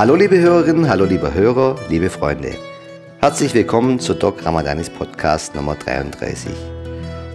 Hallo 0.00 0.14
liebe 0.14 0.38
Hörerinnen, 0.38 0.88
hallo 0.88 1.04
liebe 1.04 1.34
Hörer, 1.34 1.76
liebe 1.90 2.08
Freunde. 2.08 2.56
Herzlich 3.20 3.52
willkommen 3.52 4.00
zu 4.00 4.14
Doc 4.14 4.46
Ramadanis 4.46 4.88
Podcast 4.88 5.54
Nummer 5.54 5.74
33. 5.74 6.52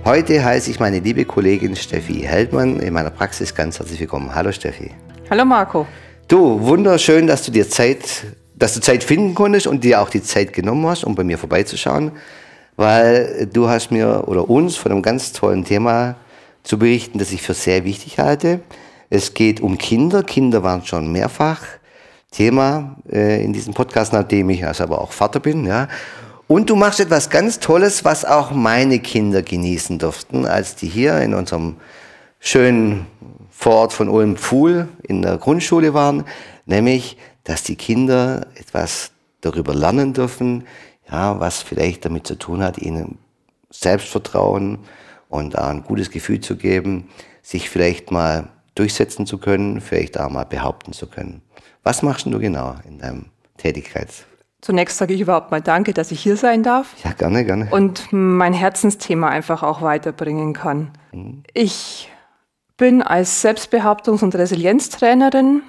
Heute 0.04 0.44
heiße 0.44 0.72
ich 0.72 0.80
meine 0.80 0.98
liebe 0.98 1.26
Kollegin 1.26 1.76
Steffi 1.76 2.22
Heldmann 2.22 2.80
in 2.80 2.92
meiner 2.92 3.12
Praxis 3.12 3.54
ganz 3.54 3.78
herzlich 3.78 4.00
willkommen. 4.00 4.34
Hallo 4.34 4.52
Steffi. 4.52 4.90
Hallo 5.30 5.46
Marco. 5.46 5.86
Du, 6.28 6.60
wunderschön, 6.60 7.28
dass 7.28 7.44
du 7.44 7.52
dir 7.52 7.70
Zeit, 7.70 8.26
dass 8.56 8.74
du 8.74 8.82
Zeit 8.82 9.04
finden 9.04 9.36
konntest 9.36 9.68
und 9.68 9.84
dir 9.84 10.02
auch 10.02 10.10
die 10.10 10.24
Zeit 10.24 10.52
genommen 10.52 10.88
hast, 10.88 11.04
um 11.04 11.14
bei 11.14 11.24
mir 11.24 11.38
vorbeizuschauen, 11.38 12.14
weil 12.78 13.48
du 13.54 13.70
hast 13.70 13.92
mir 13.92 14.24
oder 14.26 14.50
uns 14.50 14.76
von 14.76 14.92
einem 14.92 15.04
ganz 15.04 15.34
tollen 15.34 15.66
Thema 15.66 16.16
zu 16.64 16.80
berichten, 16.80 17.20
das 17.20 17.32
ich 17.32 17.44
für 17.44 17.54
sehr 17.54 17.84
wichtig 17.84 18.18
halte. 18.18 18.62
Es 19.12 19.36
geht 19.36 19.62
um 19.62 19.78
Kinder. 19.78 20.24
Kinder 20.24 20.64
waren 20.64 20.84
schon 20.84 21.12
mehrfach 21.12 21.62
Thema 22.36 22.98
äh, 23.10 23.44
in 23.44 23.54
diesem 23.54 23.74
Podcast, 23.74 24.12
nachdem 24.12 24.50
ich 24.50 24.66
also 24.66 24.84
aber 24.84 25.00
auch 25.00 25.14
Vater 25.14 25.40
bin. 25.40 25.66
Ja. 25.66 25.88
Und 26.48 26.70
du 26.70 26.76
machst 26.76 27.00
etwas 27.00 27.30
ganz 27.30 27.60
Tolles, 27.60 28.04
was 28.04 28.26
auch 28.26 28.52
meine 28.52 29.00
Kinder 29.00 29.42
genießen 29.42 30.00
durften, 30.00 30.46
als 30.46 30.76
die 30.76 30.88
hier 30.88 31.22
in 31.22 31.34
unserem 31.34 31.78
schönen 32.40 33.08
Vorort 33.50 33.94
von 33.94 34.10
Ulm-Pfuhl 34.10 34.90
in 35.04 35.22
der 35.22 35.38
Grundschule 35.38 35.94
waren, 35.94 36.26
nämlich, 36.66 37.18
dass 37.46 37.64
die 37.64 37.78
Kinder 37.78 38.48
etwas 38.56 39.12
darüber 39.40 39.74
lernen 39.74 40.14
dürfen, 40.14 40.66
ja, 41.10 41.40
was 41.40 41.64
vielleicht 41.64 42.04
damit 42.04 42.28
zu 42.28 42.36
tun 42.36 42.62
hat, 42.62 42.78
ihnen 42.78 43.18
Selbstvertrauen 43.70 44.80
und 45.30 45.58
ein 45.58 45.84
gutes 45.84 46.12
Gefühl 46.12 46.42
zu 46.42 46.58
geben, 46.58 47.10
sich 47.42 47.70
vielleicht 47.70 48.12
mal 48.12 48.50
durchsetzen 48.76 49.26
zu 49.26 49.38
können, 49.38 49.80
vielleicht 49.80 50.20
auch 50.20 50.30
mal 50.30 50.44
behaupten 50.44 50.92
zu 50.92 51.08
können. 51.08 51.42
Was 51.86 52.02
machst 52.02 52.26
du 52.26 52.40
genau 52.40 52.76
in 52.88 52.98
deinem 52.98 53.28
Tätigkeit? 53.58 54.10
Zunächst 54.60 54.98
sage 54.98 55.14
ich 55.14 55.22
überhaupt 55.22 55.52
mal 55.52 55.62
Danke, 55.62 55.94
dass 55.94 56.10
ich 56.10 56.20
hier 56.20 56.36
sein 56.36 56.64
darf. 56.64 56.96
Ja, 57.04 57.12
gerne, 57.12 57.46
gerne. 57.46 57.68
Und 57.70 58.08
mein 58.12 58.54
Herzensthema 58.54 59.30
einfach 59.30 59.62
auch 59.62 59.84
weiterbringen 59.84 60.54
kann. 60.54 60.90
Mhm. 61.12 61.44
Ich 61.54 62.12
bin 62.76 63.04
als 63.04 63.46
Selbstbehauptungs- 63.46 64.24
und 64.24 64.34
Resilienztrainerin 64.34 65.62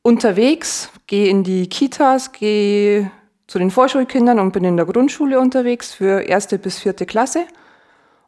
unterwegs, 0.00 0.90
gehe 1.06 1.28
in 1.28 1.44
die 1.44 1.68
Kitas, 1.68 2.32
gehe 2.32 3.10
zu 3.46 3.58
den 3.58 3.70
Vorschulkindern 3.70 4.38
und 4.38 4.54
bin 4.54 4.64
in 4.64 4.78
der 4.78 4.86
Grundschule 4.86 5.38
unterwegs 5.38 5.92
für 5.92 6.22
erste 6.22 6.58
bis 6.58 6.78
vierte 6.78 7.04
Klasse 7.04 7.44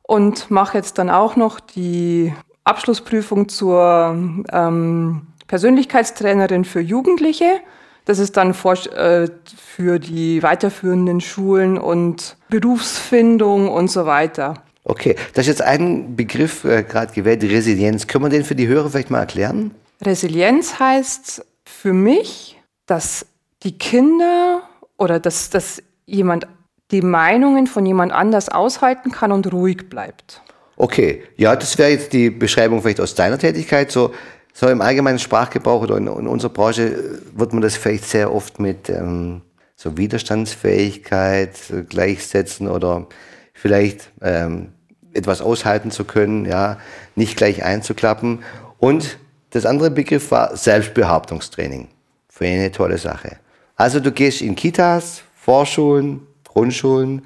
und 0.02 0.50
mache 0.50 0.76
jetzt 0.76 0.98
dann 0.98 1.08
auch 1.08 1.36
noch 1.36 1.58
die 1.58 2.34
Abschlussprüfung 2.64 3.48
zur 3.48 4.44
ähm, 4.52 5.29
Persönlichkeitstrainerin 5.50 6.64
für 6.64 6.78
Jugendliche. 6.78 7.60
Das 8.04 8.20
ist 8.20 8.36
dann 8.36 8.54
für, 8.54 8.74
äh, 8.96 9.28
für 9.56 9.98
die 9.98 10.44
weiterführenden 10.44 11.20
Schulen 11.20 11.76
und 11.76 12.36
Berufsfindung 12.50 13.68
und 13.68 13.90
so 13.90 14.06
weiter. 14.06 14.54
Okay, 14.84 15.16
das 15.34 15.42
ist 15.42 15.58
jetzt 15.58 15.62
ein 15.62 16.14
Begriff 16.14 16.62
äh, 16.64 16.84
gerade 16.84 17.12
gewählt, 17.12 17.42
Resilienz. 17.42 18.06
Können 18.06 18.26
wir 18.26 18.28
den 18.28 18.44
für 18.44 18.54
die 18.54 18.68
Hörer 18.68 18.90
vielleicht 18.90 19.10
mal 19.10 19.18
erklären? 19.18 19.72
Resilienz 20.00 20.78
heißt 20.78 21.44
für 21.64 21.92
mich, 21.92 22.56
dass 22.86 23.26
die 23.64 23.76
Kinder 23.76 24.62
oder 24.98 25.18
dass, 25.18 25.50
dass 25.50 25.82
jemand 26.06 26.46
die 26.92 27.02
Meinungen 27.02 27.66
von 27.66 27.84
jemand 27.84 28.12
anders 28.12 28.50
aushalten 28.50 29.10
kann 29.10 29.32
und 29.32 29.52
ruhig 29.52 29.90
bleibt. 29.90 30.42
Okay, 30.76 31.24
ja, 31.36 31.56
das 31.56 31.76
wäre 31.76 31.90
jetzt 31.90 32.12
die 32.12 32.30
Beschreibung 32.30 32.82
vielleicht 32.82 33.00
aus 33.00 33.16
deiner 33.16 33.36
Tätigkeit. 33.36 33.90
So, 33.90 34.12
so 34.52 34.68
im 34.68 34.80
allgemeinen 34.80 35.18
Sprachgebrauch 35.18 35.82
oder 35.82 35.96
in, 35.96 36.06
in 36.06 36.26
unserer 36.26 36.52
Branche 36.52 36.82
äh, 36.82 37.38
wird 37.38 37.52
man 37.52 37.62
das 37.62 37.76
vielleicht 37.76 38.04
sehr 38.04 38.32
oft 38.32 38.58
mit 38.58 38.88
ähm, 38.88 39.42
so 39.76 39.96
Widerstandsfähigkeit 39.96 41.56
äh, 41.70 41.82
gleichsetzen 41.82 42.68
oder 42.68 43.06
vielleicht 43.54 44.10
ähm, 44.22 44.72
etwas 45.12 45.40
aushalten 45.40 45.90
zu 45.90 46.04
können, 46.04 46.44
ja, 46.44 46.78
nicht 47.16 47.36
gleich 47.36 47.64
einzuklappen. 47.64 48.40
Und 48.78 49.18
das 49.50 49.66
andere 49.66 49.90
Begriff 49.90 50.30
war 50.30 50.56
Selbstbehauptungstraining. 50.56 51.88
Für 52.28 52.46
eine 52.46 52.70
tolle 52.70 52.98
Sache. 52.98 53.36
Also 53.76 54.00
du 54.00 54.12
gehst 54.12 54.40
in 54.40 54.54
Kitas, 54.54 55.22
Vorschulen, 55.34 56.20
Grundschulen 56.44 57.22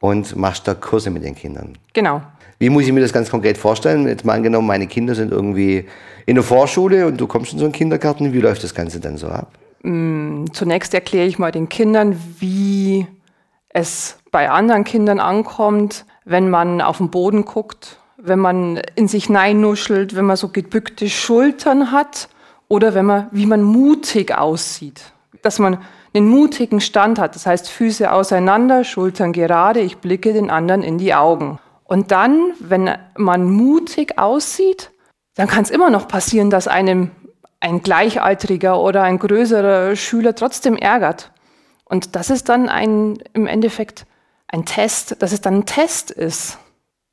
und 0.00 0.36
machst 0.36 0.68
da 0.68 0.74
Kurse 0.74 1.10
mit 1.10 1.24
den 1.24 1.34
Kindern. 1.34 1.76
Genau. 1.92 2.22
Wie 2.58 2.70
muss 2.70 2.84
ich 2.84 2.92
mir 2.92 3.00
das 3.00 3.12
ganz 3.12 3.30
konkret 3.30 3.58
vorstellen? 3.58 4.06
Jetzt 4.06 4.24
mal 4.24 4.34
angenommen, 4.34 4.66
meine 4.66 4.86
Kinder 4.86 5.14
sind 5.14 5.32
irgendwie 5.32 5.86
in 6.26 6.34
der 6.34 6.44
Vorschule 6.44 7.06
und 7.06 7.20
du 7.20 7.26
kommst 7.26 7.52
in 7.52 7.58
so 7.58 7.64
einen 7.64 7.72
Kindergarten. 7.72 8.32
Wie 8.32 8.40
läuft 8.40 8.64
das 8.64 8.74
Ganze 8.74 9.00
dann 9.00 9.16
so 9.16 9.28
ab? 9.28 9.52
Mm, 9.82 10.46
zunächst 10.52 10.94
erkläre 10.94 11.26
ich 11.26 11.38
mal 11.38 11.52
den 11.52 11.68
Kindern, 11.68 12.18
wie 12.38 13.06
es 13.68 14.16
bei 14.30 14.50
anderen 14.50 14.84
Kindern 14.84 15.20
ankommt, 15.20 16.06
wenn 16.24 16.48
man 16.48 16.80
auf 16.80 16.98
den 16.98 17.10
Boden 17.10 17.44
guckt, 17.44 17.98
wenn 18.16 18.38
man 18.38 18.80
in 18.94 19.08
sich 19.08 19.28
nuschelt, 19.28 20.16
wenn 20.16 20.24
man 20.24 20.36
so 20.36 20.48
gebückte 20.48 21.10
Schultern 21.10 21.92
hat 21.92 22.28
oder 22.68 22.94
wenn 22.94 23.04
man, 23.04 23.26
wie 23.32 23.46
man 23.46 23.62
mutig 23.62 24.36
aussieht. 24.36 25.12
Dass 25.42 25.58
man 25.58 25.78
einen 26.14 26.28
mutigen 26.28 26.80
Stand 26.80 27.18
hat, 27.18 27.34
das 27.34 27.44
heißt 27.44 27.68
Füße 27.68 28.10
auseinander, 28.10 28.84
Schultern 28.84 29.32
gerade, 29.32 29.80
ich 29.80 29.98
blicke 29.98 30.32
den 30.32 30.48
anderen 30.48 30.82
in 30.82 30.96
die 30.96 31.12
Augen. 31.14 31.58
Und 31.84 32.12
dann, 32.12 32.52
wenn 32.60 32.90
man 33.16 33.50
mutig 33.50 34.18
aussieht, 34.18 34.90
dann 35.34 35.48
kann 35.48 35.64
es 35.64 35.70
immer 35.70 35.90
noch 35.90 36.08
passieren, 36.08 36.50
dass 36.50 36.68
einem 36.68 37.10
ein 37.60 37.82
Gleichaltriger 37.82 38.80
oder 38.80 39.02
ein 39.02 39.18
größerer 39.18 39.96
Schüler 39.96 40.34
trotzdem 40.34 40.76
ärgert. 40.76 41.32
Und 41.84 42.14
das 42.14 42.30
ist 42.30 42.48
dann 42.48 42.68
ein, 42.68 43.18
im 43.32 43.46
Endeffekt 43.46 44.06
ein 44.48 44.64
Test, 44.64 45.20
dass 45.22 45.32
es 45.32 45.40
dann 45.40 45.54
ein 45.54 45.66
Test 45.66 46.10
ist. 46.10 46.58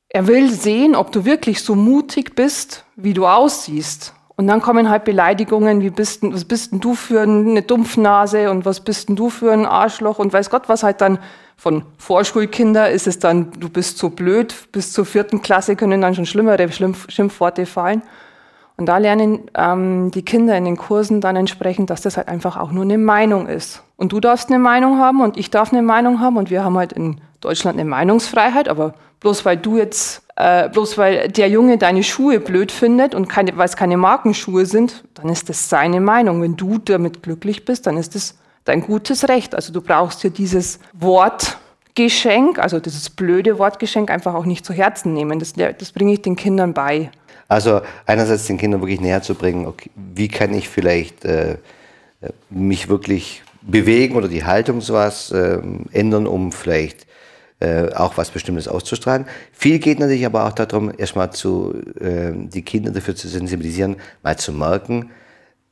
Er 0.08 0.26
will 0.26 0.50
sehen, 0.50 0.94
ob 0.94 1.10
du 1.10 1.24
wirklich 1.24 1.62
so 1.62 1.74
mutig 1.74 2.34
bist, 2.34 2.84
wie 2.96 3.14
du 3.14 3.26
aussiehst. 3.26 4.14
Und 4.36 4.46
dann 4.46 4.62
kommen 4.62 4.88
halt 4.88 5.04
Beleidigungen, 5.04 5.82
wie 5.82 5.90
bist, 5.90 6.22
was 6.22 6.44
bist 6.44 6.72
denn 6.72 6.80
du 6.80 6.94
für 6.94 7.20
eine 7.20 7.62
Dumpfnase 7.62 8.50
und 8.50 8.64
was 8.64 8.80
bist 8.80 9.08
denn 9.08 9.16
du 9.16 9.30
für 9.30 9.52
ein 9.52 9.66
Arschloch 9.66 10.18
und 10.18 10.32
weiß 10.32 10.50
Gott, 10.50 10.68
was 10.68 10.82
halt 10.82 11.00
dann 11.00 11.18
von 11.56 11.84
Vorschulkinder 11.98 12.90
ist 12.90 13.06
es 13.06 13.18
dann, 13.18 13.52
du 13.52 13.68
bist 13.68 13.98
so 13.98 14.10
blöd, 14.10 14.54
bis 14.72 14.92
zur 14.92 15.04
vierten 15.04 15.42
Klasse 15.42 15.76
können 15.76 16.00
dann 16.00 16.14
schon 16.14 16.26
schlimmere 16.26 16.70
Schimpf 16.72 17.08
Schimpfworte 17.08 17.66
fallen. 17.66 18.02
Und 18.76 18.86
da 18.86 18.98
lernen 18.98 19.42
ähm, 19.54 20.10
die 20.10 20.24
Kinder 20.24 20.56
in 20.56 20.64
den 20.64 20.76
Kursen 20.76 21.20
dann 21.20 21.36
entsprechend, 21.36 21.90
dass 21.90 22.00
das 22.00 22.16
halt 22.16 22.28
einfach 22.28 22.56
auch 22.56 22.72
nur 22.72 22.82
eine 22.82 22.98
Meinung 22.98 23.46
ist. 23.46 23.84
Und 23.96 24.12
du 24.12 24.18
darfst 24.18 24.48
eine 24.48 24.58
Meinung 24.58 24.98
haben 24.98 25.20
und 25.20 25.36
ich 25.36 25.50
darf 25.50 25.72
eine 25.72 25.82
Meinung 25.82 26.18
haben 26.18 26.36
und 26.36 26.50
wir 26.50 26.64
haben 26.64 26.76
halt 26.76 26.92
in 26.92 27.20
Deutschland 27.40 27.78
eine 27.78 27.88
Meinungsfreiheit, 27.88 28.68
aber 28.68 28.94
bloß 29.20 29.44
weil 29.44 29.56
du 29.56 29.76
jetzt, 29.76 30.26
äh, 30.36 30.68
bloß 30.68 30.96
weil 30.98 31.28
der 31.28 31.48
Junge 31.48 31.78
deine 31.78 32.02
Schuhe 32.02 32.40
blöd 32.40 32.72
findet 32.72 33.14
und 33.14 33.34
weil 33.36 33.66
es 33.66 33.76
keine 33.76 33.96
Markenschuhe 33.96 34.66
sind, 34.66 35.04
dann 35.14 35.28
ist 35.28 35.48
das 35.48 35.68
seine 35.68 36.00
Meinung. 36.00 36.42
Wenn 36.42 36.56
du 36.56 36.78
damit 36.78 37.22
glücklich 37.22 37.64
bist, 37.64 37.86
dann 37.86 37.96
ist 37.96 38.14
das 38.14 38.36
dein 38.64 38.80
gutes 38.80 39.28
Recht. 39.28 39.54
Also 39.54 39.72
du 39.72 39.82
brauchst 39.82 40.22
dir 40.22 40.30
dieses 40.30 40.78
Wortgeschenk, 40.94 42.58
also 42.58 42.80
dieses 42.80 43.10
blöde 43.10 43.58
Wortgeschenk 43.58 44.10
einfach 44.10 44.34
auch 44.34 44.46
nicht 44.46 44.64
zu 44.64 44.72
Herzen 44.72 45.12
nehmen. 45.12 45.38
Das, 45.38 45.52
das 45.52 45.92
bringe 45.92 46.14
ich 46.14 46.22
den 46.22 46.36
Kindern 46.36 46.72
bei. 46.72 47.10
Also 47.48 47.82
einerseits 48.06 48.46
den 48.46 48.56
Kindern 48.56 48.80
wirklich 48.80 49.00
näher 49.00 49.20
zu 49.20 49.34
bringen, 49.34 49.66
okay, 49.66 49.90
wie 49.94 50.28
kann 50.28 50.54
ich 50.54 50.70
vielleicht 50.70 51.26
äh, 51.26 51.58
mich 52.48 52.88
wirklich 52.88 53.42
bewegen 53.60 54.16
oder 54.16 54.28
die 54.28 54.44
Haltung 54.44 54.80
sowas 54.80 55.30
äh, 55.30 55.58
ändern, 55.92 56.26
um 56.26 56.52
vielleicht 56.52 57.06
äh, 57.62 57.94
auch 57.94 58.16
was 58.16 58.30
Bestimmtes 58.30 58.66
auszustrahlen. 58.66 59.26
Viel 59.52 59.78
geht 59.78 60.00
natürlich 60.00 60.26
aber 60.26 60.46
auch 60.46 60.52
darum, 60.52 60.92
erstmal 60.96 61.32
zu, 61.32 61.72
äh, 62.00 62.32
die 62.34 62.62
Kinder 62.62 62.90
dafür 62.90 63.14
zu 63.14 63.28
sensibilisieren, 63.28 63.96
mal 64.24 64.36
zu 64.36 64.52
merken, 64.52 65.10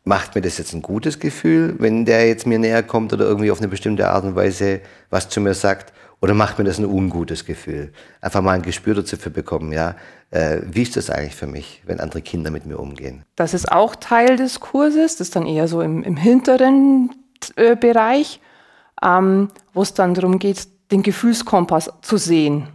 macht 0.05 0.37
mir 0.37 0.41
das 0.41 0.59
jetzt 0.59 0.73
ein 0.73 0.83
gutes 0.83 1.19
Gefühl, 1.19 1.75
wenn 1.79 2.05
der 2.05 2.29
jetzt 2.29 2.47
mir 2.47 2.61
näher 2.61 2.85
kommt 2.85 3.13
oder 3.13 3.25
irgendwie 3.25 3.51
auf 3.51 3.59
eine 3.59 3.67
bestimmte 3.67 4.09
Art 4.09 4.25
und 4.25 4.37
Weise 4.37 4.81
was 5.11 5.29
zu 5.29 5.41
mir 5.41 5.55
sagt, 5.55 5.93
oder 6.21 6.35
macht 6.35 6.59
mir 6.59 6.65
das 6.65 6.79
ein 6.79 6.85
ungutes 6.85 7.45
Gefühl? 7.45 7.93
Einfach 8.21 8.41
mal 8.41 8.53
ein 8.53 8.63
Gespür 8.63 8.95
dazu 8.95 9.17
bekommen, 9.17 9.73
ja. 9.73 9.97
Äh, 10.31 10.59
wie 10.71 10.83
ist 10.83 10.97
das 10.97 11.11
eigentlich 11.11 11.35
für 11.35 11.49
mich, 11.49 11.83
wenn 11.87 11.99
andere 11.99 12.23
Kinder 12.23 12.53
mit 12.53 12.67
mir 12.67 12.79
umgehen? 12.79 13.25
Das 13.35 13.53
ist 13.53 13.73
auch 13.73 13.97
Teil 13.97 14.37
des 14.37 14.61
Kurses, 14.61 15.17
das 15.17 15.29
ist 15.29 15.37
dann 15.37 15.47
eher 15.47 15.67
so 15.67 15.81
im, 15.81 16.05
im 16.05 16.17
hinteren 16.17 17.11
äh, 17.57 17.75
Bereich, 17.75 18.41
ähm, 19.03 19.49
wo 19.73 19.83
es 19.83 19.95
dann 19.95 20.15
darum 20.15 20.39
geht, 20.39 20.69
den 20.91 21.03
Gefühlskompass 21.03 21.93
zu 22.03 22.17
sehen. 22.17 22.69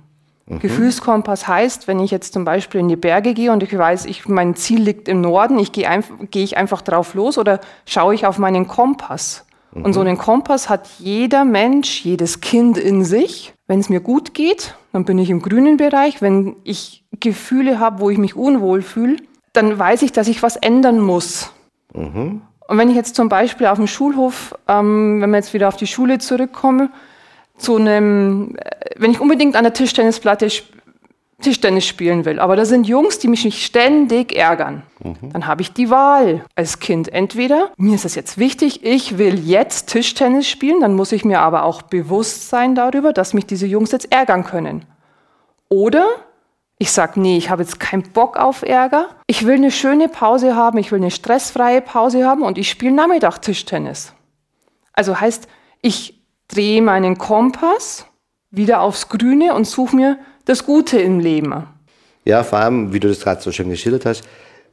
Mhm. 0.45 0.59
Gefühlskompass 0.59 1.47
heißt, 1.47 1.87
wenn 1.87 1.99
ich 1.99 2.11
jetzt 2.11 2.33
zum 2.33 2.45
Beispiel 2.45 2.81
in 2.81 2.87
die 2.87 2.95
Berge 2.95 3.33
gehe 3.33 3.51
und 3.51 3.63
ich 3.63 3.75
weiß, 3.75 4.05
ich, 4.05 4.27
mein 4.27 4.55
Ziel 4.55 4.81
liegt 4.81 5.07
im 5.07 5.21
Norden, 5.21 5.59
ich 5.59 5.71
gehe, 5.71 5.89
einf 5.89 6.11
gehe 6.31 6.43
ich 6.43 6.57
einfach 6.57 6.81
drauf 6.81 7.13
los 7.13 7.37
oder 7.37 7.59
schaue 7.85 8.13
ich 8.13 8.25
auf 8.25 8.37
meinen 8.37 8.67
Kompass? 8.67 9.45
Und 9.83 9.91
so 9.91 9.99
einen 9.99 10.17
Kompass 10.17 10.69
hat 10.69 10.87
jeder 10.99 11.43
Mensch, 11.43 12.05
jedes 12.05 12.39
Kind 12.39 12.77
in 12.77 13.03
sich. 13.03 13.53
Wenn 13.67 13.81
es 13.81 13.89
mir 13.89 13.99
gut 13.99 14.33
geht, 14.33 14.75
dann 14.93 15.03
bin 15.03 15.19
ich 15.19 15.29
im 15.29 15.41
grünen 15.41 15.75
Bereich. 15.75 16.21
Wenn 16.21 16.55
ich 16.63 17.03
Gefühle 17.19 17.77
habe, 17.77 17.99
wo 17.99 18.09
ich 18.09 18.17
mich 18.17 18.37
unwohl 18.37 18.81
fühle, 18.81 19.17
dann 19.51 19.77
weiß 19.77 20.03
ich, 20.03 20.13
dass 20.13 20.29
ich 20.29 20.41
was 20.41 20.55
ändern 20.55 21.01
muss. 21.01 21.51
Mhm. 21.93 22.41
Und 22.67 22.77
wenn 22.77 22.89
ich 22.89 22.95
jetzt 22.95 23.15
zum 23.15 23.27
Beispiel 23.27 23.67
auf 23.67 23.77
dem 23.77 23.87
Schulhof, 23.87 24.55
ähm, 24.67 25.21
wenn 25.21 25.29
wir 25.31 25.37
jetzt 25.37 25.53
wieder 25.53 25.67
auf 25.67 25.75
die 25.75 25.87
Schule 25.87 26.19
zurückkommen, 26.19 26.89
zu 27.57 27.77
einem, 27.77 28.55
äh, 28.57 28.91
wenn 28.97 29.11
ich 29.11 29.19
unbedingt 29.19 29.55
an 29.55 29.63
der 29.63 29.73
Tischtennisplatte 29.73 30.49
Tischtennis 31.41 31.85
spielen 31.85 32.23
will, 32.23 32.39
aber 32.39 32.55
da 32.55 32.63
sind 32.63 32.87
Jungs, 32.87 33.19
die 33.19 33.27
mich 33.27 33.43
nicht 33.43 33.63
ständig 33.63 34.35
ärgern, 34.35 34.83
mhm. 35.03 35.31
dann 35.33 35.47
habe 35.47 35.61
ich 35.61 35.73
die 35.73 35.89
Wahl 35.89 36.45
als 36.55 36.79
Kind. 36.79 37.09
Entweder 37.11 37.71
mir 37.77 37.95
ist 37.95 38.05
es 38.05 38.15
jetzt 38.15 38.37
wichtig, 38.37 38.85
ich 38.85 39.17
will 39.17 39.37
jetzt 39.39 39.87
Tischtennis 39.87 40.47
spielen, 40.47 40.79
dann 40.79 40.95
muss 40.95 41.11
ich 41.11 41.25
mir 41.25 41.41
aber 41.41 41.63
auch 41.63 41.81
bewusst 41.81 42.49
sein 42.49 42.73
darüber, 42.73 43.11
dass 43.11 43.33
mich 43.33 43.45
diese 43.45 43.67
Jungs 43.67 43.91
jetzt 43.91 44.11
ärgern 44.11 44.45
können. 44.45 44.85
Oder 45.67 46.07
ich 46.77 46.91
sage, 46.91 47.19
nee, 47.19 47.37
ich 47.37 47.49
habe 47.49 47.63
jetzt 47.63 47.79
keinen 47.79 48.03
Bock 48.03 48.37
auf 48.37 48.61
Ärger. 48.61 49.09
Ich 49.27 49.45
will 49.45 49.55
eine 49.55 49.71
schöne 49.71 50.09
Pause 50.09 50.55
haben, 50.55 50.77
ich 50.77 50.91
will 50.91 50.99
eine 50.99 51.11
stressfreie 51.11 51.81
Pause 51.81 52.25
haben 52.25 52.43
und 52.43 52.57
ich 52.57 52.69
spiele 52.69 52.93
Nachmittag 52.93 53.39
Tischtennis. 53.39 54.13
Also 54.93 55.19
heißt, 55.19 55.47
ich 55.81 56.14
drehe 56.47 56.81
meinen 56.81 57.17
Kompass 57.17 58.05
wieder 58.51 58.81
aufs 58.81 59.09
Grüne 59.09 59.53
und 59.53 59.65
suche 59.65 59.95
mir 59.95 60.19
das 60.45 60.65
Gute 60.65 60.99
im 60.99 61.19
Leben. 61.19 61.67
Ja, 62.23 62.43
vor 62.43 62.59
allem, 62.59 62.93
wie 62.93 62.99
du 62.99 63.07
das 63.07 63.21
gerade 63.21 63.41
so 63.41 63.51
schön 63.51 63.69
geschildert 63.69 64.05
hast, 64.05 64.23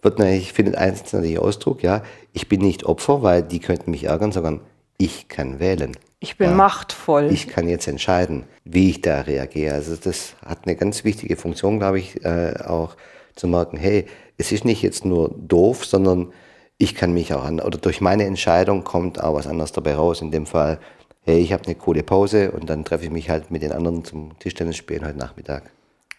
wird 0.02 0.19
natürlich, 0.19 0.52
findet 0.52 0.76
eins 0.76 1.12
natürlich 1.12 1.38
Ausdruck, 1.38 1.82
ja, 1.82 2.02
ich 2.32 2.48
bin 2.48 2.60
nicht 2.60 2.84
Opfer, 2.84 3.22
weil 3.22 3.42
die 3.42 3.60
könnten 3.60 3.90
mich 3.90 4.04
ärgern, 4.04 4.32
sondern 4.32 4.60
ich 4.98 5.28
kann 5.28 5.60
wählen. 5.60 5.96
Ich 6.20 6.36
bin 6.36 6.50
ja, 6.50 6.56
machtvoll. 6.56 7.30
Ich 7.32 7.48
kann 7.48 7.69
jetzt 7.69 7.88
entscheiden, 7.88 8.44
wie 8.64 8.90
ich 8.90 9.00
da 9.00 9.22
reagiere. 9.22 9.74
Also 9.74 9.96
das 9.96 10.34
hat 10.44 10.60
eine 10.64 10.76
ganz 10.76 11.04
wichtige 11.04 11.36
Funktion, 11.36 11.78
glaube 11.78 11.98
ich, 11.98 12.24
äh, 12.24 12.54
auch 12.64 12.96
zu 13.34 13.48
merken, 13.48 13.76
hey, 13.76 14.06
es 14.38 14.52
ist 14.52 14.64
nicht 14.64 14.82
jetzt 14.82 15.04
nur 15.04 15.34
doof, 15.36 15.84
sondern 15.84 16.32
ich 16.78 16.94
kann 16.94 17.12
mich 17.12 17.34
auch 17.34 17.44
an, 17.44 17.60
oder 17.60 17.78
durch 17.78 18.00
meine 18.00 18.24
Entscheidung 18.24 18.84
kommt 18.84 19.22
auch 19.22 19.34
was 19.34 19.46
anderes 19.46 19.72
dabei 19.72 19.94
raus. 19.94 20.20
In 20.20 20.30
dem 20.30 20.46
Fall, 20.46 20.78
hey, 21.22 21.40
ich 21.40 21.52
habe 21.52 21.64
eine 21.64 21.74
coole 21.74 22.02
Pause 22.02 22.52
und 22.52 22.69
dann 22.69 22.84
treffe 22.84 23.04
ich 23.04 23.10
mich 23.10 23.30
halt 23.30 23.50
mit 23.50 23.62
den 23.62 23.72
anderen 23.72 24.04
zum 24.04 24.38
Tischtennis 24.38 24.76
spielen 24.76 25.04
heute 25.04 25.19
Nachmittag. 25.19 25.70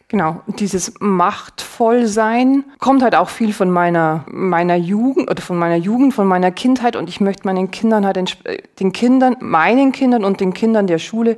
Genau, 0.08 0.42
dieses 0.48 0.94
Machtvollsein 1.00 2.66
kommt 2.80 3.02
halt 3.02 3.16
auch 3.16 3.30
viel 3.30 3.52
von 3.52 3.72
meiner, 3.72 4.26
meiner 4.28 4.76
Jugend 4.76 5.30
oder 5.32 5.42
von 5.42 5.58
meiner 5.58 5.76
Jugend, 5.76 6.14
von 6.14 6.28
meiner 6.28 6.52
Kindheit 6.52 6.96
und 6.96 7.10
ich 7.10 7.20
möchte 7.20 7.48
meinen 7.48 7.72
Kindern 7.72 8.06
halt, 8.06 8.18
äh, 8.44 8.62
den 8.80 8.94
Kindern, 8.94 9.38
meinen 9.40 9.92
Kindern 9.92 10.24
und 10.24 10.40
den 10.40 10.54
Kindern 10.54 10.86
der 10.86 11.00
Schule 11.00 11.36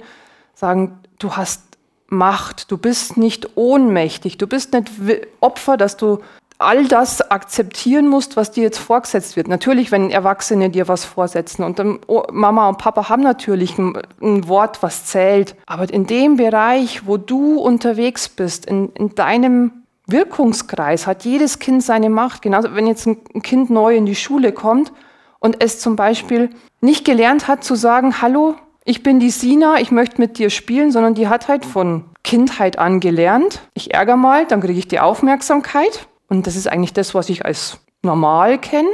sagen, 0.55 0.99
du 1.19 1.37
hast 1.37 1.63
Macht, 2.07 2.69
du 2.69 2.77
bist 2.77 3.17
nicht 3.17 3.55
ohnmächtig, 3.55 4.37
du 4.37 4.45
bist 4.45 4.73
nicht 4.73 4.91
Opfer, 5.39 5.77
dass 5.77 5.97
du 5.97 6.19
all 6.57 6.87
das 6.87 7.31
akzeptieren 7.31 8.07
musst, 8.07 8.37
was 8.37 8.51
dir 8.51 8.63
jetzt 8.63 8.79
vorgesetzt 8.79 9.35
wird. 9.35 9.47
Natürlich, 9.47 9.91
wenn 9.91 10.09
Erwachsene 10.09 10.69
dir 10.69 10.87
was 10.87 11.03
vorsetzen 11.03 11.63
und 11.63 11.79
dann, 11.79 11.99
oh, 12.07 12.23
Mama 12.31 12.69
und 12.69 12.77
Papa 12.77 13.09
haben 13.09 13.23
natürlich 13.23 13.77
ein, 13.77 13.97
ein, 14.21 14.47
Wort, 14.47 14.81
was 14.81 15.05
zählt. 15.05 15.55
Aber 15.65 15.91
in 15.91 16.07
dem 16.07 16.37
Bereich, 16.37 17.05
wo 17.05 17.17
du 17.17 17.59
unterwegs 17.59 18.29
bist, 18.29 18.65
in, 18.65 18.89
in 18.93 19.15
deinem 19.15 19.83
Wirkungskreis, 20.07 21.07
hat 21.07 21.25
jedes 21.25 21.59
Kind 21.59 21.83
seine 21.83 22.09
Macht. 22.09 22.41
Genauso, 22.41 22.73
wenn 22.73 22.87
jetzt 22.87 23.05
ein 23.07 23.41
Kind 23.41 23.69
neu 23.69 23.95
in 23.95 24.05
die 24.05 24.15
Schule 24.15 24.51
kommt 24.53 24.93
und 25.39 25.61
es 25.61 25.79
zum 25.79 25.95
Beispiel 25.95 26.51
nicht 26.79 27.03
gelernt 27.03 27.47
hat 27.47 27.63
zu 27.63 27.75
sagen, 27.75 28.21
hallo, 28.21 28.55
ich 28.85 29.03
bin 29.03 29.19
die 29.19 29.31
Sina, 29.31 29.79
ich 29.79 29.91
möchte 29.91 30.21
mit 30.21 30.37
dir 30.37 30.51
spielen, 30.51 30.91
sondern 30.91 31.15
die 31.15 31.27
hat 31.27 31.47
halt 31.47 31.65
von 31.65 32.05
Kindheit 32.23 32.77
an 32.77 32.99
gelernt. 32.99 33.61
Ich 33.73 33.93
ärgere 33.93 34.15
mal, 34.15 34.45
dann 34.45 34.61
kriege 34.61 34.77
ich 34.77 34.87
die 34.87 34.99
Aufmerksamkeit 34.99 36.07
und 36.27 36.47
das 36.47 36.55
ist 36.55 36.67
eigentlich 36.67 36.93
das, 36.93 37.13
was 37.13 37.29
ich 37.29 37.45
als 37.45 37.79
normal 38.01 38.57
kenne, 38.57 38.89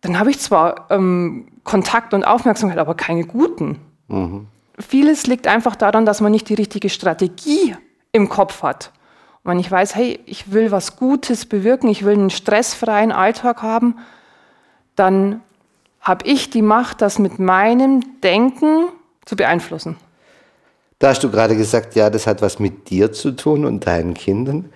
dann 0.00 0.18
habe 0.18 0.30
ich 0.30 0.38
zwar 0.38 0.90
ähm, 0.90 1.48
Kontakt 1.64 2.12
und 2.12 2.24
Aufmerksamkeit, 2.24 2.78
aber 2.78 2.94
keine 2.94 3.24
guten. 3.24 3.78
Mhm. 4.08 4.48
Vieles 4.78 5.26
liegt 5.26 5.46
einfach 5.46 5.76
daran, 5.76 6.06
dass 6.06 6.20
man 6.20 6.32
nicht 6.32 6.48
die 6.48 6.54
richtige 6.54 6.88
Strategie 6.88 7.76
im 8.10 8.28
Kopf 8.28 8.62
hat. 8.62 8.92
Und 9.42 9.52
wenn 9.52 9.58
ich 9.60 9.70
weiß, 9.70 9.94
hey, 9.94 10.20
ich 10.26 10.52
will 10.52 10.70
was 10.70 10.96
Gutes 10.96 11.46
bewirken, 11.46 11.88
ich 11.88 12.04
will 12.04 12.14
einen 12.14 12.30
stressfreien 12.30 13.12
Alltag 13.12 13.62
haben, 13.62 13.96
dann 14.96 15.40
habe 16.00 16.26
ich 16.26 16.50
die 16.50 16.62
Macht, 16.62 17.00
das 17.00 17.18
mit 17.18 17.38
meinem 17.38 18.20
Denken 18.22 18.88
zu 19.24 19.36
beeinflussen. 19.36 19.96
Da 20.98 21.08
hast 21.08 21.22
du 21.22 21.30
gerade 21.30 21.56
gesagt, 21.56 21.94
ja, 21.94 22.10
das 22.10 22.26
hat 22.26 22.42
was 22.42 22.58
mit 22.58 22.90
dir 22.90 23.12
zu 23.12 23.32
tun 23.32 23.64
und 23.64 23.86
deinen 23.86 24.14
Kindern. 24.14 24.72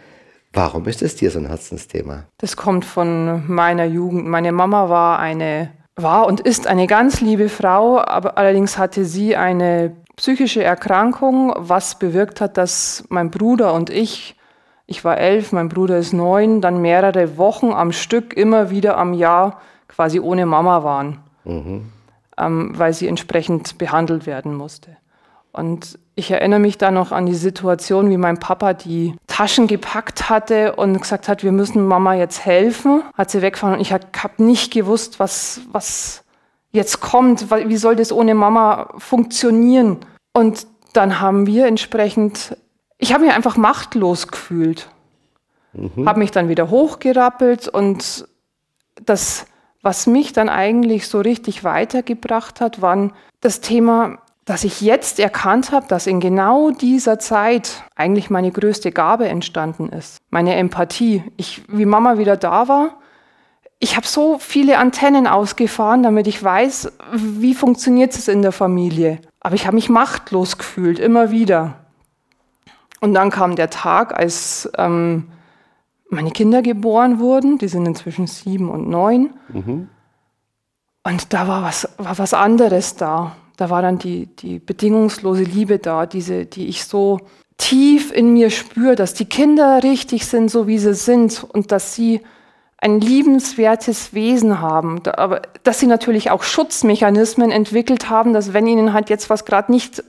Warum 0.56 0.86
ist 0.86 1.02
es 1.02 1.16
dir 1.16 1.30
so 1.30 1.38
ein 1.38 1.48
Herzensthema? 1.48 2.24
Das 2.38 2.56
kommt 2.56 2.86
von 2.86 3.44
meiner 3.46 3.84
Jugend. 3.84 4.26
Meine 4.26 4.52
Mama 4.52 4.88
war 4.88 5.18
eine 5.18 5.70
war 5.96 6.26
und 6.26 6.40
ist 6.40 6.66
eine 6.66 6.86
ganz 6.86 7.20
liebe 7.20 7.50
Frau, 7.50 7.98
aber 7.98 8.38
allerdings 8.38 8.78
hatte 8.78 9.04
sie 9.04 9.36
eine 9.36 9.94
psychische 10.16 10.64
Erkrankung, 10.64 11.52
was 11.56 11.98
bewirkt 11.98 12.40
hat, 12.40 12.56
dass 12.56 13.04
mein 13.10 13.30
Bruder 13.30 13.74
und 13.74 13.90
ich, 13.90 14.34
ich 14.86 15.04
war 15.04 15.18
elf, 15.18 15.52
mein 15.52 15.68
Bruder 15.68 15.98
ist 15.98 16.14
neun, 16.14 16.62
dann 16.62 16.80
mehrere 16.80 17.36
Wochen 17.36 17.72
am 17.72 17.92
Stück 17.92 18.34
immer 18.34 18.70
wieder 18.70 18.96
am 18.96 19.12
Jahr 19.12 19.60
quasi 19.88 20.20
ohne 20.20 20.46
Mama 20.46 20.82
waren, 20.84 21.18
mhm. 21.44 21.92
ähm, 22.38 22.72
weil 22.74 22.94
sie 22.94 23.08
entsprechend 23.08 23.76
behandelt 23.76 24.24
werden 24.26 24.54
musste. 24.54 24.96
Und 25.52 25.98
ich 26.14 26.30
erinnere 26.30 26.60
mich 26.60 26.76
da 26.76 26.90
noch 26.90 27.12
an 27.12 27.24
die 27.24 27.34
Situation, 27.34 28.10
wie 28.10 28.18
mein 28.18 28.38
Papa 28.38 28.74
die 28.74 29.14
Taschen 29.36 29.66
gepackt 29.66 30.30
hatte 30.30 30.76
und 30.76 30.98
gesagt 30.98 31.28
hat, 31.28 31.42
wir 31.42 31.52
müssen 31.52 31.86
Mama 31.86 32.14
jetzt 32.14 32.46
helfen. 32.46 33.02
Hat 33.12 33.30
sie 33.30 33.42
weggefahren 33.42 33.74
und 33.74 33.82
ich 33.82 33.92
habe 33.92 34.06
nicht 34.38 34.72
gewusst, 34.72 35.20
was, 35.20 35.60
was 35.72 36.24
jetzt 36.72 37.02
kommt. 37.02 37.50
Wie 37.50 37.76
soll 37.76 37.96
das 37.96 38.12
ohne 38.12 38.34
Mama 38.34 38.94
funktionieren? 38.96 39.98
Und 40.32 40.66
dann 40.94 41.20
haben 41.20 41.46
wir 41.46 41.66
entsprechend, 41.66 42.56
ich 42.96 43.12
habe 43.12 43.26
mich 43.26 43.34
einfach 43.34 43.58
machtlos 43.58 44.28
gefühlt. 44.28 44.88
Mhm. 45.74 46.08
Habe 46.08 46.20
mich 46.20 46.30
dann 46.30 46.48
wieder 46.48 46.70
hochgerappelt 46.70 47.68
und 47.68 48.26
das, 49.04 49.44
was 49.82 50.06
mich 50.06 50.32
dann 50.32 50.48
eigentlich 50.48 51.08
so 51.08 51.20
richtig 51.20 51.62
weitergebracht 51.62 52.62
hat, 52.62 52.80
war 52.80 53.10
das 53.42 53.60
Thema, 53.60 54.16
dass 54.46 54.62
ich 54.62 54.80
jetzt 54.80 55.18
erkannt 55.18 55.72
habe, 55.72 55.88
dass 55.88 56.06
in 56.06 56.20
genau 56.20 56.70
dieser 56.70 57.18
Zeit 57.18 57.82
eigentlich 57.96 58.30
meine 58.30 58.52
größte 58.52 58.92
Gabe 58.92 59.28
entstanden 59.28 59.88
ist. 59.88 60.18
Meine 60.30 60.54
Empathie. 60.54 61.24
Ich, 61.36 61.62
wie 61.68 61.84
Mama 61.84 62.16
wieder 62.16 62.36
da 62.36 62.68
war, 62.68 63.00
ich 63.80 63.96
habe 63.96 64.06
so 64.06 64.38
viele 64.38 64.78
Antennen 64.78 65.26
ausgefahren, 65.26 66.04
damit 66.04 66.28
ich 66.28 66.42
weiß, 66.42 66.92
wie 67.12 67.54
funktioniert 67.54 68.14
es 68.14 68.28
in 68.28 68.40
der 68.40 68.52
Familie. 68.52 69.18
Aber 69.40 69.56
ich 69.56 69.66
habe 69.66 69.74
mich 69.74 69.88
machtlos 69.88 70.56
gefühlt, 70.56 71.00
immer 71.00 71.32
wieder. 71.32 71.74
Und 73.00 73.14
dann 73.14 73.30
kam 73.30 73.56
der 73.56 73.68
Tag, 73.68 74.16
als 74.16 74.70
ähm, 74.78 75.26
meine 76.08 76.30
Kinder 76.30 76.62
geboren 76.62 77.18
wurden. 77.18 77.58
Die 77.58 77.68
sind 77.68 77.84
inzwischen 77.84 78.28
sieben 78.28 78.70
und 78.70 78.88
neun. 78.88 79.34
Mhm. 79.48 79.88
Und 81.02 81.32
da 81.32 81.48
war 81.48 81.64
was, 81.64 81.88
war 81.98 82.16
was 82.16 82.32
anderes 82.32 82.94
da 82.94 83.34
da 83.56 83.70
war 83.70 83.82
dann 83.82 83.98
die, 83.98 84.26
die 84.26 84.58
bedingungslose 84.58 85.42
Liebe 85.42 85.78
da, 85.78 86.06
diese, 86.06 86.46
die 86.46 86.66
ich 86.66 86.84
so 86.84 87.20
tief 87.58 88.12
in 88.12 88.32
mir 88.32 88.50
spüre, 88.50 88.96
dass 88.96 89.14
die 89.14 89.24
Kinder 89.24 89.82
richtig 89.82 90.26
sind, 90.26 90.50
so 90.50 90.66
wie 90.66 90.78
sie 90.78 90.94
sind 90.94 91.44
und 91.44 91.72
dass 91.72 91.94
sie 91.94 92.20
ein 92.78 93.00
liebenswertes 93.00 94.12
Wesen 94.12 94.60
haben, 94.60 95.00
aber 95.06 95.42
dass 95.62 95.80
sie 95.80 95.86
natürlich 95.86 96.30
auch 96.30 96.42
Schutzmechanismen 96.42 97.50
entwickelt 97.50 98.10
haben, 98.10 98.34
dass 98.34 98.52
wenn 98.52 98.66
ihnen 98.66 98.92
halt 98.92 99.08
jetzt 99.08 99.30
was 99.30 99.46
gerade 99.46 99.72
nicht, 99.72 100.04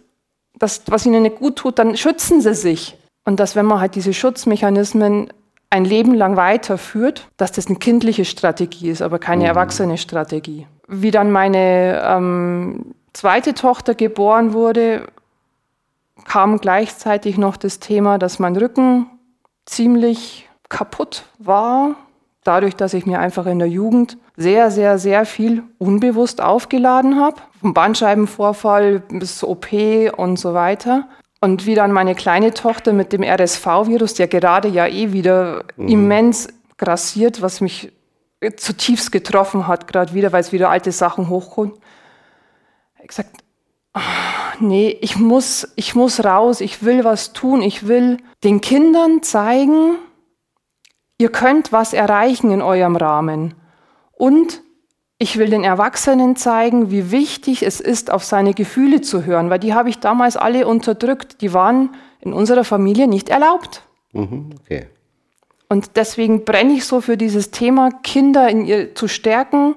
das, 0.60 0.82
was 0.88 1.06
ihnen 1.06 1.24
nicht 1.24 1.38
gut 1.38 1.56
tut, 1.56 1.80
dann 1.80 1.96
schützen 1.96 2.42
sie 2.42 2.54
sich. 2.54 2.98
Und 3.24 3.40
dass 3.40 3.56
wenn 3.56 3.66
man 3.66 3.80
halt 3.80 3.96
diese 3.96 4.14
Schutzmechanismen 4.14 5.30
ein 5.70 5.86
Leben 5.86 6.14
lang 6.14 6.36
weiterführt, 6.36 7.28
dass 7.38 7.52
das 7.52 7.68
eine 7.68 7.78
kindliche 7.78 8.26
Strategie 8.26 8.90
ist, 8.90 9.02
aber 9.02 9.20
keine 9.20 9.44
mhm. 9.44 9.50
erwachsene 9.50 9.98
Strategie. 9.98 10.68
Wie 10.88 11.12
dann 11.12 11.32
meine 11.32 12.02
ähm, 12.06 12.94
zweite 13.18 13.56
Tochter 13.56 13.96
geboren 13.96 14.54
wurde, 14.54 15.08
kam 16.26 16.60
gleichzeitig 16.60 17.40
noch 17.40 17.58
das 17.58 17.80
Thema, 17.80 18.20
dass 18.20 18.38
mein 18.38 18.56
Rücken 18.56 19.08
ziemlich 19.66 20.48
kaputt 20.70 21.24
war, 21.40 21.96
dadurch, 22.44 22.76
dass 22.76 22.94
ich 22.94 23.08
mir 23.08 23.20
einfach 23.20 23.48
in 23.48 23.58
der 23.58 23.70
Jugend 23.70 24.18
sehr, 24.36 24.70
sehr, 24.70 25.00
sehr 25.00 25.26
viel 25.26 25.64
unbewusst 25.80 26.42
aufgeladen 26.42 27.20
habe, 27.20 27.38
vom 27.60 27.74
Bandscheibenvorfall 27.74 29.00
bis 29.10 29.44
OP 29.44 29.70
und 30.16 30.38
so 30.38 30.54
weiter. 30.54 31.08
Und 31.42 31.66
wie 31.66 31.74
dann 31.74 31.92
meine 31.92 32.14
kleine 32.14 32.54
Tochter 32.54 32.94
mit 32.94 33.14
dem 33.14 33.24
RSV-Virus, 33.24 34.14
der 34.14 34.28
gerade 34.28 34.68
ja 34.68 34.86
eh 34.86 35.12
wieder 35.12 35.64
mhm. 35.76 35.88
immens 35.88 36.50
grassiert, 36.78 37.42
was 37.42 37.62
mich 37.62 37.92
zutiefst 38.58 39.12
getroffen 39.12 39.68
hat, 39.68 39.88
gerade 39.88 40.14
wieder, 40.14 40.32
weil 40.32 40.42
es 40.42 40.52
wieder 40.52 40.70
alte 40.70 40.92
Sachen 40.92 41.30
hochkommen 41.30 41.74
gesagt, 43.08 43.44
oh, 43.96 44.00
nee, 44.60 44.98
ich 45.02 45.18
muss, 45.18 45.74
ich 45.76 45.96
muss 45.96 46.24
raus, 46.24 46.62
ich 46.62 46.84
will 46.84 47.04
was 47.04 47.34
tun, 47.34 47.62
ich 47.62 47.88
will 47.88 48.18
den 48.44 48.62
Kindern 48.62 49.24
zeigen, 49.24 49.96
ihr 51.18 51.30
könnt 51.32 51.72
was 51.72 51.94
erreichen 51.94 52.52
in 52.52 52.62
eurem 52.62 52.96
Rahmen. 52.96 53.56
Und 54.12 54.62
Ich 55.20 55.38
will 55.38 55.50
den 55.50 55.64
Erwachsenen 55.64 56.36
zeigen, 56.36 56.92
wie 56.92 57.10
wichtig 57.10 57.64
es 57.64 57.80
ist, 57.80 58.12
auf 58.12 58.24
seine 58.24 58.54
Gefühle 58.54 59.02
zu 59.02 59.26
hören, 59.26 59.50
weil 59.50 59.58
die 59.58 59.74
habe 59.74 59.90
ich 59.90 60.00
damals 60.00 60.38
alle 60.38 60.68
unterdrückt. 60.68 61.42
Die 61.42 61.54
waren 61.54 61.96
in 62.22 62.34
unserer 62.34 62.64
Familie 62.64 63.08
nicht 63.08 63.30
erlaubt. 63.30 63.82
Mhm, 64.14 64.52
okay. 64.62 64.88
Und 65.70 65.96
deswegen 65.96 66.46
brenne 66.46 66.74
ich 66.74 66.86
so 66.86 67.02
für 67.02 67.18
dieses 67.18 67.50
Thema, 67.50 67.90
Kinder 68.04 68.48
in 68.48 68.66
ihr 68.66 68.94
zu 68.94 69.08
stärken, 69.08 69.74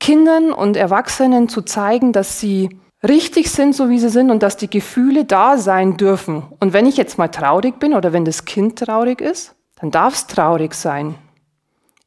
Kindern 0.00 0.52
und 0.52 0.76
Erwachsenen 0.76 1.48
zu 1.48 1.62
zeigen, 1.62 2.12
dass 2.12 2.40
sie 2.40 2.80
richtig 3.06 3.50
sind, 3.50 3.74
so 3.74 3.88
wie 3.88 3.98
sie 3.98 4.08
sind 4.08 4.30
und 4.30 4.42
dass 4.42 4.56
die 4.56 4.70
Gefühle 4.70 5.24
da 5.24 5.58
sein 5.58 5.96
dürfen. 5.96 6.42
Und 6.60 6.72
wenn 6.72 6.86
ich 6.86 6.96
jetzt 6.96 7.18
mal 7.18 7.28
traurig 7.28 7.78
bin 7.78 7.94
oder 7.94 8.12
wenn 8.12 8.24
das 8.24 8.44
Kind 8.44 8.78
traurig 8.78 9.20
ist, 9.20 9.54
dann 9.80 9.90
darf 9.90 10.14
es 10.14 10.26
traurig 10.26 10.74
sein. 10.74 11.14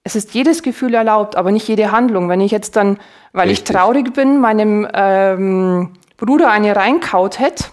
Es 0.04 0.16
ist 0.16 0.34
jedes 0.34 0.64
Gefühl 0.64 0.94
erlaubt, 0.94 1.36
aber 1.36 1.52
nicht 1.52 1.68
jede 1.68 1.92
Handlung. 1.92 2.30
Wenn 2.30 2.42
ich 2.42 2.52
jetzt 2.52 2.76
dann, 2.76 2.98
weil 3.32 3.50
richtig. 3.50 3.70
ich 3.70 3.76
traurig 3.76 4.14
bin, 4.14 4.40
meinem 4.40 4.88
ähm, 4.94 5.94
Bruder 6.18 6.50
eine 6.50 6.76
reinkaut 6.76 7.40
hätte, 7.40 7.66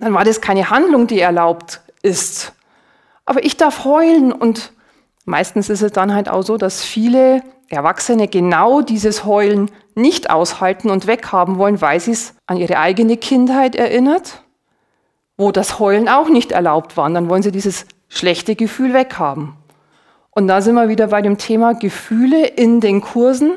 dann 0.00 0.14
war 0.14 0.24
das 0.24 0.40
keine 0.40 0.70
Handlung, 0.70 1.06
die 1.06 1.20
erlaubt 1.20 1.80
ist. 2.02 2.52
Aber 3.24 3.44
ich 3.44 3.56
darf 3.56 3.84
heulen 3.84 4.32
und 4.32 4.72
meistens 5.24 5.68
ist 5.68 5.82
es 5.82 5.92
dann 5.92 6.14
halt 6.14 6.28
auch 6.28 6.42
so, 6.42 6.56
dass 6.56 6.82
viele 6.82 7.42
Erwachsene 7.68 8.28
genau 8.28 8.80
dieses 8.80 9.24
Heulen 9.24 9.70
nicht 9.94 10.30
aushalten 10.30 10.90
und 10.90 11.06
weghaben 11.06 11.58
wollen, 11.58 11.80
weil 11.80 12.00
sie 12.00 12.12
es 12.12 12.34
an 12.46 12.56
ihre 12.56 12.78
eigene 12.78 13.16
Kindheit 13.16 13.76
erinnert, 13.76 14.42
wo 15.36 15.52
das 15.52 15.78
Heulen 15.78 16.08
auch 16.08 16.28
nicht 16.28 16.52
erlaubt 16.52 16.96
war. 16.96 17.06
Und 17.06 17.14
dann 17.14 17.28
wollen 17.28 17.42
sie 17.42 17.52
dieses 17.52 17.86
schlechte 18.08 18.56
Gefühl 18.56 18.92
weghaben. 18.92 19.54
Und 20.32 20.48
da 20.48 20.60
sind 20.60 20.74
wir 20.74 20.88
wieder 20.88 21.08
bei 21.08 21.22
dem 21.22 21.38
Thema 21.38 21.74
Gefühle 21.74 22.46
in 22.46 22.80
den 22.80 23.00
Kursen. 23.00 23.52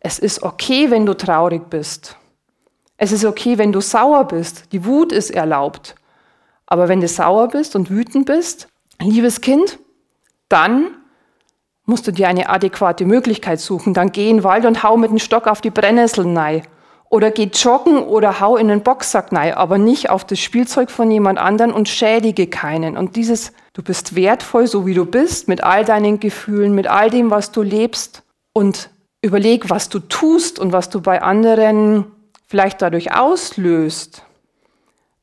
Es 0.00 0.18
ist 0.18 0.42
okay, 0.42 0.90
wenn 0.90 1.06
du 1.06 1.16
traurig 1.16 1.68
bist. 1.70 2.16
Es 2.96 3.12
ist 3.12 3.24
okay, 3.24 3.58
wenn 3.58 3.72
du 3.72 3.80
sauer 3.80 4.24
bist. 4.24 4.72
Die 4.72 4.84
Wut 4.84 5.12
ist 5.12 5.30
erlaubt. 5.30 5.94
Aber 6.66 6.88
wenn 6.88 7.00
du 7.00 7.08
sauer 7.08 7.48
bist 7.48 7.74
und 7.74 7.90
wütend 7.90 8.26
bist, 8.26 8.68
liebes 9.00 9.40
Kind, 9.40 9.78
dann 10.50 10.90
musst 11.86 12.06
du 12.06 12.12
dir 12.12 12.28
eine 12.28 12.50
adäquate 12.50 13.06
Möglichkeit 13.06 13.60
suchen. 13.60 13.94
Dann 13.94 14.12
geh 14.12 14.28
in 14.28 14.38
den 14.38 14.44
Wald 14.44 14.66
und 14.66 14.82
hau 14.82 14.96
mit 14.96 15.10
dem 15.10 15.18
Stock 15.18 15.46
auf 15.46 15.60
die 15.60 15.70
Brennnesseln 15.70 16.36
rein. 16.36 16.62
Oder 17.08 17.32
geh 17.32 17.50
joggen 17.52 17.98
oder 17.98 18.38
hau 18.38 18.56
in 18.56 18.68
den 18.68 18.82
Boxsack 18.82 19.32
rein, 19.32 19.54
aber 19.54 19.78
nicht 19.78 20.10
auf 20.10 20.24
das 20.24 20.38
Spielzeug 20.38 20.90
von 20.90 21.10
jemand 21.10 21.38
anderen 21.40 21.72
und 21.72 21.88
schädige 21.88 22.46
keinen. 22.46 22.96
Und 22.96 23.16
dieses, 23.16 23.52
du 23.72 23.82
bist 23.82 24.14
wertvoll, 24.14 24.68
so 24.68 24.86
wie 24.86 24.94
du 24.94 25.04
bist, 25.04 25.48
mit 25.48 25.64
all 25.64 25.84
deinen 25.84 26.20
Gefühlen, 26.20 26.74
mit 26.74 26.86
all 26.86 27.10
dem, 27.10 27.30
was 27.30 27.50
du 27.50 27.62
lebst. 27.62 28.22
Und 28.52 28.90
überleg, 29.22 29.70
was 29.70 29.88
du 29.88 29.98
tust 29.98 30.60
und 30.60 30.72
was 30.72 30.88
du 30.88 31.00
bei 31.00 31.20
anderen 31.20 32.06
vielleicht 32.46 32.80
dadurch 32.80 33.12
auslöst. 33.12 34.22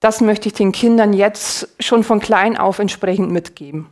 Das 0.02 0.22
möchte 0.22 0.50
ich 0.50 0.54
den 0.54 0.74
Kindern 0.74 1.14
jetzt 1.14 1.70
schon 1.80 2.04
von 2.04 2.20
klein 2.20 2.58
auf 2.58 2.80
entsprechend 2.80 3.32
mitgeben. 3.32 3.88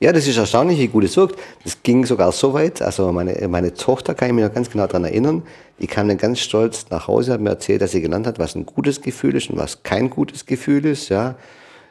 Ja, 0.00 0.12
das 0.12 0.28
ist 0.28 0.36
erstaunlich, 0.36 0.78
wie 0.78 0.86
gut 0.86 1.02
es 1.02 1.16
wirkt. 1.16 1.38
Das 1.64 1.82
ging 1.82 2.06
sogar 2.06 2.30
so 2.30 2.52
weit. 2.52 2.82
Also 2.82 3.10
meine, 3.10 3.48
meine 3.48 3.74
Tochter 3.74 4.14
kann 4.14 4.28
ich 4.28 4.34
mich 4.34 4.44
noch 4.44 4.54
ganz 4.54 4.70
genau 4.70 4.86
daran 4.86 5.04
erinnern. 5.04 5.42
Die 5.80 5.88
kam 5.88 6.06
dann 6.06 6.18
ganz 6.18 6.38
stolz 6.38 6.86
nach 6.90 7.08
Hause, 7.08 7.32
hat 7.32 7.40
mir 7.40 7.50
erzählt, 7.50 7.82
dass 7.82 7.90
sie 7.90 8.00
gelernt 8.00 8.26
hat, 8.26 8.38
was 8.38 8.54
ein 8.54 8.64
gutes 8.64 9.02
Gefühl 9.02 9.34
ist 9.34 9.50
und 9.50 9.58
was 9.58 9.82
kein 9.82 10.08
gutes 10.08 10.46
Gefühl 10.46 10.86
ist. 10.86 11.08
Ja, 11.08 11.36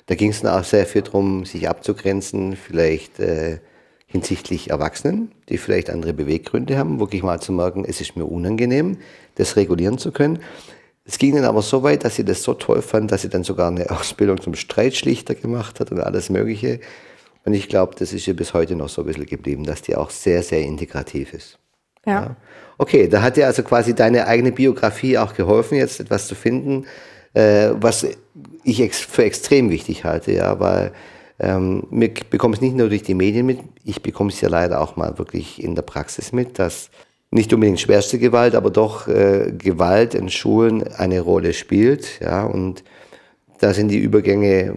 da 0.06 0.16
ging 0.16 0.32
es 0.32 0.42
dann 0.42 0.58
auch 0.58 0.64
sehr 0.64 0.86
viel 0.86 1.02
darum, 1.02 1.44
sich 1.44 1.68
abzugrenzen, 1.68 2.56
vielleicht 2.56 3.20
äh, 3.20 3.60
hinsichtlich 4.06 4.70
Erwachsenen, 4.70 5.34
die 5.50 5.58
vielleicht 5.58 5.90
andere 5.90 6.14
Beweggründe 6.14 6.78
haben, 6.78 7.02
wirklich 7.02 7.24
mal 7.24 7.42
zu 7.42 7.52
merken, 7.52 7.84
es 7.86 8.00
ist 8.00 8.16
mir 8.16 8.26
unangenehm, 8.26 9.00
das 9.36 9.58
regulieren 9.58 9.98
zu 9.98 10.14
können. 10.14 10.40
Es 11.04 11.18
ging 11.18 11.36
dann 11.36 11.44
aber 11.44 11.62
so 11.62 11.84
weit, 11.84 12.06
dass 12.06 12.16
sie 12.16 12.24
das 12.24 12.42
so 12.42 12.54
toll 12.54 12.82
fand, 12.82 13.12
dass 13.12 13.22
sie 13.24 13.30
dann 13.30 13.44
sogar 13.44 13.68
eine 13.68 13.92
Ausbildung 13.92 14.42
zum 14.42 14.56
Streitschlichter 14.56 15.36
gemacht 15.36 15.82
hat 15.82 15.92
und 15.92 16.00
alles 16.00 16.30
Mögliche. 16.30 16.80
Und 17.48 17.54
ich 17.54 17.70
glaube, 17.70 17.96
das 17.98 18.12
ist 18.12 18.28
ihr 18.28 18.36
bis 18.36 18.54
heute 18.54 18.76
noch 18.76 18.90
so 18.90 19.04
ein 19.04 19.08
bisschen 19.08 19.26
geblieben, 19.26 19.64
dass 19.64 19.82
die 19.82 19.96
auch 19.96 20.10
sehr, 20.10 20.44
sehr 20.44 20.64
integrativ 20.64 21.34
ist. 21.34 21.58
Ja. 22.06 22.12
ja. 22.12 22.36
Okay, 22.78 23.08
da 23.08 23.22
hat 23.22 23.38
dir 23.38 23.46
also 23.46 23.64
quasi 23.64 23.96
deine 23.96 24.28
eigene 24.28 24.52
Biografie 24.52 25.18
auch 25.18 25.34
geholfen, 25.34 25.78
jetzt 25.78 26.02
etwas 26.02 26.28
zu 26.28 26.36
finden, 26.36 26.88
äh, 27.34 27.70
was 27.76 28.06
ich 28.66 28.82
ex 28.82 29.00
für 29.00 29.24
extrem 29.24 29.70
wichtig 29.70 30.04
halte, 30.04 30.34
ja, 30.34 30.60
weil 30.60 30.92
ähm, 31.40 31.88
wir 31.90 32.12
bekommen 32.30 32.54
es 32.54 32.60
nicht 32.60 32.76
nur 32.76 32.90
durch 32.90 33.04
die 33.04 33.16
Medien 33.16 33.46
mit, 33.46 33.60
ich 33.86 34.02
bekomme 34.02 34.30
es 34.30 34.42
ja 34.42 34.50
leider 34.50 34.82
auch 34.82 34.98
mal 34.98 35.18
wirklich 35.18 35.64
in 35.64 35.74
der 35.74 35.84
Praxis 35.84 36.34
mit, 36.34 36.60
dass 36.60 36.90
nicht 37.32 37.54
unbedingt 37.54 37.80
schwerste 37.80 38.20
Gewalt, 38.20 38.56
aber 38.56 38.72
doch 38.72 39.08
äh, 39.08 39.54
Gewalt 39.58 40.16
in 40.16 40.28
Schulen 40.28 40.86
eine 40.86 41.22
Rolle 41.22 41.54
spielt, 41.54 42.20
ja, 42.20 42.44
und 42.44 42.84
da 43.60 43.74
sind 43.74 43.90
die 43.90 44.00
Übergänge 44.00 44.76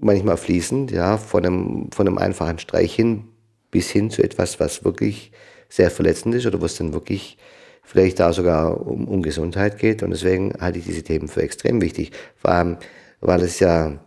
manchmal 0.00 0.36
fließend, 0.36 0.90
ja, 0.90 1.16
von 1.16 1.44
einem, 1.44 1.90
von 1.92 2.06
einem 2.06 2.18
einfachen 2.18 2.58
Streich 2.58 2.94
hin 2.94 3.24
bis 3.70 3.90
hin 3.90 4.10
zu 4.10 4.22
etwas, 4.22 4.60
was 4.60 4.84
wirklich 4.84 5.32
sehr 5.68 5.90
verletzend 5.90 6.34
ist 6.34 6.46
oder 6.46 6.60
was 6.60 6.76
dann 6.76 6.92
wirklich 6.92 7.38
vielleicht 7.82 8.20
da 8.20 8.32
sogar 8.32 8.86
um, 8.86 9.08
um 9.08 9.22
Gesundheit 9.22 9.78
geht. 9.78 10.02
Und 10.02 10.10
deswegen 10.10 10.52
halte 10.60 10.78
ich 10.78 10.84
diese 10.84 11.02
Themen 11.02 11.28
für 11.28 11.42
extrem 11.42 11.80
wichtig. 11.80 12.12
Vor 12.36 12.52
allem, 12.52 12.76
weil 13.20 13.40
es 13.42 13.58
ja 13.60 13.98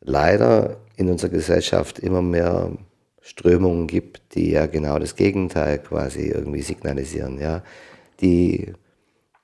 leider 0.00 0.78
in 0.96 1.08
unserer 1.08 1.30
Gesellschaft 1.30 1.98
immer 1.98 2.22
mehr 2.22 2.72
Strömungen 3.20 3.86
gibt, 3.86 4.34
die 4.34 4.50
ja 4.50 4.66
genau 4.66 4.98
das 4.98 5.16
Gegenteil 5.16 5.78
quasi 5.78 6.28
irgendwie 6.28 6.62
signalisieren, 6.62 7.40
ja, 7.40 7.62
die 8.20 8.72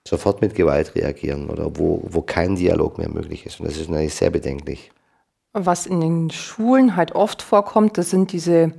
sofort 0.07 0.41
mit 0.43 0.55
Gewalt 0.55 0.95
reagieren 0.95 1.49
oder 1.49 1.77
wo, 1.77 2.03
wo 2.09 2.23
kein 2.23 2.57
Dialog 2.57 2.99
mehr 2.99 3.09
möglich 3.09 3.47
ist. 3.47 3.61
Und 3.61 3.69
das 3.69 3.77
ist 3.77 3.89
natürlich 3.89 4.15
sehr 4.15 4.31
bedenklich. 4.31 4.91
Was 5.53 5.87
in 5.87 6.01
den 6.01 6.31
Schulen 6.31 6.97
halt 6.97 7.13
oft 7.13 7.43
vorkommt, 7.43 7.99
das 7.99 8.11
sind 8.11 8.33
diese 8.33 8.73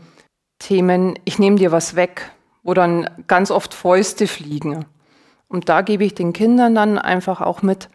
Themen, 0.60 1.20
ich 1.24 1.40
nehme 1.40 1.58
dir 1.58 1.72
was 1.72 1.96
weg, 1.96 2.32
wo 2.64 2.74
dann 2.74 3.10
ganz 3.28 3.52
oft 3.52 3.74
Fäuste 3.74 4.28
fliegen. 4.28 4.86
Und 5.48 5.70
da 5.70 5.82
gebe 5.82 6.04
ich 6.04 6.16
den 6.16 6.34
Kindern 6.34 6.74
dann 6.74 6.98
einfach 6.98 7.42
auch 7.42 7.62
mit, 7.62 7.90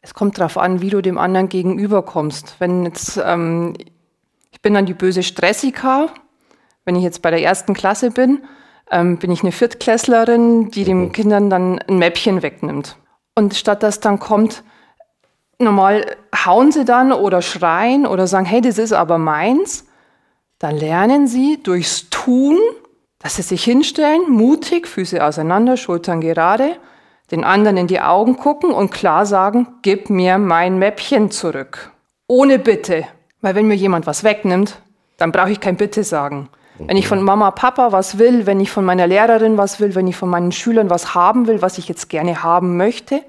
es 0.00 0.14
kommt 0.14 0.38
darauf 0.38 0.58
an, 0.58 0.80
wie 0.80 0.90
du 0.90 1.00
dem 1.00 1.18
anderen 1.18 1.48
gegenüberkommst. 1.48 2.56
Wenn 2.60 2.84
jetzt, 2.84 3.20
ähm, 3.24 3.74
ich 4.52 4.60
bin 4.60 4.74
dann 4.74 4.86
die 4.86 4.94
böse 4.94 5.22
Stressika, 5.22 6.08
wenn 6.84 6.94
ich 6.94 7.02
jetzt 7.02 7.22
bei 7.22 7.30
der 7.30 7.42
ersten 7.42 7.74
Klasse 7.74 8.10
bin, 8.10 8.44
ähm, 8.94 9.18
bin 9.18 9.32
ich 9.32 9.42
eine 9.42 9.52
Viertklässlerin, 9.52 10.70
die 10.70 10.84
den 10.84 11.06
mhm. 11.06 11.12
Kindern 11.12 11.50
dann 11.50 11.80
ein 11.80 11.98
Mäppchen 11.98 12.42
wegnimmt. 12.42 12.96
Und 13.34 13.54
statt 13.54 13.82
dass 13.82 13.98
dann 13.98 14.20
kommt, 14.20 14.62
normal 15.58 16.16
hauen 16.46 16.70
sie 16.70 16.84
dann 16.84 17.12
oder 17.12 17.42
schreien 17.42 18.06
oder 18.06 18.26
sagen, 18.28 18.46
hey, 18.46 18.60
das 18.60 18.78
ist 18.78 18.92
aber 18.92 19.18
meins, 19.18 19.86
dann 20.60 20.76
lernen 20.76 21.26
sie 21.26 21.60
durchs 21.62 22.08
Tun, 22.10 22.56
dass 23.18 23.36
sie 23.36 23.42
sich 23.42 23.64
hinstellen, 23.64 24.30
mutig, 24.30 24.86
Füße 24.86 25.22
auseinander, 25.24 25.76
Schultern 25.76 26.20
gerade, 26.20 26.76
den 27.32 27.42
anderen 27.42 27.76
in 27.76 27.86
die 27.88 28.00
Augen 28.00 28.36
gucken 28.36 28.70
und 28.70 28.92
klar 28.92 29.26
sagen, 29.26 29.66
gib 29.82 30.10
mir 30.10 30.38
mein 30.38 30.78
Mäppchen 30.78 31.30
zurück. 31.30 31.90
Ohne 32.28 32.58
Bitte. 32.58 33.06
Weil 33.40 33.56
wenn 33.56 33.66
mir 33.66 33.74
jemand 33.74 34.06
was 34.06 34.24
wegnimmt, 34.24 34.80
dann 35.16 35.32
brauche 35.32 35.50
ich 35.50 35.60
kein 35.60 35.76
Bitte 35.76 36.04
sagen. 36.04 36.48
Wenn 36.78 36.96
ich 36.96 37.06
von 37.06 37.22
Mama, 37.22 37.50
Papa 37.52 37.92
was 37.92 38.18
will, 38.18 38.46
wenn 38.46 38.60
ich 38.60 38.70
von 38.70 38.84
meiner 38.84 39.06
Lehrerin 39.06 39.56
was 39.56 39.80
will, 39.80 39.94
wenn 39.94 40.06
ich 40.06 40.16
von 40.16 40.28
meinen 40.28 40.52
Schülern 40.52 40.90
was 40.90 41.14
haben 41.14 41.46
will, 41.46 41.62
was 41.62 41.78
ich 41.78 41.88
jetzt 41.88 42.08
gerne 42.08 42.42
haben 42.42 42.76
möchte, 42.76 43.20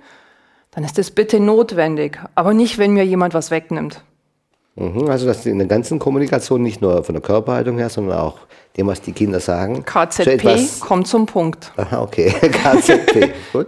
dann 0.71 0.83
ist 0.83 0.97
das 0.97 1.11
bitte 1.11 1.39
notwendig, 1.39 2.19
aber 2.35 2.53
nicht, 2.53 2.77
wenn 2.77 2.93
mir 2.93 3.05
jemand 3.05 3.33
was 3.33 3.51
wegnimmt. 3.51 4.03
Mhm, 4.75 5.09
also 5.09 5.25
dass 5.25 5.45
in 5.45 5.57
der 5.57 5.67
ganzen 5.67 5.99
Kommunikation 5.99 6.61
nicht 6.61 6.81
nur 6.81 7.03
von 7.03 7.13
der 7.13 7.21
Körperhaltung 7.21 7.77
her, 7.77 7.89
sondern 7.89 8.17
auch 8.19 8.39
dem, 8.75 8.87
was 8.87 9.01
die 9.01 9.13
Kinder 9.13 9.39
sagen. 9.39 9.85
KZP 9.85 10.57
so 10.57 10.85
kommt 10.85 11.07
zum 11.07 11.25
Punkt. 11.25 11.71
Aha, 11.77 12.01
okay, 12.01 12.29
KZP, 12.41 13.31
gut. 13.53 13.67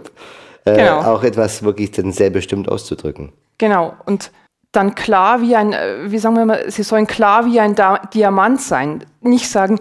Äh, 0.64 0.76
genau. 0.76 1.00
Auch 1.00 1.22
etwas 1.22 1.62
wirklich 1.62 1.92
dann 1.92 2.12
sehr 2.12 2.28
bestimmt 2.28 2.68
auszudrücken. 2.68 3.32
Genau, 3.56 3.94
und 4.04 4.30
dann 4.72 4.94
klar 4.94 5.40
wie 5.40 5.56
ein, 5.56 5.72
äh, 5.72 6.10
wie 6.10 6.18
sagen 6.18 6.36
wir 6.36 6.44
mal, 6.44 6.70
sie 6.70 6.82
sollen 6.82 7.06
klar 7.06 7.46
wie 7.46 7.60
ein 7.60 7.74
Diamant 8.14 8.60
sein. 8.60 9.04
Nicht 9.20 9.48
sagen, 9.48 9.80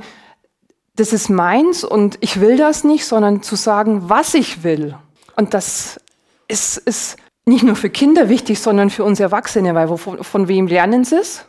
das 0.95 1.13
ist 1.13 1.29
meins 1.29 1.83
und 1.83 2.17
ich 2.21 2.39
will 2.39 2.57
das 2.57 2.83
nicht, 2.83 3.05
sondern 3.05 3.43
zu 3.43 3.55
sagen, 3.55 4.09
was 4.09 4.33
ich 4.33 4.63
will. 4.63 4.95
Und 5.35 5.53
das 5.53 5.99
ist, 6.47 6.77
ist 6.77 7.17
nicht 7.45 7.63
nur 7.63 7.75
für 7.75 7.89
Kinder 7.89 8.29
wichtig, 8.29 8.59
sondern 8.59 8.89
für 8.89 9.03
uns 9.03 9.19
Erwachsene, 9.19 9.75
weil 9.75 9.95
von, 9.97 10.23
von 10.23 10.47
wem 10.47 10.67
lernen 10.67 11.05
sie 11.05 11.17
es? 11.17 11.45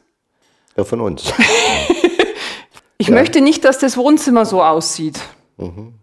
Ja, 0.76 0.85
von 0.85 1.00
uns. 1.00 1.33
ich 2.99 3.09
ja. 3.09 3.14
möchte 3.14 3.40
nicht, 3.40 3.64
dass 3.64 3.78
das 3.78 3.97
Wohnzimmer 3.97 4.45
so 4.45 4.62
aussieht. 4.62 5.18
Mhm. 5.57 5.95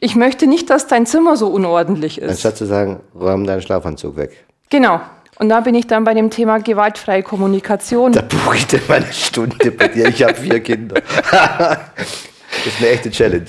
Ich 0.00 0.16
möchte 0.16 0.46
nicht, 0.46 0.70
dass 0.70 0.86
dein 0.86 1.06
Zimmer 1.06 1.36
so 1.36 1.48
unordentlich 1.48 2.18
ist. 2.18 2.30
Anstatt 2.30 2.56
zu 2.56 2.66
sagen, 2.66 3.00
räum 3.14 3.44
deinen 3.44 3.62
Schlafanzug 3.62 4.16
weg. 4.16 4.46
Genau. 4.70 5.00
Und 5.36 5.48
da 5.48 5.60
bin 5.60 5.74
ich 5.74 5.86
dann 5.86 6.04
bei 6.04 6.14
dem 6.14 6.30
Thema 6.30 6.58
gewaltfreie 6.58 7.22
Kommunikation. 7.22 8.12
Da 8.12 8.22
buche 8.22 8.56
ich 8.56 8.66
dir 8.66 8.80
mal 8.88 9.02
eine 9.02 9.12
Stunde 9.12 9.70
bei 9.72 9.88
dir. 9.88 10.08
Ich 10.08 10.22
habe 10.22 10.34
vier 10.34 10.60
Kinder. 10.60 11.00
das 11.30 12.66
ist 12.66 12.78
eine 12.78 12.90
echte 12.90 13.10
Challenge. 13.10 13.46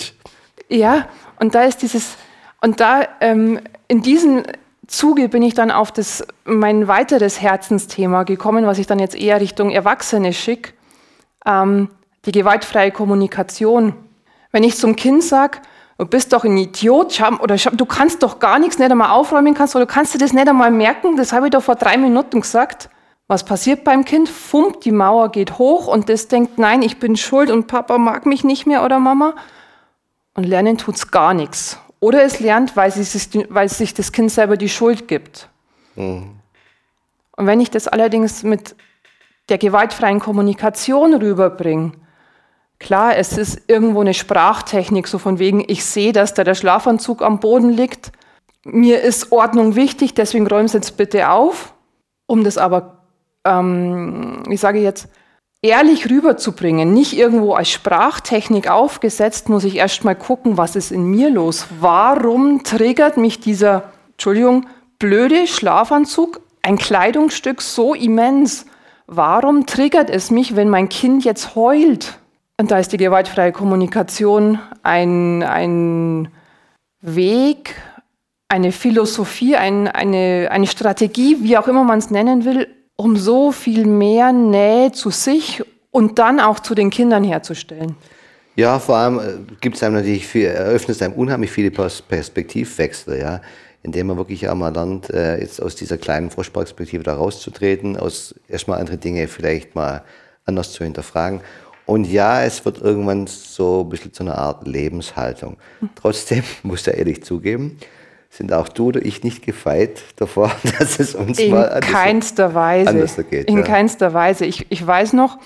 Ja, 0.68 1.08
und 1.40 1.54
da 1.54 1.64
ist 1.64 1.82
dieses, 1.82 2.16
Und 2.62 2.80
da 2.80 3.08
ähm, 3.22 3.60
in 3.88 4.02
diesem 4.02 4.44
Zuge 4.88 5.30
bin 5.30 5.44
ich 5.44 5.54
dann 5.54 5.72
auf 5.72 5.92
das, 5.92 6.26
mein 6.44 6.88
weiteres 6.88 7.42
Herzensthema 7.42 8.24
gekommen, 8.24 8.66
was 8.66 8.80
ich 8.80 8.88
dann 8.88 9.00
jetzt 9.00 9.16
eher 9.16 9.40
Richtung 9.40 9.72
Erwachsene 9.72 10.34
schicke, 10.34 10.74
ähm, 11.46 11.90
die 12.26 12.32
gewaltfreie 12.32 12.92
Kommunikation. 12.92 13.94
Wenn 14.52 14.64
ich 14.64 14.78
zum 14.78 14.96
Kind 14.96 15.24
sage, 15.24 15.60
du 15.98 16.06
bist 16.06 16.34
doch 16.34 16.44
ein 16.44 16.58
Idiot, 16.58 17.22
oder 17.40 17.56
du 17.56 17.86
kannst 17.86 18.24
doch 18.24 18.40
gar 18.40 18.60
nichts 18.60 18.80
nicht 18.80 18.92
einmal 18.92 19.12
aufräumen 19.12 19.54
kannst, 19.54 19.76
oder 19.76 19.86
du 19.86 19.92
kannst 19.92 20.14
dir 20.14 20.18
das 20.20 20.34
nicht 20.34 20.48
einmal 20.48 20.72
merken, 20.72 21.18
das 21.18 21.34
habe 21.34 21.48
ich 21.48 21.52
doch 21.52 21.64
vor 21.64 21.76
drei 21.76 21.98
Minuten 21.98 22.42
gesagt. 22.42 22.90
Was 23.28 23.44
passiert 23.44 23.84
beim 23.84 24.06
Kind? 24.06 24.30
Fummt, 24.30 24.86
die 24.86 24.92
Mauer 24.92 25.32
geht 25.32 25.58
hoch 25.58 25.88
und 25.88 26.10
das 26.10 26.28
denkt, 26.28 26.60
nein, 26.60 26.84
ich 26.84 27.00
bin 27.00 27.16
schuld 27.16 27.50
und 27.50 27.66
Papa 27.66 27.98
mag 27.98 28.28
mich 28.28 28.44
nicht 28.44 28.68
mehr 28.68 28.84
oder 28.84 29.00
Mama. 29.00 29.34
Und 30.36 30.44
lernen 30.44 30.78
tut's 30.78 31.10
gar 31.10 31.34
nichts. 31.34 31.80
Oder 32.00 32.24
es 32.24 32.40
lernt, 32.40 32.76
weil, 32.76 32.92
sich, 32.92 33.30
weil 33.50 33.68
sich 33.70 33.96
das 33.96 34.12
Kind 34.12 34.32
selber 34.32 34.58
die 34.58 34.70
Schuld 34.70 35.08
gibt. 35.08 35.50
Mhm. 35.96 36.36
Und 37.36 37.48
wenn 37.48 37.60
ich 37.60 37.72
das 37.72 37.88
allerdings 37.88 38.44
mit 38.44 38.76
der 39.50 39.58
gewaltfreien 39.58 40.20
Kommunikation 40.20 41.14
rüberbringe, 41.16 41.94
klar, 42.80 43.18
es 43.18 43.38
ist 43.38 43.62
irgendwo 43.68 44.02
eine 44.02 44.14
Sprachtechnik, 44.14 45.08
so 45.08 45.18
von 45.18 45.40
wegen, 45.40 45.64
ich 45.68 45.86
sehe, 45.86 46.14
dass 46.14 46.34
da 46.34 46.44
der 46.44 46.56
Schlafanzug 46.56 47.22
am 47.22 47.40
Boden 47.40 47.70
liegt, 47.70 48.12
mir 48.66 49.02
ist 49.02 49.32
Ordnung 49.32 49.76
wichtig, 49.76 50.16
deswegen 50.16 50.48
räum 50.48 50.66
es 50.66 50.74
jetzt 50.74 50.98
bitte 50.98 51.30
auf. 51.30 51.74
Um 52.28 52.44
das 52.44 52.58
aber, 52.58 53.04
ähm, 53.46 54.42
ich 54.50 54.60
sage 54.60 54.80
jetzt, 54.80 55.08
ehrlich 55.62 56.10
rüberzubringen, 56.10 56.92
nicht 56.94 57.14
irgendwo 57.14 57.54
als 57.54 57.70
Sprachtechnik 57.70 58.70
aufgesetzt, 58.70 59.50
muss 59.50 59.64
ich 59.64 59.76
erst 59.76 60.04
mal 60.04 60.16
gucken, 60.16 60.58
was 60.58 60.76
ist 60.76 60.92
in 60.92 61.06
mir 61.06 61.30
los. 61.30 61.68
Warum 61.80 62.64
triggert 62.64 63.18
mich 63.18 63.40
dieser, 63.40 63.92
Entschuldigung, 64.14 64.68
blöde 64.98 65.46
Schlafanzug, 65.46 66.42
ein 66.64 66.78
Kleidungsstück 66.78 67.62
so 67.62 67.94
immens? 67.94 68.66
Warum 69.06 69.68
triggert 69.68 70.10
es 70.10 70.32
mich, 70.32 70.56
wenn 70.56 70.70
mein 70.70 70.90
Kind 70.90 71.24
jetzt 71.24 71.56
heult? 71.56 72.18
Und 72.58 72.72
da 72.72 72.80
ist 72.80 72.92
die 72.94 72.98
gewaltfreie 72.98 73.52
Kommunikation 73.52 74.60
ein, 74.82 75.44
ein 75.44 76.30
Weg, 77.02 77.76
eine 78.48 78.72
Philosophie, 78.72 79.58
ein, 79.58 79.88
eine, 79.88 80.48
eine 80.52 80.68
Strategie, 80.68 81.38
wie 81.42 81.58
auch 81.58 81.68
immer 81.68 81.84
man 81.84 82.00
es 82.00 82.12
nennen 82.12 82.46
will, 82.46 82.68
um 82.96 83.18
so 83.18 83.52
viel 83.52 83.86
mehr 83.86 84.32
Nähe 84.32 84.94
zu 84.94 85.10
sich 85.10 85.64
und 85.92 86.18
dann 86.18 86.40
auch 86.40 86.60
zu 86.60 86.76
den 86.76 86.90
Kindern 86.90 87.26
herzustellen. 87.26 87.96
Ja, 88.56 88.80
vor 88.80 88.96
allem 88.96 89.20
äh, 89.20 89.54
gibt 89.60 89.76
es 89.76 89.84
einem 89.84 89.96
natürlich 89.96 90.26
viel, 90.26 90.46
eröffnet 90.46 91.02
einem 91.02 91.14
unheimlich 91.14 91.52
viele 91.52 91.72
Perspektivwechsel, 91.72 93.20
ja, 93.20 93.42
indem 93.84 94.08
man 94.08 94.18
wirklich 94.18 94.48
auch 94.48 94.56
mal 94.56 94.74
lernt, 94.74 95.10
äh, 95.10 95.40
jetzt 95.42 95.62
aus 95.62 95.76
dieser 95.76 95.98
kleinen 95.98 96.32
Froschperspektive 96.32 97.04
da 97.04 97.16
rauszutreten, 97.16 97.98
aus 97.98 98.34
erstmal 98.48 98.80
andere 98.80 98.98
Dinge 98.98 99.28
vielleicht 99.28 99.76
mal 99.76 100.04
anders 100.46 100.72
zu 100.72 100.84
hinterfragen. 100.84 101.42
Und 101.86 102.06
ja, 102.06 102.44
es 102.44 102.66
wird 102.66 102.82
irgendwann 102.82 103.28
so 103.28 103.82
ein 103.82 103.90
bisschen 103.90 104.12
zu 104.12 104.24
einer 104.24 104.38
Art 104.38 104.68
Lebenshaltung. 104.68 105.58
Hm. 105.80 105.90
Trotzdem 105.96 106.44
muss 106.64 106.88
er 106.88 106.96
ehrlich 106.96 107.24
zugeben, 107.24 107.78
sind 108.30 108.52
auch 108.52 108.68
du 108.68 108.88
oder 108.88 109.06
ich 109.06 109.24
nicht 109.24 109.44
gefeit 109.44 110.04
davor, 110.16 110.52
dass 110.80 111.00
es 111.00 111.16
uns 111.16 111.40
in 111.40 111.52
mal 111.52 111.70
anders, 111.70 111.92
keinster 111.92 112.54
Weise. 112.54 112.90
anders 112.90 113.18
geht. 113.30 113.48
In 113.48 113.58
ja. 113.58 113.64
keinster 113.64 114.14
Weise. 114.14 114.46
Ich, 114.46 114.66
ich 114.70 114.86
weiß 114.86 115.14
noch, 115.14 115.38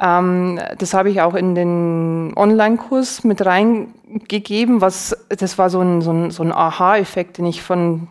ähm, 0.00 0.58
das 0.78 0.94
habe 0.94 1.10
ich 1.10 1.20
auch 1.20 1.34
in 1.34 1.54
den 1.54 2.32
Online-Kurs 2.34 3.22
mit 3.24 3.44
reingegeben, 3.44 4.80
was, 4.80 5.16
das 5.28 5.58
war 5.58 5.70
so 5.70 5.80
ein, 5.80 6.00
so 6.00 6.12
ein, 6.12 6.30
so 6.30 6.42
ein 6.42 6.52
Aha-Effekt, 6.52 7.38
den 7.38 7.46
ich 7.46 7.62
von 7.62 8.08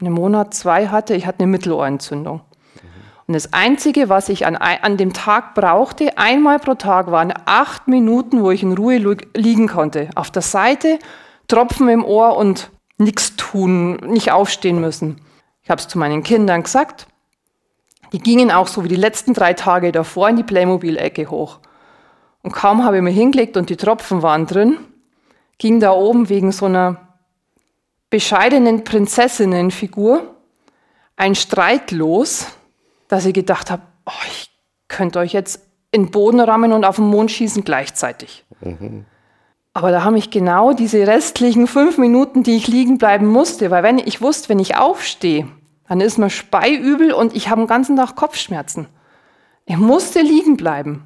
einem 0.00 0.12
Monat, 0.12 0.52
zwei 0.52 0.88
hatte. 0.88 1.14
Ich 1.14 1.26
hatte 1.26 1.40
eine 1.40 1.46
Mittelohrentzündung. 1.46 2.42
Und 3.26 3.34
das 3.34 3.52
Einzige, 3.52 4.08
was 4.08 4.28
ich 4.28 4.46
an, 4.46 4.56
an 4.56 4.96
dem 4.96 5.12
Tag 5.12 5.54
brauchte, 5.54 6.18
einmal 6.18 6.58
pro 6.58 6.74
Tag, 6.74 7.10
waren 7.10 7.32
acht 7.46 7.88
Minuten, 7.88 8.42
wo 8.42 8.50
ich 8.50 8.62
in 8.62 8.76
Ruhe 8.76 8.98
liegen 9.34 9.66
konnte. 9.66 10.10
Auf 10.14 10.30
der 10.30 10.42
Seite, 10.42 10.98
Tropfen 11.48 11.88
im 11.88 12.04
Ohr 12.04 12.36
und 12.36 12.70
nichts 12.98 13.36
tun, 13.36 13.96
nicht 13.96 14.30
aufstehen 14.30 14.80
müssen. 14.80 15.20
Ich 15.62 15.70
habe 15.70 15.80
es 15.80 15.88
zu 15.88 15.98
meinen 15.98 16.22
Kindern 16.22 16.62
gesagt. 16.62 17.06
Die 18.12 18.18
gingen 18.18 18.50
auch 18.50 18.68
so 18.68 18.84
wie 18.84 18.88
die 18.88 18.96
letzten 18.96 19.32
drei 19.32 19.54
Tage 19.54 19.90
davor 19.90 20.28
in 20.28 20.36
die 20.36 20.42
Playmobil-Ecke 20.42 21.30
hoch. 21.30 21.60
Und 22.42 22.52
kaum 22.52 22.84
habe 22.84 22.98
ich 22.98 23.02
mir 23.02 23.10
hingelegt 23.10 23.56
und 23.56 23.70
die 23.70 23.76
Tropfen 23.76 24.22
waren 24.22 24.46
drin, 24.46 24.76
ging 25.56 25.80
da 25.80 25.92
oben 25.92 26.28
wegen 26.28 26.52
so 26.52 26.66
einer 26.66 26.98
bescheidenen 28.10 28.84
Prinzessinnenfigur 28.84 30.34
ein 31.16 31.34
Streit 31.34 31.90
los, 31.90 32.46
dass 33.14 33.26
ich 33.26 33.34
gedacht 33.34 33.70
habe, 33.70 33.82
oh, 34.06 34.24
ich 34.26 34.50
könnte 34.88 35.20
euch 35.20 35.32
jetzt 35.32 35.60
in 35.90 36.04
den 36.06 36.10
Boden 36.10 36.40
rammen 36.40 36.72
und 36.72 36.84
auf 36.84 36.96
den 36.96 37.06
Mond 37.06 37.30
schießen 37.30 37.64
gleichzeitig. 37.64 38.44
Mhm. 38.60 39.04
Aber 39.72 39.90
da 39.90 40.04
haben 40.04 40.14
mich 40.14 40.30
genau 40.30 40.72
diese 40.72 41.06
restlichen 41.06 41.66
fünf 41.66 41.98
Minuten, 41.98 42.42
die 42.42 42.56
ich 42.56 42.68
liegen 42.68 42.98
bleiben 42.98 43.26
musste, 43.26 43.70
weil 43.70 43.82
wenn 43.82 43.98
ich 43.98 44.20
wusste, 44.20 44.48
wenn 44.48 44.58
ich 44.58 44.76
aufstehe, 44.76 45.48
dann 45.88 46.00
ist 46.00 46.18
mir 46.18 46.30
speiübel 46.30 47.12
und 47.12 47.34
ich 47.34 47.48
habe 47.48 47.62
den 47.62 47.66
ganzen 47.66 47.96
Tag 47.96 48.16
Kopfschmerzen. 48.16 48.86
Ich 49.66 49.76
musste 49.76 50.20
liegen 50.20 50.56
bleiben 50.56 51.04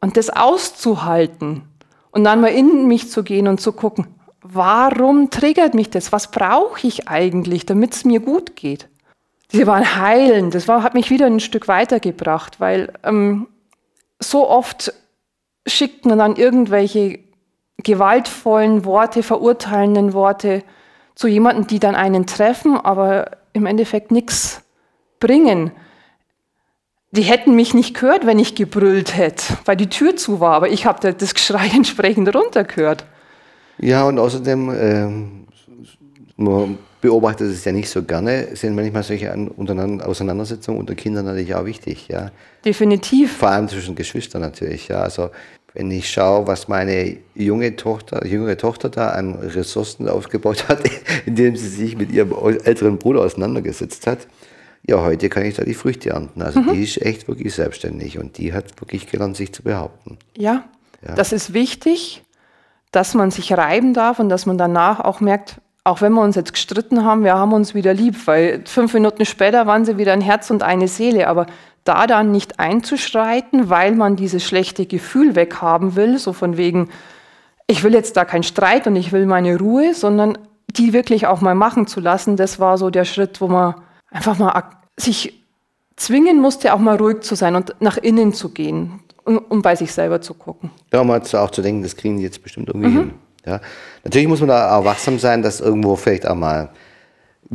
und 0.00 0.16
das 0.16 0.30
auszuhalten 0.30 1.62
und 2.10 2.24
dann 2.24 2.40
mal 2.40 2.48
in 2.48 2.86
mich 2.86 3.10
zu 3.10 3.22
gehen 3.22 3.48
und 3.48 3.60
zu 3.60 3.72
gucken, 3.72 4.06
warum 4.42 5.30
triggert 5.30 5.74
mich 5.74 5.90
das? 5.90 6.12
Was 6.12 6.30
brauche 6.30 6.86
ich 6.86 7.08
eigentlich, 7.08 7.66
damit 7.66 7.94
es 7.94 8.04
mir 8.04 8.20
gut 8.20 8.56
geht? 8.56 8.88
Diese 9.54 9.66
waren 9.68 9.96
heilend. 9.96 10.54
Das 10.54 10.66
war, 10.66 10.82
hat 10.82 10.94
mich 10.94 11.10
wieder 11.10 11.26
ein 11.26 11.38
Stück 11.38 11.68
weitergebracht, 11.68 12.58
weil 12.58 12.92
ähm, 13.04 13.46
so 14.18 14.48
oft 14.48 14.92
schickt 15.66 16.06
man 16.06 16.18
dann 16.18 16.36
irgendwelche 16.36 17.20
gewaltvollen 17.78 18.84
Worte, 18.84 19.22
verurteilenden 19.22 20.12
Worte 20.12 20.64
zu 21.14 21.28
jemanden, 21.28 21.68
die 21.68 21.78
dann 21.78 21.94
einen 21.94 22.26
treffen, 22.26 22.76
aber 22.76 23.30
im 23.52 23.66
Endeffekt 23.66 24.10
nichts 24.10 24.62
bringen. 25.20 25.70
Die 27.12 27.22
hätten 27.22 27.54
mich 27.54 27.74
nicht 27.74 27.94
gehört, 27.94 28.26
wenn 28.26 28.40
ich 28.40 28.56
gebrüllt 28.56 29.16
hätte, 29.16 29.56
weil 29.66 29.76
die 29.76 29.88
Tür 29.88 30.16
zu 30.16 30.40
war, 30.40 30.54
aber 30.54 30.68
ich 30.68 30.84
habe 30.84 31.12
das 31.12 31.34
Geschrei 31.34 31.70
entsprechend 31.74 32.34
runtergehört. 32.34 33.04
Ja, 33.78 34.04
und 34.04 34.18
außerdem, 34.18 34.70
ähm, 34.70 35.46
man 37.04 37.10
beobachtet 37.10 37.50
es 37.50 37.64
ja 37.64 37.72
nicht 37.72 37.88
so 37.90 38.02
gerne, 38.02 38.56
sind 38.56 38.74
manchmal 38.74 39.02
solche 39.02 39.32
Auseinandersetzungen 39.32 40.78
unter 40.78 40.94
Kindern 40.94 41.26
natürlich 41.26 41.54
auch 41.54 41.64
wichtig. 41.64 42.08
Ja. 42.08 42.30
Definitiv. 42.64 43.36
Vor 43.36 43.50
allem 43.50 43.68
zwischen 43.68 43.94
Geschwistern 43.94 44.40
natürlich. 44.40 44.88
Ja. 44.88 45.02
Also 45.02 45.30
wenn 45.74 45.90
ich 45.90 46.10
schaue, 46.10 46.46
was 46.46 46.68
meine 46.68 47.18
junge 47.34 47.76
Tochter, 47.76 48.26
jüngere 48.26 48.56
Tochter 48.56 48.88
da 48.88 49.10
an 49.10 49.34
Ressourcen 49.34 50.08
aufgebaut 50.08 50.68
hat, 50.68 50.80
indem 51.26 51.56
sie 51.56 51.68
sich 51.68 51.96
mit 51.96 52.10
ihrem 52.10 52.32
älteren 52.64 52.98
Bruder 52.98 53.20
auseinandergesetzt 53.20 54.06
hat, 54.06 54.26
ja, 54.86 55.02
heute 55.02 55.28
kann 55.28 55.44
ich 55.44 55.54
da 55.56 55.64
die 55.64 55.74
Früchte 55.74 56.10
ernten. 56.10 56.42
Also 56.42 56.60
mhm. 56.60 56.72
die 56.72 56.84
ist 56.84 57.00
echt 57.02 57.26
wirklich 57.26 57.54
selbstständig 57.54 58.18
und 58.18 58.38
die 58.38 58.52
hat 58.52 58.80
wirklich 58.80 59.10
gelernt, 59.10 59.36
sich 59.36 59.52
zu 59.52 59.62
behaupten. 59.62 60.18
Ja, 60.36 60.64
ja, 61.06 61.14
das 61.14 61.32
ist 61.32 61.54
wichtig, 61.54 62.22
dass 62.92 63.14
man 63.14 63.30
sich 63.30 63.52
reiben 63.52 63.94
darf 63.94 64.18
und 64.18 64.28
dass 64.28 64.46
man 64.46 64.58
danach 64.58 65.00
auch 65.00 65.20
merkt, 65.20 65.60
auch 65.84 66.00
wenn 66.00 66.14
wir 66.14 66.22
uns 66.22 66.34
jetzt 66.34 66.54
gestritten 66.54 67.04
haben, 67.04 67.24
wir 67.24 67.34
haben 67.34 67.52
uns 67.52 67.74
wieder 67.74 67.92
lieb, 67.92 68.26
weil 68.26 68.62
fünf 68.64 68.94
Minuten 68.94 69.26
später 69.26 69.66
waren 69.66 69.84
sie 69.84 69.98
wieder 69.98 70.14
ein 70.14 70.22
Herz 70.22 70.50
und 70.50 70.62
eine 70.62 70.88
Seele. 70.88 71.28
Aber 71.28 71.46
da 71.84 72.06
dann 72.06 72.32
nicht 72.32 72.58
einzuschreiten, 72.58 73.68
weil 73.68 73.94
man 73.94 74.16
dieses 74.16 74.42
schlechte 74.42 74.86
Gefühl 74.86 75.36
weghaben 75.36 75.94
will, 75.94 76.18
so 76.18 76.32
von 76.32 76.56
wegen, 76.56 76.88
ich 77.66 77.84
will 77.84 77.92
jetzt 77.92 78.16
da 78.16 78.24
keinen 78.24 78.42
Streit 78.42 78.86
und 78.86 78.96
ich 78.96 79.12
will 79.12 79.26
meine 79.26 79.58
Ruhe, 79.58 79.92
sondern 79.92 80.38
die 80.70 80.94
wirklich 80.94 81.26
auch 81.26 81.42
mal 81.42 81.54
machen 81.54 81.86
zu 81.86 82.00
lassen, 82.00 82.36
das 82.36 82.58
war 82.58 82.78
so 82.78 82.88
der 82.88 83.04
Schritt, 83.04 83.42
wo 83.42 83.48
man 83.48 83.74
einfach 84.10 84.38
mal 84.38 84.62
sich 84.96 85.44
zwingen 85.96 86.40
musste, 86.40 86.72
auch 86.72 86.78
mal 86.78 86.96
ruhig 86.96 87.20
zu 87.20 87.34
sein 87.34 87.54
und 87.54 87.76
nach 87.80 87.98
innen 87.98 88.32
zu 88.32 88.48
gehen, 88.48 89.00
um, 89.24 89.38
um 89.38 89.60
bei 89.60 89.76
sich 89.76 89.92
selber 89.92 90.22
zu 90.22 90.32
gucken. 90.32 90.70
Ja, 90.92 91.04
mal 91.04 91.20
auch 91.20 91.50
zu 91.50 91.62
denken, 91.62 91.82
das 91.82 91.94
kriegen 91.94 92.16
die 92.16 92.22
jetzt 92.22 92.42
bestimmt 92.42 92.68
irgendwie 92.68 92.88
mhm. 92.88 92.96
hin. 92.96 93.14
Ja. 93.46 93.60
Natürlich 94.04 94.28
muss 94.28 94.40
man 94.40 94.48
da 94.48 94.76
auch 94.76 94.84
wachsam 94.84 95.18
sein, 95.18 95.42
dass 95.42 95.60
irgendwo 95.60 95.96
vielleicht 95.96 96.26
auch 96.26 96.34
mal 96.34 96.70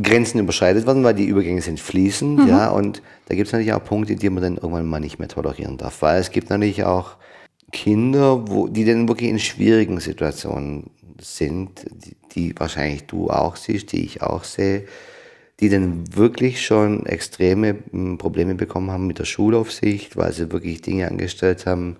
Grenzen 0.00 0.38
überschreitet 0.38 0.86
werden, 0.86 1.02
weil 1.02 1.14
die 1.14 1.26
Übergänge 1.26 1.62
sind 1.62 1.80
fließend, 1.80 2.40
mhm. 2.40 2.48
ja, 2.48 2.68
und 2.70 3.02
da 3.26 3.34
gibt 3.34 3.48
es 3.48 3.52
natürlich 3.52 3.72
auch 3.72 3.84
Punkte, 3.84 4.14
die 4.14 4.30
man 4.30 4.42
dann 4.42 4.56
irgendwann 4.56 4.86
mal 4.86 5.00
nicht 5.00 5.18
mehr 5.18 5.28
tolerieren 5.28 5.78
darf, 5.78 6.02
weil 6.02 6.20
es 6.20 6.30
gibt 6.30 6.50
natürlich 6.50 6.84
auch 6.84 7.16
Kinder, 7.72 8.48
wo, 8.48 8.68
die 8.68 8.84
dann 8.84 9.08
wirklich 9.08 9.30
in 9.30 9.38
schwierigen 9.38 10.00
Situationen 10.00 10.90
sind, 11.20 11.84
die, 11.90 12.16
die 12.32 12.54
wahrscheinlich 12.58 13.06
du 13.06 13.30
auch 13.30 13.56
siehst, 13.56 13.92
die 13.92 14.04
ich 14.04 14.22
auch 14.22 14.44
sehe, 14.44 14.84
die 15.60 15.68
dann 15.68 16.04
wirklich 16.14 16.64
schon 16.64 17.04
extreme 17.06 17.76
hm, 17.90 18.18
Probleme 18.18 18.54
bekommen 18.54 18.90
haben 18.90 19.06
mit 19.06 19.18
der 19.18 19.24
Schulaufsicht, 19.24 20.16
weil 20.16 20.32
sie 20.32 20.50
wirklich 20.50 20.80
Dinge 20.80 21.08
angestellt 21.08 21.66
haben, 21.66 21.96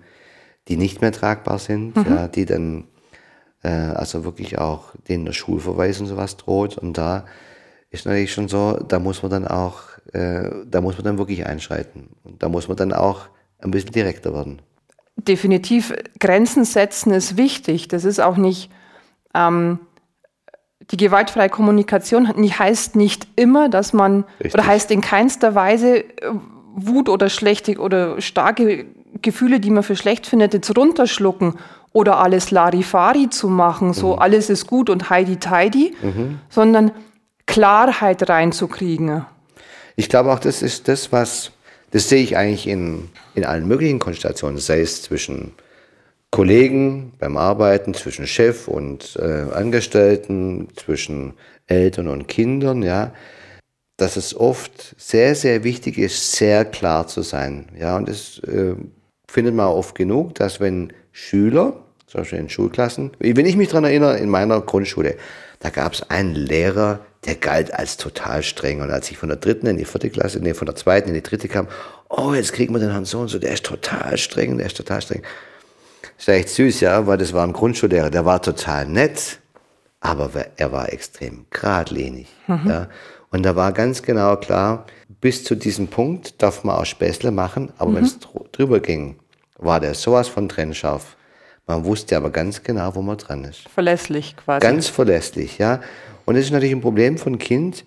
die 0.67 0.77
nicht 0.77 1.01
mehr 1.01 1.11
tragbar 1.11 1.59
sind, 1.59 1.95
mhm. 1.95 2.05
ja, 2.07 2.27
die 2.27 2.45
dann 2.45 2.85
äh, 3.63 3.69
also 3.69 4.23
wirklich 4.23 4.57
auch 4.57 4.91
denen 5.07 5.25
der 5.25 5.33
Schulverweis 5.33 5.99
und 5.99 6.07
sowas 6.07 6.37
droht. 6.37 6.77
Und 6.77 6.97
da 6.97 7.25
ist 7.89 8.05
natürlich 8.05 8.33
schon 8.33 8.47
so, 8.47 8.73
da 8.87 8.99
muss 8.99 9.21
man 9.21 9.31
dann 9.31 9.47
auch, 9.47 9.81
äh, 10.13 10.49
da 10.65 10.81
muss 10.81 10.95
man 10.95 11.03
dann 11.03 11.17
wirklich 11.17 11.45
einschreiten. 11.45 12.09
Und 12.23 12.41
da 12.41 12.49
muss 12.49 12.67
man 12.67 12.77
dann 12.77 12.93
auch 12.93 13.27
ein 13.59 13.71
bisschen 13.71 13.91
direkter 13.91 14.33
werden. 14.33 14.61
Definitiv, 15.15 15.93
Grenzen 16.19 16.65
setzen 16.65 17.11
ist 17.11 17.37
wichtig. 17.37 17.87
Das 17.87 18.05
ist 18.05 18.19
auch 18.19 18.37
nicht, 18.37 18.71
ähm, 19.35 19.79
die 20.89 20.97
gewaltfreie 20.97 21.49
Kommunikation 21.49 22.27
heißt 22.27 22.95
nicht 22.95 23.27
immer, 23.35 23.69
dass 23.69 23.93
man, 23.93 24.25
Richtig. 24.39 24.53
oder 24.55 24.65
heißt 24.65 24.89
in 24.91 25.01
keinster 25.01 25.53
Weise 25.53 25.99
äh, 25.99 26.05
Wut 26.73 27.09
oder 27.09 27.29
schlechte 27.29 27.77
oder 27.77 28.19
starke 28.21 28.85
Gefühle, 29.21 29.59
die 29.59 29.69
man 29.69 29.83
für 29.83 29.95
schlecht 29.95 30.25
findet, 30.25 30.53
jetzt 30.53 30.75
runterschlucken 30.75 31.55
oder 31.93 32.19
alles 32.19 32.51
Larifari 32.51 33.29
zu 33.29 33.49
machen, 33.49 33.93
so 33.93 34.15
mhm. 34.15 34.21
alles 34.21 34.49
ist 34.49 34.67
gut 34.67 34.89
und 34.89 35.09
heidi 35.09 35.37
tidy, 35.37 35.93
mhm. 36.01 36.39
sondern 36.49 36.91
Klarheit 37.45 38.29
reinzukriegen. 38.29 39.25
Ich 39.95 40.07
glaube 40.07 40.31
auch, 40.31 40.39
das 40.39 40.61
ist 40.61 40.87
das, 40.87 41.11
was, 41.11 41.51
das 41.91 42.07
sehe 42.07 42.23
ich 42.23 42.37
eigentlich 42.37 42.67
in, 42.67 43.09
in 43.35 43.45
allen 43.45 43.67
möglichen 43.67 43.99
Konstellationen, 43.99 44.57
sei 44.57 44.81
es 44.81 45.01
zwischen 45.01 45.51
Kollegen 46.31 47.11
beim 47.19 47.35
Arbeiten, 47.35 47.93
zwischen 47.93 48.25
Chef 48.25 48.69
und 48.69 49.17
äh, 49.21 49.53
Angestellten, 49.53 50.69
zwischen 50.77 51.33
Eltern 51.67 52.07
und 52.07 52.29
Kindern, 52.29 52.83
ja, 52.83 53.11
dass 53.97 54.15
es 54.15 54.33
oft 54.35 54.95
sehr, 54.97 55.35
sehr 55.35 55.65
wichtig 55.65 55.97
ist, 55.97 56.31
sehr 56.31 56.63
klar 56.63 57.07
zu 57.07 57.21
sein. 57.21 57.67
Ja, 57.77 57.97
und 57.97 58.07
das 58.07 58.39
äh, 58.39 58.75
findet 59.27 59.55
man 59.55 59.67
oft 59.67 59.93
genug, 59.93 60.35
dass 60.35 60.61
wenn 60.61 60.93
Schüler, 61.11 61.73
zum 62.07 62.21
Beispiel 62.21 62.39
in 62.39 62.49
Schulklassen, 62.49 63.11
wenn 63.19 63.45
ich 63.45 63.55
mich 63.55 63.69
daran 63.69 63.85
erinnere, 63.85 64.17
in 64.17 64.29
meiner 64.29 64.59
Grundschule, 64.61 65.15
da 65.59 65.69
gab 65.69 65.93
es 65.93 66.09
einen 66.09 66.35
Lehrer, 66.35 66.99
der 67.25 67.35
galt 67.35 67.73
als 67.73 67.97
total 67.97 68.43
streng. 68.43 68.81
Und 68.81 68.89
als 68.89 69.11
ich 69.11 69.17
von 69.17 69.29
der 69.29 69.37
dritten 69.37 69.67
in 69.67 69.77
die 69.77 69.85
vierte 69.85 70.09
Klasse, 70.09 70.39
nee, 70.39 70.53
von 70.53 70.65
der 70.65 70.75
zweiten 70.75 71.09
in 71.09 71.13
die 71.13 71.21
dritte 71.21 71.47
kam, 71.47 71.67
oh, 72.09 72.33
jetzt 72.33 72.53
kriegen 72.53 72.73
wir 72.73 72.79
den 72.79 72.91
Herrn 72.91 73.05
so 73.05 73.19
und 73.19 73.27
so, 73.27 73.39
der 73.39 73.53
ist 73.53 73.65
total 73.65 74.17
streng, 74.17 74.57
der 74.57 74.67
ist 74.67 74.77
total 74.77 75.01
streng. 75.01 75.21
Das 76.17 76.27
war 76.27 76.35
echt 76.35 76.49
süß, 76.49 76.81
ja, 76.81 77.07
weil 77.07 77.17
das 77.17 77.33
war 77.33 77.45
ein 77.45 77.53
Grundschullehrer, 77.53 78.09
der 78.09 78.25
war 78.25 78.41
total 78.41 78.87
nett, 78.87 79.39
aber 79.99 80.31
er 80.57 80.71
war 80.71 80.91
extrem 80.91 81.45
geradlinig. 81.49 82.27
Mhm. 82.47 82.67
Ja. 82.67 82.87
Und 83.29 83.43
da 83.43 83.55
war 83.55 83.71
ganz 83.71 84.01
genau 84.01 84.35
klar, 84.35 84.85
bis 85.21 85.43
zu 85.43 85.55
diesem 85.55 85.87
Punkt 85.87 86.41
darf 86.41 86.63
man 86.63 86.75
auch 86.75 86.85
Späßle 86.85 87.31
machen, 87.31 87.71
aber 87.77 87.91
mhm. 87.91 87.95
wenn 87.95 88.03
es 88.03 88.19
drüber 88.51 88.79
ging, 88.79 89.17
war 89.61 89.79
der 89.79 89.93
sowas 89.93 90.27
von 90.27 90.49
trennscharf. 90.49 91.15
Man 91.67 91.85
wusste 91.85 92.17
aber 92.17 92.31
ganz 92.31 92.63
genau, 92.63 92.93
wo 92.95 93.01
man 93.01 93.17
dran 93.17 93.45
ist. 93.45 93.69
Verlässlich 93.69 94.35
quasi. 94.35 94.59
Ganz 94.59 94.89
verlässlich, 94.89 95.57
ja. 95.57 95.79
Und 96.25 96.35
das 96.35 96.45
ist 96.45 96.51
natürlich 96.51 96.75
ein 96.75 96.81
Problem 96.81 97.17
von 97.17 97.37
Kind, 97.37 97.85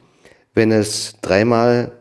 wenn 0.54 0.72
es 0.72 1.16
dreimal 1.20 1.92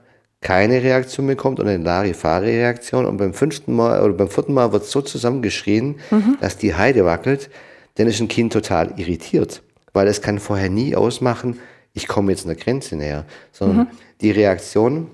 keine 0.41 0.83
Reaktion 0.83 1.25
bekommt 1.25 1.59
oder 1.59 1.71
eine 1.71 1.83
Larifari-Reaktion 1.83 3.05
und 3.05 3.17
beim 3.17 3.33
fünften 3.33 3.75
Mal 3.75 4.03
oder 4.03 4.13
beim 4.13 4.29
vierten 4.29 4.53
Mal 4.53 4.71
wird 4.71 4.85
so 4.85 5.01
zusammengeschrien, 5.01 5.95
mhm. 6.11 6.37
dass 6.39 6.57
die 6.57 6.75
Heide 6.75 7.05
wackelt, 7.05 7.49
dann 7.95 8.07
ist 8.07 8.19
ein 8.19 8.27
Kind 8.27 8.53
total 8.53 8.93
irritiert, 8.97 9.63
weil 9.93 10.07
es 10.07 10.21
kann 10.21 10.39
vorher 10.39 10.69
nie 10.69 10.95
ausmachen, 10.95 11.59
ich 11.93 12.07
komme 12.07 12.31
jetzt 12.31 12.45
einer 12.45 12.55
Grenze 12.55 12.95
näher, 12.95 13.25
sondern 13.51 13.77
mhm. 13.77 13.87
die 14.21 14.31
Reaktion, 14.31 15.07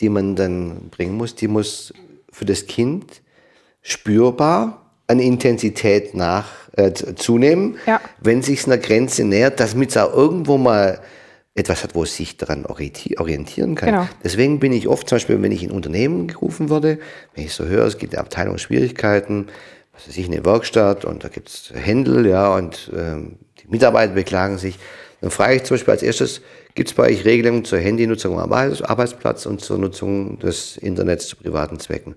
die 0.00 0.08
man 0.08 0.36
dann 0.36 0.88
bringen 0.90 1.16
muss, 1.16 1.34
die 1.34 1.48
muss 1.48 1.92
für 2.30 2.44
das 2.44 2.66
Kind 2.66 3.22
spürbar 3.88 4.82
an 5.06 5.18
Intensität 5.18 6.14
nach 6.14 6.46
äh, 6.76 6.92
zunehmen, 6.92 7.76
ja. 7.86 8.00
wenn 8.20 8.42
sich 8.42 8.66
einer 8.66 8.76
Grenze 8.76 9.24
nähert, 9.24 9.58
damit 9.58 9.90
es 9.90 9.96
auch 9.96 10.14
irgendwo 10.14 10.58
mal 10.58 11.00
etwas 11.54 11.82
hat, 11.82 11.94
wo 11.94 12.02
es 12.02 12.14
sich 12.14 12.36
daran 12.36 12.66
orientieren 12.66 13.74
kann. 13.74 13.88
Genau. 13.88 14.08
Deswegen 14.22 14.60
bin 14.60 14.72
ich 14.72 14.86
oft, 14.86 15.08
zum 15.08 15.16
Beispiel, 15.16 15.40
wenn 15.40 15.50
ich 15.50 15.64
in 15.64 15.70
Unternehmen 15.70 16.28
gerufen 16.28 16.68
wurde, 16.68 16.98
wenn 17.34 17.44
ich 17.44 17.54
so 17.54 17.64
höre, 17.64 17.86
es 17.86 17.96
gibt 17.96 18.14
eine 18.14 18.20
Abteilung 18.20 18.58
Schwierigkeiten, 18.58 19.48
was 19.94 20.06
weiß 20.06 20.18
ich, 20.18 20.26
eine 20.26 20.44
Werkstatt 20.44 21.06
und 21.06 21.24
da 21.24 21.28
gibt 21.28 21.48
es 21.48 21.72
Händel, 21.74 22.26
ja, 22.26 22.54
und 22.54 22.92
ähm, 22.94 23.38
die 23.62 23.68
Mitarbeiter 23.68 24.12
beklagen 24.12 24.58
sich, 24.58 24.78
dann 25.20 25.30
frage 25.30 25.56
ich 25.56 25.64
zum 25.64 25.76
Beispiel 25.76 25.92
als 25.92 26.02
erstes, 26.02 26.42
gibt 26.74 26.90
es 26.90 26.94
bei 26.94 27.04
euch 27.04 27.24
Regelungen 27.24 27.64
zur 27.64 27.78
Handynutzung 27.78 28.38
am 28.38 28.52
Arbeitsplatz 28.52 29.46
und 29.46 29.62
zur 29.62 29.78
Nutzung 29.78 30.38
des 30.38 30.76
Internets 30.76 31.26
zu 31.26 31.36
privaten 31.36 31.80
Zwecken? 31.80 32.14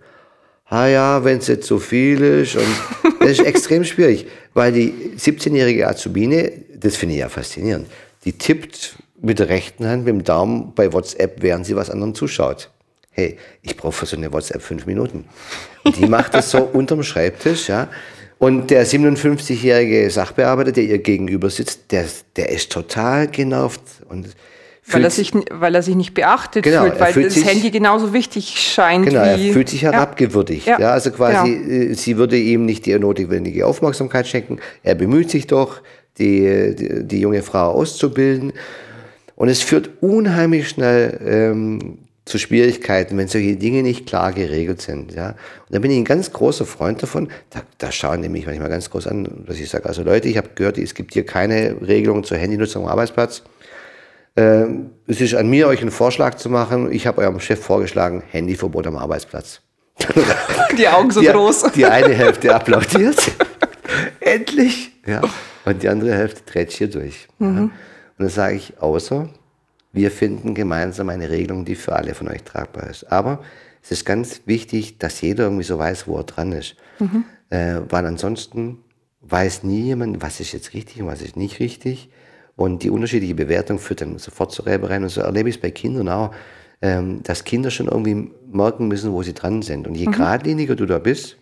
Ah 0.72 0.88
ja, 0.88 1.24
wenn 1.24 1.38
es 1.38 1.48
jetzt 1.48 1.68
so 1.68 1.78
viel 1.78 2.22
ist. 2.22 2.56
Und 2.56 3.20
das 3.20 3.32
ist 3.32 3.42
extrem 3.42 3.84
schwierig, 3.84 4.26
weil 4.54 4.72
die 4.72 4.94
17-jährige 5.18 5.88
Azubine, 5.88 6.52
das 6.76 6.96
finde 6.96 7.16
ich 7.16 7.22
ja 7.22 7.30
faszinierend, 7.30 7.88
die 8.26 8.34
tippt 8.34 8.96
mit 9.22 9.38
der 9.38 9.50
rechten 9.50 9.86
Hand, 9.86 10.06
mit 10.06 10.14
dem 10.16 10.24
Daumen 10.24 10.74
bei 10.74 10.92
WhatsApp, 10.92 11.42
während 11.42 11.66
sie 11.66 11.76
was 11.76 11.90
anderen 11.90 12.16
zuschaut. 12.16 12.72
Hey, 13.12 13.38
ich 13.62 13.76
brauche 13.76 13.92
für 13.92 14.06
so 14.06 14.16
eine 14.16 14.32
WhatsApp 14.32 14.62
fünf 14.62 14.86
Minuten. 14.86 15.26
Und 15.84 15.98
die 15.98 16.06
macht 16.06 16.34
das 16.34 16.50
so 16.50 16.60
unterm 16.74 17.04
Schreibtisch, 17.04 17.68
ja. 17.68 17.90
Und 18.40 18.72
der 18.72 18.88
57-jährige 18.88 20.10
Sachbearbeiter, 20.10 20.72
der 20.72 20.86
ihr 20.86 20.98
gegenüber 20.98 21.50
sitzt, 21.50 21.92
der, 21.92 22.06
der 22.38 22.50
ist 22.50 22.72
total 22.72 23.28
genervt. 23.28 23.82
Und 24.10 24.30
weil 24.88 25.04
er, 25.04 25.10
sich, 25.10 25.32
weil 25.52 25.76
er 25.76 25.84
sich 25.84 25.96
nicht 25.96 26.14
beachtet 26.14 26.64
genau, 26.64 26.84
fühlt, 26.84 27.00
weil 27.00 27.14
fühlt 27.14 27.28
das 27.28 27.46
Handy 27.46 27.70
genauso 27.70 28.14
wichtig 28.14 28.50
scheint. 28.58 29.06
Genau, 29.06 29.22
er 29.22 29.38
fühlt 29.38 29.70
sich 29.70 29.84
herabgewürdigt. 29.84 30.66
Ja. 30.66 30.80
ja 30.80 30.92
also 30.92 31.12
quasi, 31.12 31.52
genau. 31.52 31.94
Sie 31.94 32.18
würde 32.18 32.38
ihm 32.38 32.66
nicht 32.66 32.86
die 32.86 32.98
notwendige 32.98 33.66
Aufmerksamkeit 33.68 34.28
schenken. 34.28 34.60
Er 34.84 34.96
bemüht 34.96 35.30
sich 35.30 35.48
doch, 35.48 35.82
die, 36.18 36.76
die, 36.76 37.08
die 37.08 37.20
junge 37.20 37.42
Frau 37.42 37.72
auszubilden. 37.72 38.54
Und 39.36 39.50
es 39.50 39.62
führt 39.62 39.90
unheimlich 40.02 40.70
schnell 40.70 41.20
ähm, 41.26 42.00
zu 42.26 42.38
Schwierigkeiten, 42.38 43.18
wenn 43.18 43.28
solche 43.28 43.56
Dinge 43.56 43.82
nicht 43.82 44.06
klar 44.06 44.32
geregelt 44.34 44.82
sind. 44.82 45.14
Ja? 45.14 45.30
Und 45.30 45.36
da 45.72 45.80
bin 45.80 45.92
ich 45.92 45.98
ein 45.98 46.06
ganz 46.06 46.32
großer 46.32 46.66
Freund 46.66 47.02
davon. 47.02 47.30
Da, 47.50 47.62
da 47.78 47.92
schauen 47.92 48.22
die 48.22 48.30
mich 48.30 48.46
manchmal 48.46 48.70
ganz 48.70 48.90
groß 48.90 49.08
an, 49.08 49.44
dass 49.48 49.60
ich 49.60 49.70
sage, 49.70 49.86
also 49.86 50.04
Leute, 50.04 50.28
ich 50.28 50.38
habe 50.38 50.50
gehört, 50.56 50.78
es 50.78 50.94
gibt 50.94 51.14
hier 51.14 51.26
keine 51.26 51.76
Regelung 51.86 52.24
zur 52.24 52.38
Handynutzung 52.38 52.84
am 52.84 52.90
Arbeitsplatz. 52.90 53.44
Äh, 54.36 54.66
es 55.08 55.22
ist 55.22 55.36
an 55.36 55.50
mir, 55.50 55.68
euch 55.68 55.82
einen 55.82 55.92
Vorschlag 55.92 56.36
zu 56.36 56.50
machen. 56.50 56.92
Ich 56.92 57.08
habe 57.08 57.22
eurem 57.22 57.40
Chef 57.40 57.60
vorgeschlagen, 57.60 58.24
Handyverbot 58.32 58.88
am 58.88 58.98
Arbeitsplatz. 58.98 59.62
Die 60.78 60.88
Augen 60.88 61.12
so 61.12 61.20
die, 61.22 61.28
groß. 61.28 61.74
Die 61.74 61.86
eine 61.86 62.14
Hälfte 62.14 62.56
applaudiert. 62.56 63.20
Endlich. 64.20 64.92
Ja. 65.06 65.22
Und 65.66 65.84
die 65.84 65.90
andere 65.90 66.14
Hälfte 66.14 66.42
dreht 66.50 66.72
hier 66.72 66.90
durch. 66.90 67.28
Mhm. 67.40 67.58
Ja. 67.58 67.62
Und 67.64 67.72
dann 68.18 68.30
sage 68.30 68.56
ich, 68.56 68.82
außer 68.82 69.30
wir 69.94 70.12
finden 70.12 70.56
gemeinsam 70.56 71.10
eine 71.10 71.30
Regelung, 71.30 71.66
die 71.66 71.76
für 71.76 71.96
alle 71.96 72.16
von 72.16 72.30
euch 72.30 72.44
tragbar 72.44 72.90
ist. 72.90 73.12
Aber 73.12 73.44
es 73.84 73.92
ist 73.92 74.06
ganz 74.06 74.42
wichtig, 74.46 74.98
dass 74.98 75.22
jeder 75.22 75.46
irgendwie 75.46 75.64
so 75.64 75.78
weiß, 75.78 76.08
wo 76.08 76.18
er 76.18 76.24
dran 76.24 76.52
ist. 76.54 76.76
Mhm. 77.00 77.26
Äh, 77.50 77.82
weil 77.90 78.06
ansonsten 78.06 78.80
weiß 79.22 79.64
nie 79.64 79.82
jemand, 79.82 80.22
was 80.22 80.40
ist 80.40 80.54
jetzt 80.54 80.74
richtig 80.74 81.02
und 81.02 81.08
was 81.08 81.22
ist 81.22 81.36
nicht 81.36 81.60
richtig. 81.60 82.10
Und 82.62 82.84
die 82.84 82.92
unterschiedliche 82.92 83.34
Bewertung 83.34 83.80
führt 83.80 84.02
dann 84.02 84.20
sofort 84.20 84.52
zur 84.52 84.68
Reibereien. 84.68 85.02
Und 85.02 85.10
so 85.10 85.22
erlebe 85.22 85.50
ich 85.50 85.56
es 85.56 85.62
bei 85.62 85.72
Kindern 85.72 86.10
auch, 86.10 86.32
ähm, 86.84 87.24
dass 87.24 87.44
Kinder 87.44 87.72
schon 87.72 87.88
irgendwie 87.88 88.32
merken 88.52 88.88
müssen, 88.88 89.12
wo 89.14 89.24
sie 89.24 89.34
dran 89.34 89.64
sind. 89.64 89.88
Und 89.88 89.96
je 89.96 90.06
mhm. 90.06 90.12
geradliniger 90.12 90.76
du 90.76 90.86
da 90.86 91.00
bist 91.00 91.38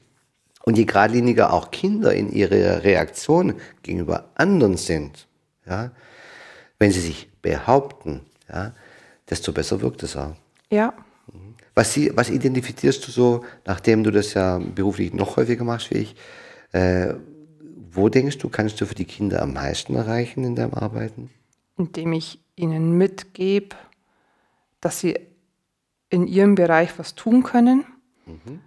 und 0.64 0.78
je 0.78 0.86
geradliniger 0.86 1.52
auch 1.52 1.72
Kinder 1.72 2.14
in 2.14 2.32
ihrer 2.32 2.86
Reaktion 2.86 3.56
gegenüber 3.84 4.30
anderen 4.36 4.78
sind, 4.78 5.28
ja, 5.68 5.92
wenn 6.78 6.92
sie 6.92 7.02
sich 7.02 7.30
behaupten, 7.42 8.22
ja, 8.48 8.72
desto 9.30 9.52
besser 9.52 9.82
wirkt 9.82 10.04
es 10.04 10.16
auch. 10.16 10.36
Ja. 10.70 10.94
Mhm. 11.34 11.56
Was, 11.76 11.94
sie, 11.94 12.16
was 12.16 12.30
identifizierst 12.30 13.06
du 13.06 13.12
so, 13.12 13.44
nachdem 13.66 14.06
du 14.06 14.12
das 14.12 14.36
ja 14.36 14.58
beruflich 14.58 15.14
noch 15.14 15.36
häufiger 15.36 15.66
machst 15.66 15.92
wie 15.92 15.98
ich, 15.98 16.16
äh, 16.72 17.14
wo 17.94 18.10
denkst 18.10 18.38
du, 18.38 18.50
kannst 18.50 18.80
du 18.82 18.86
für 18.86 18.96
die 18.96 19.06
Kinder 19.06 19.42
am 19.42 19.54
meisten 19.54 19.96
erreichen 19.96 20.44
in 20.44 20.56
deinem 20.56 20.74
Arbeiten? 20.74 21.30
Indem 21.78 22.14
ich 22.14 22.40
ihnen 22.56 22.98
mitgebe, 22.98 23.76
dass 24.82 25.00
sie 25.00 25.20
in 26.10 26.28
ihrem 26.28 26.56
Bereich 26.56 26.98
was 26.98 27.16
tun 27.16 27.44
können, 27.44 27.86
mhm. 28.26 28.60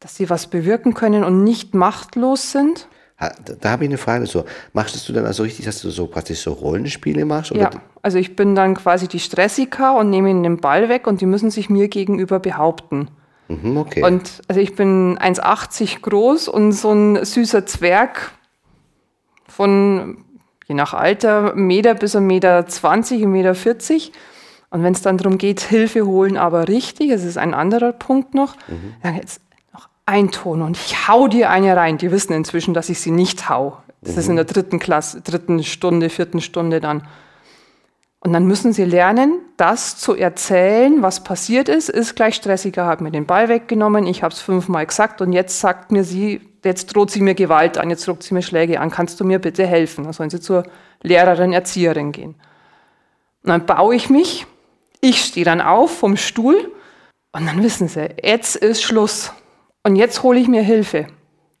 dass 0.00 0.16
sie 0.16 0.30
was 0.30 0.46
bewirken 0.46 0.94
können 0.94 1.24
und 1.24 1.44
nicht 1.44 1.74
machtlos 1.74 2.52
sind. 2.52 2.88
Da, 3.18 3.30
da 3.60 3.70
habe 3.70 3.84
ich 3.84 3.90
eine 3.90 3.98
Frage. 3.98 4.26
So, 4.26 4.44
machst 4.72 5.08
du 5.08 5.12
dann 5.12 5.26
also 5.26 5.44
richtig, 5.44 5.64
dass 5.64 5.80
du 5.80 5.90
so 5.90 6.06
praktisch 6.06 6.40
so 6.40 6.52
Rollenspiele 6.52 7.24
machst? 7.24 7.52
ja, 7.52 7.70
also 8.02 8.18
ich 8.18 8.34
bin 8.34 8.54
dann 8.54 8.74
quasi 8.74 9.06
die 9.06 9.20
Stressika 9.20 9.92
und 9.92 10.10
nehme 10.10 10.30
ihnen 10.30 10.42
den 10.42 10.56
Ball 10.58 10.88
weg 10.88 11.06
und 11.06 11.20
die 11.20 11.26
müssen 11.26 11.50
sich 11.50 11.70
mir 11.70 11.88
gegenüber 11.88 12.40
behaupten. 12.40 13.08
Mhm, 13.48 13.76
okay. 13.76 14.02
Und 14.02 14.42
also 14.48 14.60
ich 14.60 14.74
bin 14.74 15.18
1,80 15.18 16.00
groß 16.00 16.48
und 16.48 16.72
so 16.72 16.92
ein 16.92 17.24
süßer 17.24 17.64
Zwerg 17.66 18.32
von 19.52 20.24
je 20.66 20.74
nach 20.74 20.94
Alter 20.94 21.54
Meter 21.54 21.94
bis 21.94 22.16
ein 22.16 22.26
Meter 22.26 22.66
20, 22.66 23.22
ein 23.22 23.30
Meter 23.30 23.54
40. 23.54 24.12
Und 24.70 24.82
wenn 24.82 24.94
es 24.94 25.02
dann 25.02 25.18
darum 25.18 25.36
geht, 25.36 25.60
Hilfe 25.60 26.06
holen, 26.06 26.38
aber 26.38 26.68
richtig, 26.68 27.10
es 27.10 27.24
ist 27.24 27.36
ein 27.36 27.52
anderer 27.52 27.92
Punkt 27.92 28.34
noch, 28.34 28.56
mhm. 28.68 28.94
dann 29.02 29.16
jetzt 29.16 29.42
noch 29.74 29.88
ein 30.06 30.30
Ton 30.30 30.62
und 30.62 30.78
ich 30.78 31.08
hau 31.08 31.28
dir 31.28 31.50
eine 31.50 31.76
rein. 31.76 31.98
Die 31.98 32.10
wissen 32.10 32.32
inzwischen, 32.32 32.72
dass 32.72 32.88
ich 32.88 33.00
sie 33.00 33.10
nicht 33.10 33.50
hau. 33.50 33.76
Das 34.00 34.14
mhm. 34.14 34.18
ist 34.18 34.28
in 34.28 34.36
der 34.36 34.44
dritten 34.46 34.78
Klasse, 34.78 35.20
dritten 35.20 35.62
Stunde, 35.62 36.08
vierten 36.08 36.40
Stunde 36.40 36.80
dann. 36.80 37.06
Und 38.20 38.32
dann 38.32 38.46
müssen 38.46 38.72
sie 38.72 38.84
lernen, 38.84 39.40
das 39.58 39.98
zu 39.98 40.14
erzählen, 40.14 41.02
was 41.02 41.24
passiert 41.24 41.68
ist, 41.68 41.90
ist 41.90 42.14
gleich 42.14 42.36
stressiger, 42.36 42.86
hat 42.86 43.00
mir 43.00 43.10
den 43.10 43.26
Ball 43.26 43.48
weggenommen, 43.48 44.06
ich 44.06 44.22
habe 44.22 44.32
es 44.32 44.40
fünfmal 44.40 44.86
gesagt 44.86 45.20
und 45.20 45.32
jetzt 45.32 45.58
sagt 45.58 45.90
mir 45.90 46.04
sie, 46.04 46.40
jetzt 46.64 46.94
droht 46.94 47.10
sie 47.10 47.20
mir 47.20 47.34
Gewalt 47.34 47.78
an, 47.78 47.90
jetzt 47.90 48.06
droht 48.06 48.22
sie 48.22 48.34
mir 48.34 48.42
Schläge 48.42 48.80
an, 48.80 48.90
kannst 48.90 49.20
du 49.20 49.24
mir 49.24 49.38
bitte 49.38 49.66
helfen? 49.66 50.04
Dann 50.04 50.12
sollen 50.12 50.30
sie 50.30 50.40
zur 50.40 50.64
Lehrerin, 51.02 51.52
Erzieherin 51.52 52.12
gehen. 52.12 52.34
Und 53.42 53.50
dann 53.50 53.66
baue 53.66 53.94
ich 53.94 54.10
mich, 54.10 54.46
ich 55.00 55.24
stehe 55.24 55.44
dann 55.44 55.60
auf 55.60 55.98
vom 55.98 56.16
Stuhl 56.16 56.72
und 57.32 57.46
dann 57.46 57.62
wissen 57.62 57.88
sie, 57.88 58.08
jetzt 58.22 58.56
ist 58.56 58.82
Schluss 58.82 59.32
und 59.82 59.96
jetzt 59.96 60.22
hole 60.22 60.38
ich 60.38 60.48
mir 60.48 60.62
Hilfe. 60.62 61.06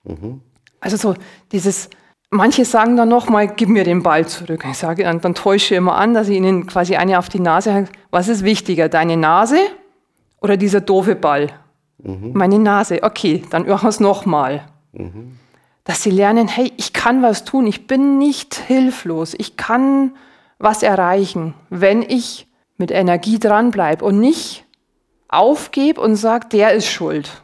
Mhm. 0.04 0.40
Also 0.80 0.96
so 0.96 1.14
dieses, 1.50 1.88
Manche 2.34 2.64
sagen 2.64 2.96
dann 2.96 3.10
nochmal, 3.10 3.46
gib 3.46 3.68
mir 3.68 3.84
den 3.84 4.02
Ball 4.02 4.26
zurück. 4.26 4.64
Ich 4.70 4.78
sage, 4.78 5.04
dann, 5.04 5.20
dann 5.20 5.34
täusche 5.34 5.74
ich 5.74 5.78
immer 5.78 5.96
an, 5.96 6.14
dass 6.14 6.28
ich 6.28 6.36
ihnen 6.38 6.66
quasi 6.66 6.96
eine 6.96 7.18
auf 7.18 7.28
die 7.28 7.40
Nase 7.40 7.74
habe. 7.74 7.88
Was 8.10 8.28
ist 8.28 8.42
wichtiger, 8.42 8.88
deine 8.88 9.18
Nase 9.18 9.58
oder 10.40 10.56
dieser 10.56 10.80
doofe 10.80 11.14
Ball? 11.14 11.50
Mhm. 11.98 12.30
Meine 12.32 12.58
Nase. 12.58 13.02
Okay, 13.02 13.42
dann 13.50 13.68
machen 13.68 13.84
wir 13.84 13.90
es 13.90 14.00
nochmal. 14.00 14.64
Mhm. 14.92 15.38
Dass 15.84 16.02
sie 16.02 16.10
lernen, 16.10 16.48
hey, 16.48 16.72
ich 16.76 16.92
kann 16.92 17.22
was 17.22 17.44
tun, 17.44 17.66
ich 17.66 17.86
bin 17.86 18.18
nicht 18.18 18.54
hilflos, 18.54 19.34
ich 19.36 19.56
kann 19.56 20.12
was 20.58 20.82
erreichen, 20.82 21.54
wenn 21.70 22.02
ich 22.02 22.46
mit 22.76 22.90
Energie 22.90 23.38
dranbleibe 23.38 24.04
und 24.04 24.20
nicht 24.20 24.64
aufgebe 25.28 26.00
und 26.00 26.16
sage, 26.16 26.48
der 26.52 26.72
ist 26.72 26.86
schuld. 26.86 27.42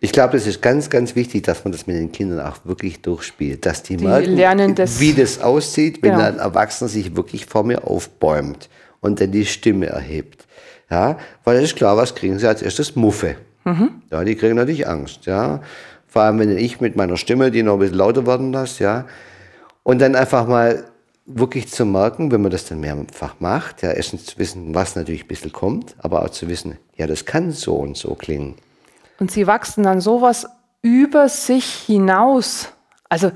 Ich 0.00 0.12
glaube, 0.12 0.36
es 0.36 0.46
ist 0.46 0.62
ganz, 0.62 0.90
ganz 0.90 1.16
wichtig, 1.16 1.42
dass 1.42 1.64
man 1.64 1.72
das 1.72 1.86
mit 1.86 1.96
den 1.96 2.12
Kindern 2.12 2.46
auch 2.46 2.58
wirklich 2.64 3.02
durchspielt, 3.02 3.66
dass 3.66 3.82
die, 3.82 3.96
die 3.96 4.04
merken, 4.04 4.74
das, 4.76 5.00
wie 5.00 5.12
das 5.12 5.40
aussieht, 5.40 6.02
wenn 6.02 6.12
genau. 6.12 6.24
ein 6.24 6.38
Erwachsener 6.38 6.88
sich 6.88 7.16
wirklich 7.16 7.46
vor 7.46 7.64
mir 7.64 7.84
aufbäumt 7.84 8.68
und 9.00 9.20
dann 9.20 9.32
die 9.32 9.44
Stimme 9.44 9.86
erhebt. 9.86 10.46
Ja, 10.90 11.18
weil 11.44 11.56
es 11.58 11.64
ist 11.64 11.76
klar, 11.76 11.96
was 11.96 12.14
kriegen 12.14 12.38
sie 12.38 12.48
als 12.48 12.62
erstes? 12.62 12.96
Muffe. 12.96 13.36
Mhm. 13.64 14.02
Ja, 14.10 14.24
die 14.24 14.36
kriegen 14.36 14.54
natürlich 14.54 14.88
Angst. 14.88 15.26
Ja, 15.26 15.60
vor 16.08 16.22
allem 16.22 16.38
wenn 16.38 16.56
ich 16.56 16.80
mit 16.80 16.96
meiner 16.96 17.16
Stimme 17.16 17.50
die 17.50 17.62
noch 17.62 17.74
ein 17.74 17.78
bisschen 17.78 17.98
lauter 17.98 18.26
werden 18.26 18.52
lasse. 18.52 18.82
Ja, 18.82 19.04
und 19.82 20.00
dann 20.00 20.14
einfach 20.16 20.46
mal 20.46 20.84
wirklich 21.28 21.68
zu 21.68 21.84
merken, 21.84 22.32
wenn 22.32 22.40
man 22.40 22.50
das 22.50 22.64
dann 22.64 22.80
mehrfach 22.80 23.36
macht, 23.38 23.82
ja, 23.82 23.90
erstens 23.90 24.24
zu 24.24 24.38
wissen, 24.38 24.74
was 24.74 24.96
natürlich 24.96 25.24
ein 25.24 25.28
bisschen 25.28 25.52
kommt, 25.52 25.94
aber 25.98 26.22
auch 26.22 26.30
zu 26.30 26.48
wissen, 26.48 26.78
ja, 26.96 27.06
das 27.06 27.26
kann 27.26 27.52
so 27.52 27.76
und 27.76 27.96
so 27.96 28.14
klingen. 28.14 28.56
Und 29.20 29.30
sie 29.30 29.46
wachsen 29.46 29.84
dann 29.84 30.00
sowas 30.00 30.46
über 30.82 31.28
sich 31.28 31.64
hinaus. 31.66 32.72
Also 33.08 33.30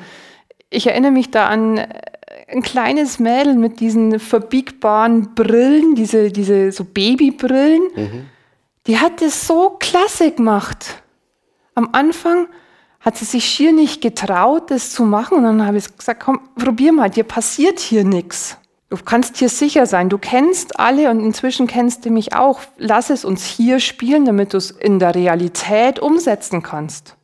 ich 0.70 0.87
erinnere 0.87 1.11
mich 1.11 1.30
da 1.30 1.48
an 1.48 1.78
äh, 1.78 1.88
ein 2.48 2.62
kleines 2.62 3.18
Mädel 3.18 3.54
mit 3.54 3.80
diesen 3.80 4.18
verbiegbaren 4.18 5.35
Brillen, 5.35 5.94
diese, 5.94 6.30
diese 6.30 6.72
so 6.72 6.85
Babybrillen. 6.85 7.82
Mhm. 7.94 8.26
Die 8.87 8.98
hat 8.98 9.20
das 9.20 9.46
so 9.46 9.76
klasse 9.78 10.32
gemacht. 10.32 11.02
Am 11.74 11.90
Anfang 11.92 12.48
hat 13.02 13.16
sie 13.16 13.24
sich 13.24 13.44
schier 13.44 13.72
nicht 13.72 14.00
getraut, 14.00 14.70
das 14.70 14.92
zu 14.92 15.04
machen. 15.04 15.38
Und 15.38 15.44
dann 15.44 15.66
habe 15.66 15.76
ich 15.76 15.96
gesagt, 15.96 16.22
komm, 16.24 16.40
probier 16.56 16.92
mal, 16.92 17.10
dir 17.10 17.24
passiert 17.24 17.80
hier 17.80 18.04
nichts. 18.04 18.56
Du 18.88 18.96
kannst 18.96 19.38
hier 19.38 19.48
sicher 19.48 19.86
sein. 19.86 20.08
Du 20.08 20.18
kennst 20.18 20.78
alle 20.78 21.10
und 21.10 21.20
inzwischen 21.20 21.66
kennst 21.66 22.04
du 22.04 22.10
mich 22.10 22.34
auch. 22.34 22.60
Lass 22.76 23.10
es 23.10 23.24
uns 23.24 23.44
hier 23.44 23.80
spielen, 23.80 24.24
damit 24.24 24.52
du 24.52 24.58
es 24.58 24.70
in 24.70 24.98
der 24.98 25.14
Realität 25.14 25.98
umsetzen 25.98 26.62
kannst. 26.62 27.16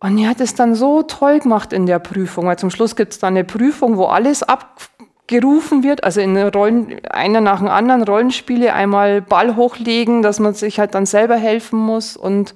Und 0.00 0.16
die 0.18 0.28
hat 0.28 0.40
es 0.40 0.54
dann 0.54 0.74
so 0.74 1.02
toll 1.02 1.40
gemacht 1.40 1.72
in 1.72 1.86
der 1.86 1.98
Prüfung, 1.98 2.46
weil 2.46 2.58
zum 2.58 2.70
Schluss 2.70 2.94
gibt 2.94 3.14
es 3.14 3.18
dann 3.18 3.34
eine 3.34 3.44
Prüfung, 3.44 3.96
wo 3.96 4.04
alles 4.04 4.42
abgerufen 4.42 5.82
wird, 5.82 6.04
also 6.04 6.20
in 6.20 6.36
Rollen, 6.36 7.00
einer 7.08 7.40
nach 7.40 7.60
dem 7.60 7.68
anderen 7.68 8.02
Rollenspiele, 8.02 8.74
einmal 8.74 9.22
Ball 9.22 9.56
hochlegen, 9.56 10.20
dass 10.20 10.40
man 10.40 10.52
sich 10.52 10.78
halt 10.78 10.94
dann 10.94 11.06
selber 11.06 11.36
helfen 11.36 11.78
muss 11.78 12.18
und 12.18 12.54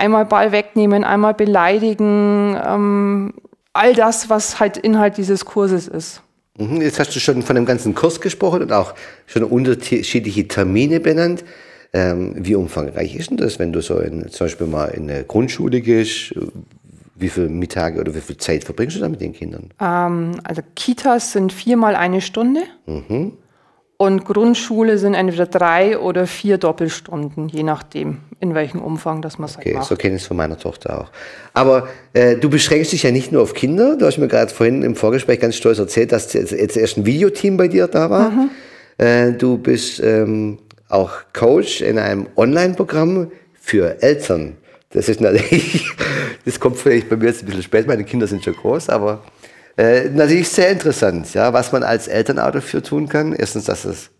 einmal 0.00 0.24
Ball 0.24 0.50
wegnehmen, 0.50 1.04
einmal 1.04 1.34
beleidigen, 1.34 2.58
ähm, 2.66 3.34
all 3.72 3.94
das, 3.94 4.28
was 4.30 4.58
halt 4.58 4.76
Inhalt 4.78 5.16
dieses 5.18 5.44
Kurses 5.44 5.86
ist. 5.86 6.22
Mhm, 6.58 6.80
jetzt 6.80 6.98
hast 6.98 7.14
du 7.14 7.20
schon 7.20 7.42
von 7.42 7.54
dem 7.54 7.66
ganzen 7.66 7.94
Kurs 7.94 8.20
gesprochen 8.20 8.62
und 8.62 8.72
auch 8.72 8.94
schon 9.26 9.44
unterschiedliche 9.44 10.48
Termine 10.48 11.00
benannt. 11.00 11.44
Ähm, 11.92 12.34
wie 12.36 12.54
umfangreich 12.54 13.16
ist 13.16 13.30
denn 13.30 13.36
das, 13.36 13.58
wenn 13.58 13.72
du 13.72 13.80
so 13.80 13.98
in, 13.98 14.28
zum 14.28 14.46
Beispiel 14.46 14.66
mal 14.66 14.86
in 14.86 15.10
eine 15.10 15.24
Grundschule 15.24 15.80
gehst? 15.80 16.34
Wie 17.16 17.28
viele 17.28 17.48
Mittage 17.48 18.00
oder 18.00 18.14
wie 18.14 18.20
viel 18.20 18.38
Zeit 18.38 18.64
verbringst 18.64 18.96
du 18.96 19.00
da 19.00 19.08
mit 19.08 19.20
den 19.20 19.32
Kindern? 19.32 19.70
Ähm, 19.80 20.32
also 20.44 20.62
Kitas 20.74 21.32
sind 21.32 21.52
viermal 21.52 21.94
eine 21.94 22.20
Stunde. 22.20 22.62
Mhm. 22.86 23.32
Und 23.96 24.24
Grundschule 24.24 24.96
sind 24.96 25.12
entweder 25.12 25.46
drei 25.46 25.98
oder 25.98 26.26
vier 26.26 26.56
Doppelstunden, 26.56 27.48
je 27.48 27.62
nachdem, 27.62 28.18
in 28.40 28.54
welchem 28.54 28.80
Umfang 28.80 29.20
das 29.20 29.38
man 29.38 29.50
es 29.50 29.58
okay, 29.58 29.74
macht. 29.74 29.88
so 29.88 29.96
kenne 29.96 30.16
ich 30.16 30.22
es 30.22 30.28
von 30.28 30.36
meiner 30.36 30.58
Tochter 30.58 31.00
auch. 31.00 31.10
Aber 31.52 31.88
äh, 32.14 32.36
du 32.36 32.48
beschränkst 32.48 32.92
dich 32.92 33.02
ja 33.02 33.10
nicht 33.10 33.32
nur 33.32 33.42
auf 33.42 33.52
Kinder. 33.52 33.96
Du 33.96 34.06
hast 34.06 34.16
mir 34.16 34.28
gerade 34.28 34.52
vorhin 34.52 34.82
im 34.82 34.96
Vorgespräch 34.96 35.40
ganz 35.40 35.56
stolz 35.56 35.78
erzählt, 35.78 36.10
dass 36.10 36.32
jetzt 36.32 36.76
erst 36.76 36.96
ein 36.96 37.04
Videoteam 37.04 37.58
bei 37.58 37.68
dir 37.68 37.86
da 37.86 38.08
war. 38.08 38.30
Mhm. 38.30 38.50
Äh, 38.96 39.32
du 39.32 39.58
bist 39.58 40.00
ähm, 40.00 40.58
auch 40.88 41.12
Coach 41.34 41.82
in 41.82 41.98
einem 41.98 42.28
Online-Programm 42.34 43.30
für 43.60 44.02
Eltern. 44.02 44.56
Das 44.92 45.08
ist 45.08 45.20
natürlich, 45.20 45.90
das 46.44 46.58
kommt 46.58 46.78
vielleicht 46.78 47.10
bei 47.10 47.16
mir 47.16 47.26
jetzt 47.26 47.42
ein 47.42 47.46
bisschen 47.46 47.62
spät, 47.62 47.86
meine 47.86 48.04
Kinder 48.04 48.26
sind 48.26 48.42
schon 48.42 48.54
groß, 48.54 48.88
aber 48.88 49.22
äh, 49.76 50.08
natürlich 50.08 50.48
sehr 50.48 50.70
interessant, 50.70 51.32
ja, 51.34 51.52
was 51.52 51.72
man 51.72 51.82
als 51.82 52.08
Eltern 52.08 52.38
auch 52.38 52.50
dafür 52.50 52.82
tun 52.82 53.08
kann. 53.08 53.32
Erstens, 53.32 53.64
dass 53.64 53.84
es 53.84 54.10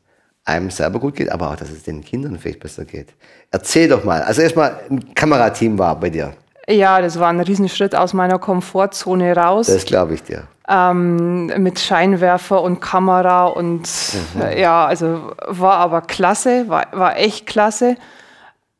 einem 0.45 0.71
selber 0.71 0.99
gut 0.99 1.17
geht, 1.17 1.31
aber 1.31 1.51
auch, 1.51 1.57
dass 1.57 1.71
es 1.71 1.83
den 1.83 2.03
Kindern 2.03 2.39
vielleicht 2.39 2.61
besser 2.61 2.85
geht. 2.85 3.15
Erzähl 3.51 3.89
doch 3.89 4.05
mal. 4.05 4.23
Also 4.23 4.43
erstmal, 4.43 4.81
ein 4.91 5.15
Kamerateam 5.15 5.79
war 5.79 5.99
bei 5.99 6.11
dir. 6.11 6.35
Ja, 6.69 7.01
das 7.01 7.19
war 7.19 7.29
ein 7.29 7.41
Riesenschritt 7.41 7.95
aus 7.95 8.13
meiner 8.13 8.39
Komfortzone 8.39 9.35
raus. 9.37 9.67
Das 9.67 9.85
glaube 9.85 10.15
ich 10.15 10.23
dir. 10.23 10.45
Ähm, 10.69 11.47
mit 11.63 11.81
Scheinwerfer 11.81 12.63
und 12.63 12.81
Kamera 12.81 13.47
und 13.47 13.89
mhm. 14.35 14.43
äh, 14.43 14.61
ja, 14.61 14.87
also 14.87 15.33
war 15.49 15.79
aber 15.79 16.03
klasse, 16.03 16.69
war, 16.69 16.87
war 16.93 17.17
echt 17.17 17.47
klasse. 17.47 17.97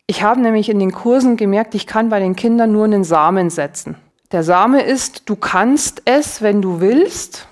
Ich 0.07 0.23
habe 0.23 0.41
nämlich 0.41 0.69
in 0.69 0.79
den 0.79 0.93
Kursen 0.93 1.37
gemerkt, 1.37 1.75
ich 1.75 1.87
kann 1.87 2.09
bei 2.09 2.21
den 2.21 2.37
Kindern 2.37 2.73
nur 2.73 2.85
einen 2.85 3.05
Samen 3.05 3.51
setzen. 3.51 3.97
Der 4.31 4.45
Same 4.45 4.83
ist, 4.83 5.29
du 5.29 5.35
kannst 5.35 6.03
es, 6.05 6.43
wenn 6.43 6.63
du 6.63 6.81
willst, 6.81 7.49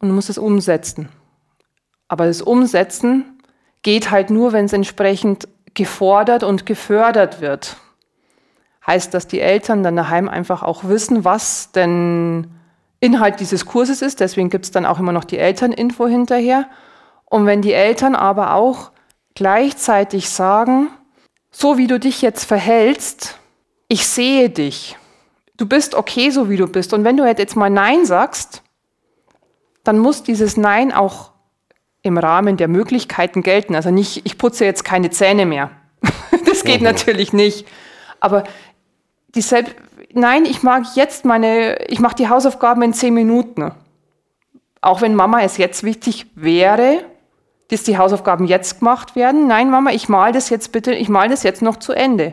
und 0.00 0.08
du 0.08 0.14
musst 0.14 0.30
es 0.30 0.38
umsetzen. 0.38 1.08
Aber 2.08 2.26
das 2.26 2.42
Umsetzen 2.42 3.39
geht 3.82 4.10
halt 4.10 4.30
nur, 4.30 4.52
wenn 4.52 4.66
es 4.66 4.72
entsprechend 4.72 5.48
gefordert 5.74 6.42
und 6.42 6.66
gefördert 6.66 7.40
wird. 7.40 7.76
Heißt, 8.86 9.14
dass 9.14 9.26
die 9.26 9.40
Eltern 9.40 9.82
dann 9.82 9.96
daheim 9.96 10.28
einfach 10.28 10.62
auch 10.62 10.84
wissen, 10.84 11.24
was 11.24 11.72
denn 11.72 12.50
Inhalt 12.98 13.40
dieses 13.40 13.66
Kurses 13.66 14.02
ist. 14.02 14.20
Deswegen 14.20 14.50
gibt 14.50 14.64
es 14.64 14.70
dann 14.70 14.86
auch 14.86 14.98
immer 14.98 15.12
noch 15.12 15.24
die 15.24 15.38
Elterninfo 15.38 16.06
hinterher. 16.06 16.68
Und 17.24 17.46
wenn 17.46 17.62
die 17.62 17.72
Eltern 17.72 18.14
aber 18.14 18.54
auch 18.54 18.90
gleichzeitig 19.34 20.28
sagen, 20.28 20.88
so 21.50 21.78
wie 21.78 21.86
du 21.86 21.98
dich 21.98 22.22
jetzt 22.22 22.44
verhältst, 22.44 23.38
ich 23.88 24.06
sehe 24.06 24.50
dich 24.50 24.96
du 25.60 25.66
bist 25.66 25.94
okay, 25.94 26.30
so 26.30 26.48
wie 26.48 26.56
du 26.56 26.66
bist. 26.66 26.92
Und 26.94 27.04
wenn 27.04 27.16
du 27.16 27.26
jetzt 27.26 27.56
mal 27.56 27.70
Nein 27.70 28.06
sagst, 28.06 28.62
dann 29.84 29.98
muss 29.98 30.22
dieses 30.22 30.56
Nein 30.56 30.92
auch 30.92 31.32
im 32.02 32.18
Rahmen 32.18 32.56
der 32.56 32.68
Möglichkeiten 32.68 33.42
gelten. 33.42 33.74
Also 33.74 33.90
nicht, 33.90 34.24
ich 34.24 34.38
putze 34.38 34.64
jetzt 34.64 34.84
keine 34.84 35.10
Zähne 35.10 35.46
mehr. 35.46 35.70
das 36.46 36.64
geht 36.64 36.80
mhm. 36.80 36.86
natürlich 36.86 37.32
nicht. 37.32 37.66
Aber 38.20 38.44
dieselbe, 39.34 39.70
nein, 40.12 40.44
ich 40.44 40.62
mag 40.62 40.84
jetzt 40.94 41.24
meine, 41.24 41.86
ich 41.88 42.00
mache 42.00 42.16
die 42.16 42.28
Hausaufgaben 42.28 42.82
in 42.82 42.94
zehn 42.94 43.14
Minuten. 43.14 43.72
Auch 44.80 45.02
wenn 45.02 45.14
Mama 45.14 45.42
es 45.42 45.58
jetzt 45.58 45.84
wichtig 45.84 46.26
wäre, 46.34 47.04
dass 47.68 47.82
die 47.82 47.98
Hausaufgaben 47.98 48.46
jetzt 48.46 48.80
gemacht 48.80 49.14
werden. 49.14 49.46
Nein, 49.46 49.70
Mama, 49.70 49.90
ich 49.90 50.08
mal 50.08 50.32
das 50.32 50.50
jetzt 50.50 50.72
bitte, 50.72 50.92
ich 50.92 51.08
mal 51.08 51.28
das 51.28 51.42
jetzt 51.42 51.62
noch 51.62 51.76
zu 51.76 51.92
Ende. 51.92 52.32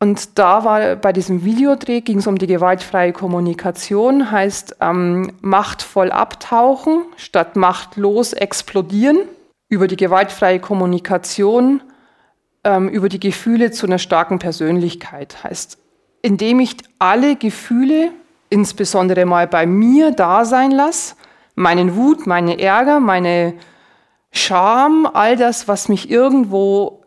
Und 0.00 0.38
da 0.38 0.64
war 0.64 0.96
bei 0.96 1.12
diesem 1.12 1.44
Videodreh 1.44 2.02
ging 2.02 2.18
es 2.18 2.26
um 2.28 2.38
die 2.38 2.46
gewaltfreie 2.46 3.12
Kommunikation, 3.12 4.30
heißt 4.30 4.76
ähm, 4.80 5.32
machtvoll 5.40 6.12
abtauchen 6.12 7.02
statt 7.16 7.56
machtlos 7.56 8.32
explodieren, 8.32 9.18
über 9.68 9.88
die 9.88 9.96
gewaltfreie 9.96 10.60
Kommunikation, 10.60 11.82
ähm, 12.62 12.88
über 12.88 13.08
die 13.08 13.18
Gefühle 13.18 13.72
zu 13.72 13.86
einer 13.86 13.98
starken 13.98 14.38
Persönlichkeit. 14.38 15.42
Heißt, 15.42 15.78
indem 16.22 16.60
ich 16.60 16.76
alle 17.00 17.34
Gefühle, 17.34 18.10
insbesondere 18.50 19.26
mal 19.26 19.48
bei 19.48 19.66
mir, 19.66 20.12
da 20.12 20.44
sein 20.44 20.70
lasse, 20.70 21.16
meinen 21.56 21.96
Wut, 21.96 22.24
meine 22.24 22.60
Ärger, 22.60 23.00
meine 23.00 23.54
Scham, 24.30 25.10
all 25.12 25.36
das, 25.36 25.66
was 25.66 25.88
mich 25.88 26.08
irgendwo 26.08 26.97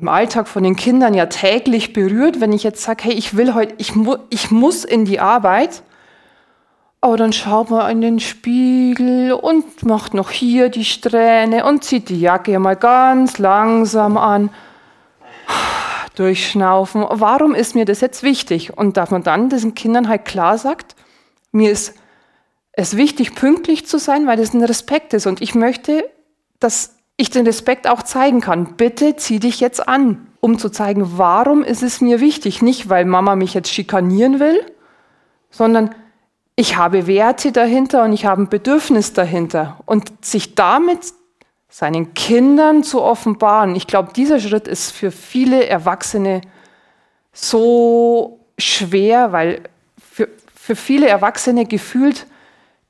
im 0.00 0.08
Alltag 0.08 0.48
von 0.48 0.62
den 0.62 0.76
Kindern 0.76 1.14
ja 1.14 1.26
täglich 1.26 1.92
berührt, 1.92 2.40
wenn 2.40 2.52
ich 2.52 2.62
jetzt 2.62 2.82
sage, 2.82 3.04
hey, 3.04 3.12
ich 3.12 3.36
will 3.36 3.54
heute, 3.54 3.74
ich, 3.78 3.94
mu 3.94 4.16
ich 4.30 4.50
muss 4.50 4.84
in 4.84 5.04
die 5.04 5.20
Arbeit 5.20 5.82
Aber 7.02 7.16
dann 7.16 7.32
schaut 7.32 7.70
man 7.70 7.90
in 7.90 8.00
den 8.02 8.20
Spiegel 8.20 9.32
und 9.32 9.84
macht 9.84 10.12
noch 10.12 10.30
hier 10.30 10.68
die 10.68 10.84
Strähne 10.84 11.64
und 11.64 11.82
zieht 11.82 12.10
die 12.10 12.20
Jacke 12.20 12.58
mal 12.58 12.76
ganz 12.76 13.38
langsam 13.38 14.18
an. 14.18 14.50
Durchschnaufen. 16.14 17.06
Warum 17.08 17.54
ist 17.54 17.74
mir 17.74 17.86
das 17.86 18.02
jetzt 18.02 18.22
wichtig? 18.22 18.76
Und 18.76 18.98
dass 18.98 19.10
man 19.10 19.22
dann 19.22 19.48
diesen 19.48 19.74
Kindern 19.74 20.08
halt 20.08 20.26
klar 20.26 20.58
sagt, 20.58 20.94
mir 21.52 21.70
ist 21.70 21.94
es 22.72 22.96
wichtig, 22.96 23.34
pünktlich 23.34 23.86
zu 23.86 23.98
sein, 23.98 24.26
weil 24.26 24.36
das 24.36 24.52
ein 24.52 24.62
Respekt 24.62 25.14
ist. 25.14 25.26
Und 25.26 25.40
ich 25.40 25.54
möchte, 25.54 26.04
dass 26.58 26.96
ich 27.20 27.30
den 27.30 27.44
Respekt 27.44 27.86
auch 27.86 28.02
zeigen 28.02 28.40
kann. 28.40 28.76
Bitte 28.76 29.16
zieh 29.16 29.40
dich 29.40 29.60
jetzt 29.60 29.86
an, 29.86 30.26
um 30.40 30.58
zu 30.58 30.70
zeigen, 30.70 31.18
warum 31.18 31.62
ist 31.62 31.82
es 31.82 32.00
mir 32.00 32.20
wichtig. 32.20 32.62
Nicht, 32.62 32.88
weil 32.88 33.04
Mama 33.04 33.36
mich 33.36 33.52
jetzt 33.52 33.72
schikanieren 33.72 34.40
will, 34.40 34.64
sondern 35.50 35.94
ich 36.56 36.76
habe 36.76 37.06
Werte 37.06 37.52
dahinter 37.52 38.04
und 38.04 38.14
ich 38.14 38.24
habe 38.24 38.42
ein 38.42 38.48
Bedürfnis 38.48 39.12
dahinter. 39.12 39.80
Und 39.84 40.24
sich 40.24 40.54
damit 40.54 41.00
seinen 41.68 42.14
Kindern 42.14 42.82
zu 42.82 43.02
offenbaren, 43.02 43.76
ich 43.76 43.86
glaube, 43.86 44.12
dieser 44.14 44.40
Schritt 44.40 44.66
ist 44.66 44.90
für 44.90 45.10
viele 45.10 45.66
Erwachsene 45.66 46.40
so 47.32 48.40
schwer, 48.58 49.32
weil 49.32 49.62
für, 49.98 50.28
für 50.54 50.74
viele 50.74 51.06
Erwachsene 51.06 51.66
gefühlt 51.66 52.26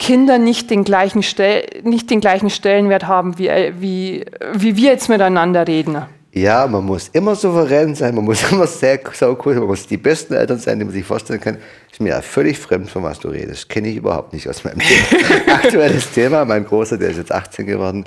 Kinder 0.01 0.39
nicht 0.39 0.71
den 0.71 0.83
gleichen, 0.83 1.23
Stel 1.23 1.65
nicht 1.85 2.11
den 2.11 2.21
gleichen 2.21 2.51
Stellenwert 2.51 3.07
haben, 3.07 3.39
wie, 3.39 3.51
wie, 3.79 4.25
wie 4.55 4.77
wir 4.77 4.91
jetzt 4.91 5.09
miteinander 5.09 5.69
reden. 5.69 6.03
Ja, 6.33 6.67
man 6.67 6.85
muss 6.85 7.09
immer 7.09 7.35
souverän 7.35 7.95
sein, 7.95 8.15
man 8.15 8.25
muss 8.25 8.43
immer 8.51 8.67
sehr 8.67 8.99
cool, 9.23 9.55
man 9.57 9.67
muss 9.67 9.87
die 9.87 9.99
besten 9.99 10.35
Eltern 10.35 10.59
sein, 10.59 10.79
die 10.79 10.87
man 10.87 10.95
sich 10.95 11.05
vorstellen 11.05 11.41
kann. 11.41 11.59
Ist 11.93 12.01
mir 12.01 12.11
ja 12.11 12.23
völlig 12.23 12.59
fremd, 12.59 12.89
von 12.89 13.03
was 13.03 13.19
du 13.21 13.29
redest. 13.29 13.69
Kenne 13.69 13.89
ich 13.89 13.97
überhaupt 13.97 14.33
nicht 14.33 14.49
aus 14.49 14.65
meinem 14.65 14.79
Leben. 14.79 15.49
Aktuelles 15.51 16.11
Thema, 16.13 16.45
mein 16.45 16.65
Großer, 16.65 16.97
der 16.97 17.11
ist 17.11 17.19
jetzt 17.19 17.33
18 17.33 17.67
geworden. 17.67 18.05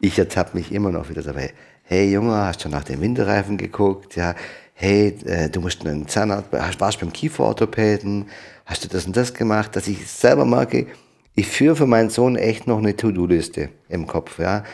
Ich 0.00 0.18
ertappe 0.18 0.56
mich 0.56 0.70
immer 0.70 0.92
noch 0.92 1.08
wieder 1.08 1.22
dabei. 1.22 1.52
Hey 1.82 2.12
Junge, 2.12 2.36
hast 2.36 2.64
du 2.64 2.68
nach 2.68 2.84
den 2.84 3.00
Winterreifen 3.00 3.56
geguckt? 3.56 4.14
Ja. 4.14 4.34
Hey, 4.74 5.16
äh, 5.24 5.48
du 5.48 5.60
musst 5.60 5.84
einen 5.86 6.06
Zahnarzt, 6.06 6.52
warst 6.52 7.00
beim 7.00 7.12
Kieferorthopäden? 7.12 8.26
Hast 8.66 8.84
du 8.84 8.88
das 8.88 9.06
und 9.06 9.16
das 9.16 9.32
gemacht? 9.32 9.74
Dass 9.74 9.88
ich 9.88 10.06
selber 10.06 10.44
merke, 10.44 10.86
ich 11.36 11.46
führe 11.46 11.76
für 11.76 11.86
meinen 11.86 12.10
Sohn 12.10 12.34
echt 12.34 12.66
noch 12.66 12.78
eine 12.78 12.96
To-Do-Liste 12.96 13.68
im 13.88 14.08
Kopf. 14.08 14.40
Ja 14.40 14.64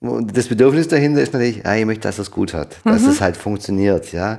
und 0.00 0.36
das 0.36 0.46
Bedürfnis 0.46 0.88
dahinter 0.88 1.20
ist 1.20 1.32
natürlich, 1.32 1.62
ja, 1.64 1.74
ich 1.74 1.84
möchte, 1.84 2.02
dass 2.02 2.18
es 2.18 2.30
gut 2.30 2.54
hat, 2.54 2.76
dass 2.84 3.02
mhm. 3.02 3.10
es 3.10 3.20
halt 3.20 3.36
funktioniert, 3.36 4.12
ja. 4.12 4.38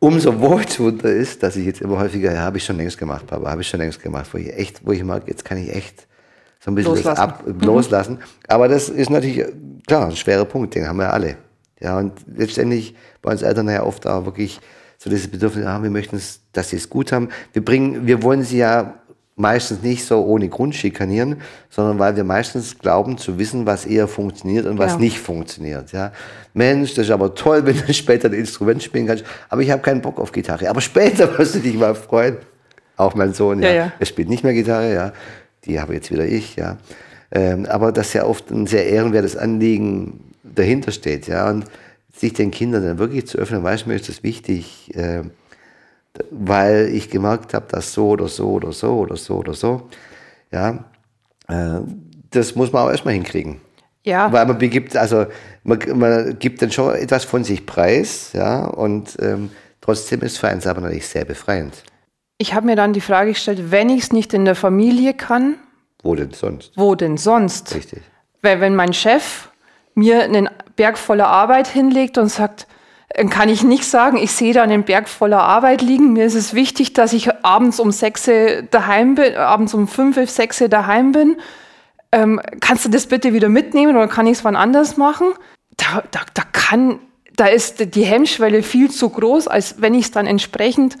Umso 0.00 0.38
wohltuender 0.40 1.10
ist, 1.10 1.42
dass 1.42 1.56
ich 1.56 1.64
jetzt 1.64 1.80
immer 1.80 1.98
häufiger, 1.98 2.32
ja, 2.32 2.40
habe 2.40 2.58
ich 2.58 2.64
schon 2.64 2.76
längst 2.76 2.98
gemacht, 2.98 3.26
Papa, 3.26 3.48
habe 3.48 3.62
ich 3.62 3.68
schon 3.68 3.80
längst 3.80 4.02
gemacht, 4.02 4.28
wo 4.32 4.38
ich 4.38 4.52
echt, 4.52 4.84
wo 4.84 4.92
ich 4.92 5.02
merke, 5.04 5.30
jetzt 5.30 5.44
kann 5.44 5.56
ich 5.56 5.74
echt 5.74 6.06
so 6.60 6.70
ein 6.70 6.74
bisschen 6.74 6.94
loslassen. 6.94 7.20
ab, 7.20 7.46
mhm. 7.46 7.60
loslassen. 7.60 8.18
Aber 8.48 8.68
das 8.68 8.88
ist 8.88 9.08
natürlich, 9.08 9.44
klar, 9.86 10.06
ein 10.06 10.16
schwerer 10.16 10.44
Punkt, 10.44 10.74
den 10.74 10.86
haben 10.86 10.98
wir 10.98 11.12
alle. 11.12 11.36
Ja, 11.80 11.98
und 11.98 12.12
letztendlich 12.26 12.94
bei 13.22 13.30
uns 13.30 13.42
Eltern 13.42 13.68
ja 13.68 13.84
oft 13.84 14.06
auch 14.06 14.24
wirklich 14.24 14.60
so 14.98 15.10
dieses 15.10 15.28
Bedürfnis, 15.28 15.64
ah, 15.64 15.82
wir 15.82 15.90
möchten, 15.90 16.20
dass 16.52 16.70
sie 16.70 16.76
es 16.76 16.90
gut 16.90 17.12
haben. 17.12 17.28
Wir 17.52 17.64
bringen, 17.64 18.06
wir 18.06 18.22
wollen 18.22 18.42
sie 18.42 18.58
ja 18.58 18.94
meistens 19.36 19.82
nicht 19.82 20.04
so 20.04 20.24
ohne 20.24 20.48
Grund 20.48 20.74
schikanieren, 20.74 21.40
sondern 21.68 21.98
weil 21.98 22.16
wir 22.16 22.24
meistens 22.24 22.78
glauben 22.78 23.18
zu 23.18 23.38
wissen, 23.38 23.66
was 23.66 23.84
eher 23.84 24.06
funktioniert 24.06 24.66
und 24.66 24.78
was 24.78 24.92
ja. 24.92 24.98
nicht 24.98 25.18
funktioniert. 25.18 25.92
Ja. 25.92 26.12
Mensch, 26.52 26.94
das 26.94 27.06
ist 27.06 27.10
aber 27.10 27.34
toll, 27.34 27.62
wenn 27.66 27.76
du 27.76 27.92
später 27.92 28.28
ein 28.28 28.34
Instrument 28.34 28.82
spielen 28.82 29.06
kannst, 29.06 29.24
aber 29.48 29.62
ich 29.62 29.70
habe 29.70 29.82
keinen 29.82 30.02
Bock 30.02 30.20
auf 30.20 30.32
Gitarre. 30.32 30.68
Aber 30.70 30.80
später 30.80 31.36
wirst 31.38 31.56
du 31.56 31.58
dich 31.58 31.74
mal 31.74 31.94
freuen. 31.94 32.36
Auch 32.96 33.16
mein 33.16 33.34
Sohn, 33.34 33.60
ja, 33.60 33.72
ja. 33.72 33.92
er 33.98 34.06
spielt 34.06 34.28
nicht 34.28 34.44
mehr 34.44 34.54
Gitarre, 34.54 34.94
ja. 34.94 35.12
Die 35.64 35.80
habe 35.80 35.94
jetzt 35.94 36.12
wieder 36.12 36.24
ich, 36.24 36.54
ja. 36.54 36.76
Ähm, 37.32 37.66
aber 37.66 37.90
dass 37.90 38.12
ja 38.12 38.24
oft 38.24 38.52
ein 38.52 38.68
sehr 38.68 38.86
ehrenwertes 38.86 39.36
Anliegen 39.36 40.32
dahinter 40.44 40.92
steht, 40.92 41.26
ja. 41.26 41.50
Und 41.50 41.64
sich 42.14 42.34
den 42.34 42.52
Kindern 42.52 42.84
dann 42.84 42.98
wirklich 42.98 43.26
zu 43.26 43.38
öffnen, 43.38 43.64
weißt 43.64 43.86
du, 43.86 43.88
mir 43.88 43.96
ist 43.96 44.08
das 44.08 44.22
wichtig, 44.22 44.94
äh, 44.94 45.22
weil 46.30 46.88
ich 46.92 47.10
gemerkt 47.10 47.54
habe, 47.54 47.66
dass 47.68 47.92
so 47.92 48.08
oder 48.10 48.28
so 48.28 48.50
oder 48.50 48.72
so 48.72 48.98
oder 48.98 49.16
so 49.16 49.36
oder 49.36 49.54
so, 49.54 49.88
ja, 50.52 50.84
äh, 51.48 51.80
das 52.30 52.54
muss 52.54 52.72
man 52.72 52.86
auch 52.86 52.90
erstmal 52.90 53.14
hinkriegen. 53.14 53.60
Ja. 54.04 54.30
Weil 54.32 54.46
man 54.46 54.58
begibt, 54.58 54.96
also 54.96 55.26
man, 55.62 55.78
man 55.94 56.38
gibt 56.38 56.60
dann 56.60 56.70
schon 56.70 56.94
etwas 56.94 57.24
von 57.24 57.42
sich 57.42 57.64
preis, 57.64 58.30
ja, 58.32 58.64
und 58.66 59.16
ähm, 59.20 59.50
trotzdem 59.80 60.20
ist 60.20 60.42
einen 60.44 60.60
selber 60.60 60.82
natürlich 60.82 61.08
sehr 61.08 61.24
befreiend. 61.24 61.82
Ich 62.38 62.52
habe 62.52 62.66
mir 62.66 62.76
dann 62.76 62.92
die 62.92 63.00
Frage 63.00 63.30
gestellt, 63.30 63.70
wenn 63.70 63.88
ich 63.88 64.04
es 64.04 64.12
nicht 64.12 64.34
in 64.34 64.44
der 64.44 64.54
Familie 64.54 65.14
kann, 65.14 65.56
wo 66.04 66.14
denn 66.14 66.32
sonst? 66.32 66.72
Wo 66.76 66.94
denn 66.94 67.16
sonst? 67.16 67.74
Richtig. 67.74 68.02
Weil 68.42 68.60
wenn 68.60 68.76
mein 68.76 68.92
Chef 68.92 69.48
mir 69.94 70.22
einen 70.22 70.50
Berg 70.76 70.98
voller 70.98 71.28
Arbeit 71.28 71.66
hinlegt 71.66 72.18
und 72.18 72.28
sagt, 72.28 72.66
kann 73.30 73.48
ich 73.48 73.62
nicht 73.62 73.84
sagen, 73.84 74.16
ich 74.16 74.32
sehe 74.32 74.52
da 74.52 74.62
einen 74.62 74.82
Berg 74.82 75.08
voller 75.08 75.42
Arbeit 75.42 75.82
liegen. 75.82 76.12
Mir 76.12 76.26
ist 76.26 76.34
es 76.34 76.54
wichtig, 76.54 76.92
dass 76.94 77.12
ich 77.12 77.32
abends 77.44 77.78
um 77.78 77.92
sechs 77.92 78.28
daheim 78.70 79.14
bin, 79.14 79.36
abends 79.36 79.74
um 79.74 79.86
fünf, 79.86 80.18
sechs 80.28 80.62
daheim 80.68 81.12
bin. 81.12 81.36
Ähm, 82.10 82.40
kannst 82.60 82.84
du 82.84 82.88
das 82.88 83.06
bitte 83.06 83.32
wieder 83.32 83.48
mitnehmen 83.48 83.96
oder 83.96 84.08
kann 84.08 84.26
ich 84.26 84.38
es 84.38 84.44
wann 84.44 84.56
anders 84.56 84.96
machen? 84.96 85.28
Da, 85.76 86.02
da, 86.10 86.20
da 86.34 86.42
kann, 86.52 86.98
da 87.36 87.46
ist 87.46 87.94
die 87.94 88.04
Hemmschwelle 88.04 88.62
viel 88.62 88.90
zu 88.90 89.08
groß, 89.08 89.48
als 89.48 89.80
wenn 89.80 89.94
ich 89.94 90.06
es 90.06 90.10
dann 90.10 90.26
entsprechend 90.26 90.96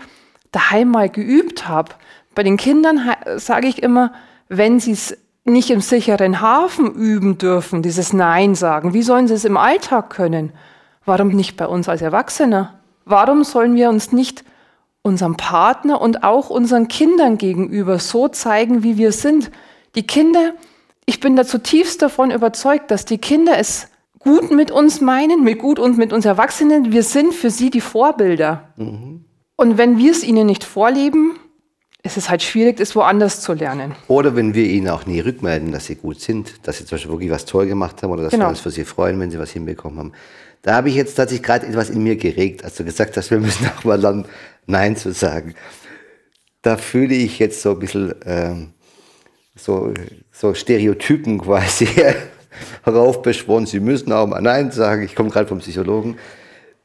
daheim 0.52 0.90
mal 0.90 1.08
geübt 1.08 1.68
habe. 1.68 1.92
Bei 2.34 2.42
den 2.42 2.56
Kindern 2.56 3.00
sage 3.36 3.68
ich 3.68 3.82
immer, 3.82 4.12
wenn 4.48 4.80
sie 4.80 4.92
es 4.92 5.16
nicht 5.44 5.70
im 5.70 5.80
sicheren 5.80 6.40
Hafen 6.40 6.92
üben 6.94 7.38
dürfen, 7.38 7.82
dieses 7.82 8.12
Nein 8.12 8.54
sagen, 8.54 8.94
wie 8.94 9.02
sollen 9.02 9.28
sie 9.28 9.34
es 9.34 9.44
im 9.44 9.56
Alltag 9.56 10.10
können? 10.10 10.52
Warum 11.04 11.28
nicht 11.28 11.56
bei 11.56 11.66
uns 11.66 11.88
als 11.88 12.02
Erwachsene? 12.02 12.70
Warum 13.04 13.44
sollen 13.44 13.74
wir 13.74 13.90
uns 13.90 14.12
nicht 14.12 14.44
unserem 15.02 15.36
Partner 15.36 16.00
und 16.00 16.24
auch 16.24 16.48
unseren 16.48 16.88
Kindern 16.88 17.36
gegenüber 17.36 17.98
so 17.98 18.28
zeigen, 18.28 18.82
wie 18.82 18.96
wir 18.96 19.12
sind? 19.12 19.50
Die 19.94 20.06
Kinder, 20.06 20.54
ich 21.04 21.20
bin 21.20 21.36
da 21.36 21.44
zutiefst 21.44 22.00
davon 22.00 22.30
überzeugt, 22.30 22.90
dass 22.90 23.04
die 23.04 23.18
Kinder 23.18 23.58
es 23.58 23.88
gut 24.18 24.50
mit 24.50 24.70
uns 24.70 25.00
meinen, 25.00 25.44
mit 25.44 25.58
gut 25.58 25.78
und 25.78 25.98
mit 25.98 26.12
uns 26.12 26.24
Erwachsenen. 26.24 26.92
Wir 26.92 27.02
sind 27.02 27.34
für 27.34 27.50
sie 27.50 27.70
die 27.70 27.82
Vorbilder. 27.82 28.68
Mhm. 28.76 29.24
Und 29.56 29.78
wenn 29.78 29.98
wir 29.98 30.10
es 30.10 30.24
ihnen 30.24 30.46
nicht 30.46 30.64
vorleben, 30.64 31.38
ist 32.02 32.16
es 32.16 32.28
halt 32.28 32.42
schwierig, 32.42 32.80
es 32.80 32.96
woanders 32.96 33.40
zu 33.40 33.52
lernen. 33.52 33.94
Oder 34.08 34.36
wenn 34.36 34.54
wir 34.54 34.66
ihnen 34.66 34.88
auch 34.88 35.06
nie 35.06 35.20
rückmelden, 35.20 35.72
dass 35.72 35.86
sie 35.86 35.94
gut 35.94 36.20
sind, 36.20 36.66
dass 36.66 36.78
sie 36.78 36.84
zum 36.84 36.96
Beispiel 36.96 37.12
wirklich 37.12 37.30
was 37.30 37.44
toll 37.44 37.66
gemacht 37.66 38.02
haben 38.02 38.10
oder 38.10 38.24
dass 38.24 38.32
genau. 38.32 38.46
wir 38.46 38.48
uns 38.50 38.60
für 38.60 38.70
sie 38.70 38.84
freuen, 38.84 39.18
wenn 39.20 39.30
sie 39.30 39.38
was 39.38 39.50
hinbekommen 39.50 39.98
haben. 39.98 40.12
Da 40.64 40.76
habe 40.76 40.88
ich 40.88 40.94
jetzt 40.94 41.14
tatsächlich 41.14 41.44
gerade 41.44 41.66
etwas 41.66 41.90
in 41.90 42.02
mir 42.02 42.16
geregt, 42.16 42.64
als 42.64 42.76
du 42.76 42.84
gesagt 42.84 43.18
hast, 43.18 43.30
wir 43.30 43.38
müssen 43.38 43.66
auch 43.66 43.84
mal 43.84 44.00
lernen, 44.00 44.24
Nein 44.66 44.96
zu 44.96 45.12
sagen. 45.12 45.54
Da 46.62 46.78
fühle 46.78 47.14
ich 47.14 47.38
jetzt 47.38 47.60
so 47.60 47.72
ein 47.72 47.78
bisschen 47.78 48.14
ähm, 48.24 48.72
so, 49.54 49.92
so 50.32 50.54
Stereotypen 50.54 51.38
quasi 51.38 51.86
heraufbeschworen. 52.82 53.66
Sie 53.66 53.78
müssen 53.78 54.10
auch 54.10 54.26
mal 54.26 54.40
Nein 54.40 54.70
sagen. 54.70 55.02
Ich 55.02 55.14
komme 55.14 55.28
gerade 55.28 55.46
vom 55.46 55.58
Psychologen. 55.58 56.16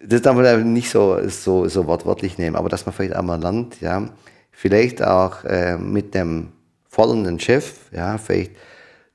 Das 0.01 0.21
darf 0.23 0.35
man 0.35 0.73
nicht 0.73 0.89
so, 0.89 1.17
so, 1.29 1.69
so 1.69 1.87
wortwörtlich 1.87 2.37
nehmen, 2.37 2.57
aber 2.57 2.67
dass 2.67 2.85
man 2.85 2.93
vielleicht 2.93 3.15
einmal 3.15 3.39
lernt, 3.39 3.79
ja, 3.79 4.09
vielleicht 4.51 5.01
auch 5.01 5.45
äh, 5.45 5.77
mit 5.77 6.15
dem 6.15 6.49
fordernden 6.89 7.39
Chef, 7.39 7.75
ja, 7.93 8.17
vielleicht 8.17 8.51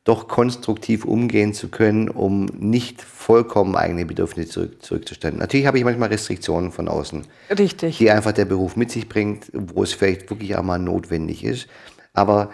doch 0.04 0.28
konstruktiv 0.28 1.06
umgehen 1.06 1.54
zu 1.54 1.68
können, 1.68 2.10
um 2.10 2.44
nicht 2.44 3.00
vollkommen 3.00 3.74
eigene 3.74 4.04
Bedürfnisse 4.04 4.50
zurück, 4.50 4.82
zurückzustellen. 4.82 5.38
Natürlich 5.38 5.66
habe 5.66 5.78
ich 5.78 5.84
manchmal 5.84 6.10
Restriktionen 6.10 6.72
von 6.72 6.88
außen. 6.88 7.26
Richtig. 7.58 7.96
Die 7.96 8.10
einfach 8.10 8.32
der 8.32 8.44
Beruf 8.44 8.76
mit 8.76 8.90
sich 8.90 9.08
bringt, 9.08 9.46
wo 9.54 9.82
es 9.82 9.94
vielleicht 9.94 10.28
wirklich 10.28 10.56
auch 10.56 10.62
mal 10.62 10.78
notwendig 10.78 11.42
ist. 11.42 11.68
Aber 12.12 12.50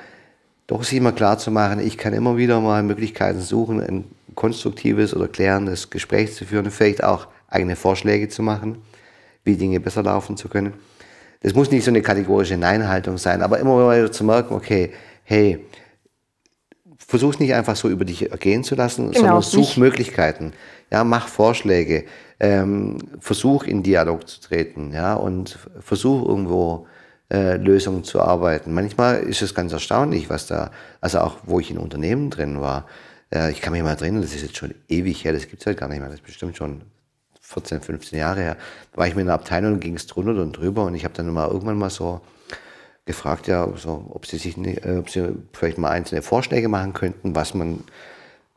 doch 0.69 0.85
sich 0.85 0.99
immer 0.99 1.11
klar 1.11 1.39
zu 1.39 1.51
machen, 1.51 1.81
ich 1.81 1.99
kann 1.99 2.13
immer 2.13 2.37
wieder 2.37 2.61
mal 2.61 2.85
Möglichkeiten 2.85 3.41
suchen, 3.41 3.81
ein 3.81 4.05
konstruktives 4.37 5.15
oder 5.15 5.27
klärendes 5.27 5.91
Gespräch 5.91 6.35
zu 6.35 6.45
führen, 6.45 6.71
vielleicht 6.71 7.03
auch 7.03 7.27
eigene 7.49 7.75
Vorschläge 7.75 8.29
zu 8.29 8.45
machen, 8.45 8.79
wie 9.43 9.57
Dinge 9.57 9.81
besser 9.81 10.05
laufen 10.05 10.37
zu 10.37 10.49
können. 10.49 10.75
Das 11.43 11.55
muss 11.55 11.73
nicht 11.73 11.85
so 11.85 11.91
eine 11.91 12.03
kategorische 12.03 12.57
Neinhaltung 12.57 13.19
sein, 13.19 13.43
aber 13.43 13.59
immer 13.59 13.91
wieder 13.91 14.13
zu 14.13 14.23
merken, 14.23 14.55
okay, 14.55 14.93
hey, 15.25 15.67
versuch 17.11 17.41
nicht 17.41 17.55
einfach 17.55 17.75
so 17.75 17.89
über 17.89 18.05
dich 18.05 18.31
ergehen 18.31 18.63
zu 18.63 18.77
lassen, 18.77 19.11
genau, 19.11 19.41
sondern 19.41 19.43
such. 19.43 19.77
Möglichkeiten. 19.77 20.53
Ja, 20.93 21.03
mach 21.03 21.27
Vorschläge, 21.27 22.05
ähm, 22.39 22.99
versuch 23.19 23.65
in 23.65 23.83
Dialog 23.83 24.29
zu 24.29 24.41
treten, 24.41 24.93
ja, 24.93 25.15
und 25.15 25.59
versuch 25.81 26.25
irgendwo 26.29 26.87
äh, 27.33 27.57
Lösungen 27.57 28.05
zu 28.05 28.21
arbeiten. 28.21 28.73
Manchmal 28.73 29.25
ist 29.25 29.43
es 29.43 29.57
ganz 29.57 29.73
erstaunlich, 29.73 30.31
was 30.31 30.47
da, 30.47 30.71
also 31.01 31.19
auch 31.19 31.39
wo 31.47 31.59
ich 31.59 31.73
in 31.73 31.79
Unternehmen 31.79 32.31
drin 32.31 32.61
war, 32.61 32.87
äh, 33.35 33.51
ich 33.51 33.61
kann 33.61 33.73
mich 33.73 33.83
mal 33.83 33.97
drin, 33.97 34.23
das 34.23 34.33
ist 34.33 34.43
jetzt 34.43 34.57
schon 34.57 34.73
ewig 34.89 35.25
her, 35.25 35.33
das 35.33 35.49
gibt's 35.49 35.67
halt 35.67 35.79
gar 35.79 35.89
nicht 35.89 35.99
mehr, 35.99 36.09
das 36.09 36.21
ist 36.21 36.27
bestimmt 36.27 36.57
schon 36.57 36.83
14, 37.41 37.81
15 37.81 38.21
Jahre 38.21 38.41
her, 38.41 38.57
da 38.93 38.99
war 38.99 39.09
ich 39.09 39.17
mit 39.17 39.25
einer 39.25 39.35
Abteilung 39.35 39.75
und 39.75 39.81
ging 39.81 39.97
es 39.97 40.07
drunter 40.07 40.41
und 40.41 40.53
drüber 40.53 40.85
und 40.85 40.95
ich 40.95 41.03
habe 41.03 41.15
dann 41.15 41.29
mal 41.33 41.49
irgendwann 41.49 41.77
mal 41.77 41.91
so 41.91 42.21
gefragt, 43.11 43.47
ja, 43.47 43.69
so, 43.77 44.07
ob 44.11 44.27
sie 44.27 44.39
sich, 44.39 44.57
äh, 44.57 44.99
ob 44.99 45.11
sie 45.11 45.29
vielleicht 45.53 45.79
mal 45.79 45.91
einzelne 45.91 46.23
Vorschläge 46.23 46.69
machen 46.69 46.93
könnten, 46.93 47.35
was 47.35 47.55
man, 47.55 47.85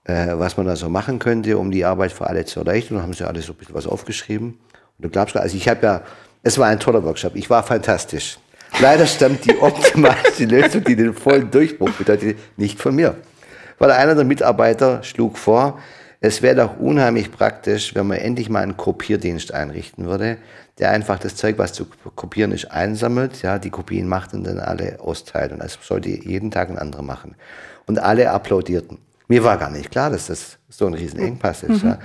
äh, 0.06 0.34
was 0.34 0.58
man 0.58 0.66
da 0.66 0.76
so 0.76 0.90
machen 0.90 1.20
könnte, 1.20 1.58
um 1.58 1.72
die 1.72 1.86
Arbeit 1.86 2.12
für 2.12 2.28
alle 2.28 2.46
zu 2.46 2.60
erleichtern. 2.60 2.96
Und 2.96 3.02
dann 3.02 3.08
haben 3.08 3.14
sie 3.14 3.28
alle 3.28 3.42
so 3.42 3.54
ein 3.54 3.58
bisschen 3.58 3.76
was 3.76 3.88
aufgeschrieben. 3.88 4.58
Und 4.98 5.06
du 5.06 5.10
glaubst, 5.10 5.36
also 5.36 5.56
ich 5.56 5.68
habe 5.68 5.86
ja, 5.86 6.02
es 6.44 6.58
war 6.58 6.68
ein 6.68 6.80
toller 6.80 7.04
Workshop. 7.04 7.36
Ich 7.36 7.50
war 7.50 7.64
fantastisch. 7.64 8.38
Leider 8.80 9.06
stammt 9.06 9.46
die 9.46 9.58
optimalste 9.58 10.46
Lösung, 10.46 10.84
die 10.84 10.96
den 10.96 11.14
vollen 11.14 11.52
Durchbruch 11.52 11.92
bedeutet, 11.92 12.38
nicht 12.58 12.80
von 12.80 12.96
mir. 12.96 13.16
Weil 13.78 13.92
einer 13.92 14.16
der 14.16 14.24
Mitarbeiter 14.24 15.04
schlug 15.04 15.38
vor, 15.38 15.80
es 16.20 16.42
wäre 16.42 16.56
doch 16.56 16.80
unheimlich 16.80 17.32
praktisch, 17.32 17.96
wenn 17.96 18.08
man 18.08 18.18
endlich 18.18 18.50
mal 18.50 18.64
einen 18.64 18.78
Kopierdienst 18.78 19.54
einrichten 19.54 20.06
würde, 20.06 20.38
der 20.80 20.90
einfach 20.90 21.20
das 21.20 21.36
Zeug, 21.36 21.58
was 21.58 21.74
zu 21.74 21.86
kopieren 22.16 22.52
ist, 22.52 22.72
einsammelt, 22.72 23.42
ja, 23.42 23.60
die 23.60 23.70
Kopien 23.70 24.08
macht 24.08 24.34
und 24.34 24.44
dann 24.44 24.60
alle 24.60 25.00
austeilt. 25.00 25.52
Und 25.52 25.60
das 25.60 25.78
sollte 25.82 26.10
jeden 26.10 26.50
Tag 26.52 26.70
ein 26.70 26.80
anderer 26.80 27.04
machen. 27.04 27.36
Und 27.86 28.00
alle 28.00 28.32
applaudierten. 28.32 28.98
Mir 29.28 29.44
war 29.44 29.58
gar 29.58 29.70
nicht 29.70 29.92
klar, 29.92 30.10
dass 30.10 30.28
das 30.28 30.58
so 30.70 30.88
ein 30.88 30.94
Riesenengpass 30.94 31.64
ist. 31.64 31.84
Mhm. 31.84 31.90
Ja. 31.90 32.00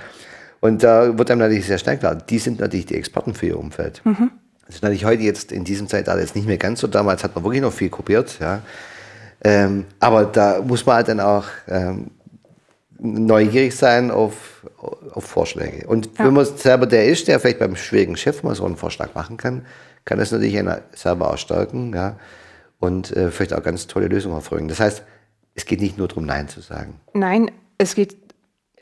Und 0.61 0.83
da 0.83 1.17
wird 1.17 1.31
einem 1.31 1.39
natürlich 1.39 1.65
sehr 1.65 1.77
schnell 1.77 1.97
klar, 1.97 2.15
die 2.15 2.37
sind 2.37 2.59
natürlich 2.59 2.85
die 2.85 2.95
Experten 2.95 3.33
für 3.33 3.47
ihr 3.47 3.59
Umfeld. 3.59 4.01
Mhm. 4.03 4.31
Das 4.65 4.75
ist 4.75 4.83
natürlich 4.83 5.05
heute 5.05 5.23
jetzt 5.23 5.51
in 5.51 5.63
diesem 5.63 5.87
Zeitalter 5.87 6.21
jetzt 6.21 6.35
nicht 6.35 6.47
mehr 6.47 6.57
ganz 6.57 6.81
so. 6.81 6.87
Damals 6.87 7.23
hat 7.23 7.33
man 7.33 7.43
wirklich 7.43 7.61
noch 7.61 7.73
viel 7.73 7.89
kopiert. 7.89 8.37
Ja. 8.39 8.61
Ähm, 9.43 9.85
aber 9.99 10.25
da 10.25 10.61
muss 10.61 10.85
man 10.85 10.97
halt 10.97 11.07
dann 11.07 11.19
auch 11.19 11.45
ähm, 11.67 12.11
neugierig 12.99 13.75
sein 13.75 14.11
auf, 14.11 14.67
auf 15.11 15.23
Vorschläge. 15.23 15.87
Und 15.87 16.09
ja. 16.17 16.25
wenn 16.25 16.33
man 16.33 16.45
selber 16.45 16.85
der 16.85 17.07
ist, 17.07 17.27
der 17.27 17.39
vielleicht 17.39 17.59
beim 17.59 17.75
schwierigen 17.75 18.17
Chef 18.17 18.43
mal 18.43 18.55
so 18.55 18.65
einen 18.65 18.75
Vorschlag 18.75 19.15
machen 19.15 19.37
kann, 19.37 19.65
kann 20.05 20.19
das 20.19 20.31
natürlich 20.31 20.57
einen 20.57 20.79
selber 20.93 21.31
auch 21.31 21.37
stärken 21.37 21.93
ja, 21.93 22.17
und 22.79 23.15
äh, 23.15 23.31
vielleicht 23.31 23.53
auch 23.53 23.63
ganz 23.63 23.87
tolle 23.87 24.07
Lösungen 24.07 24.35
hervorbringen. 24.35 24.69
Das 24.69 24.79
heißt, 24.79 25.03
es 25.55 25.65
geht 25.65 25.81
nicht 25.81 25.97
nur 25.97 26.07
darum, 26.07 26.25
Nein 26.25 26.47
zu 26.47 26.61
sagen. 26.61 26.99
Nein, 27.13 27.51
es 27.77 27.95
geht 27.95 28.17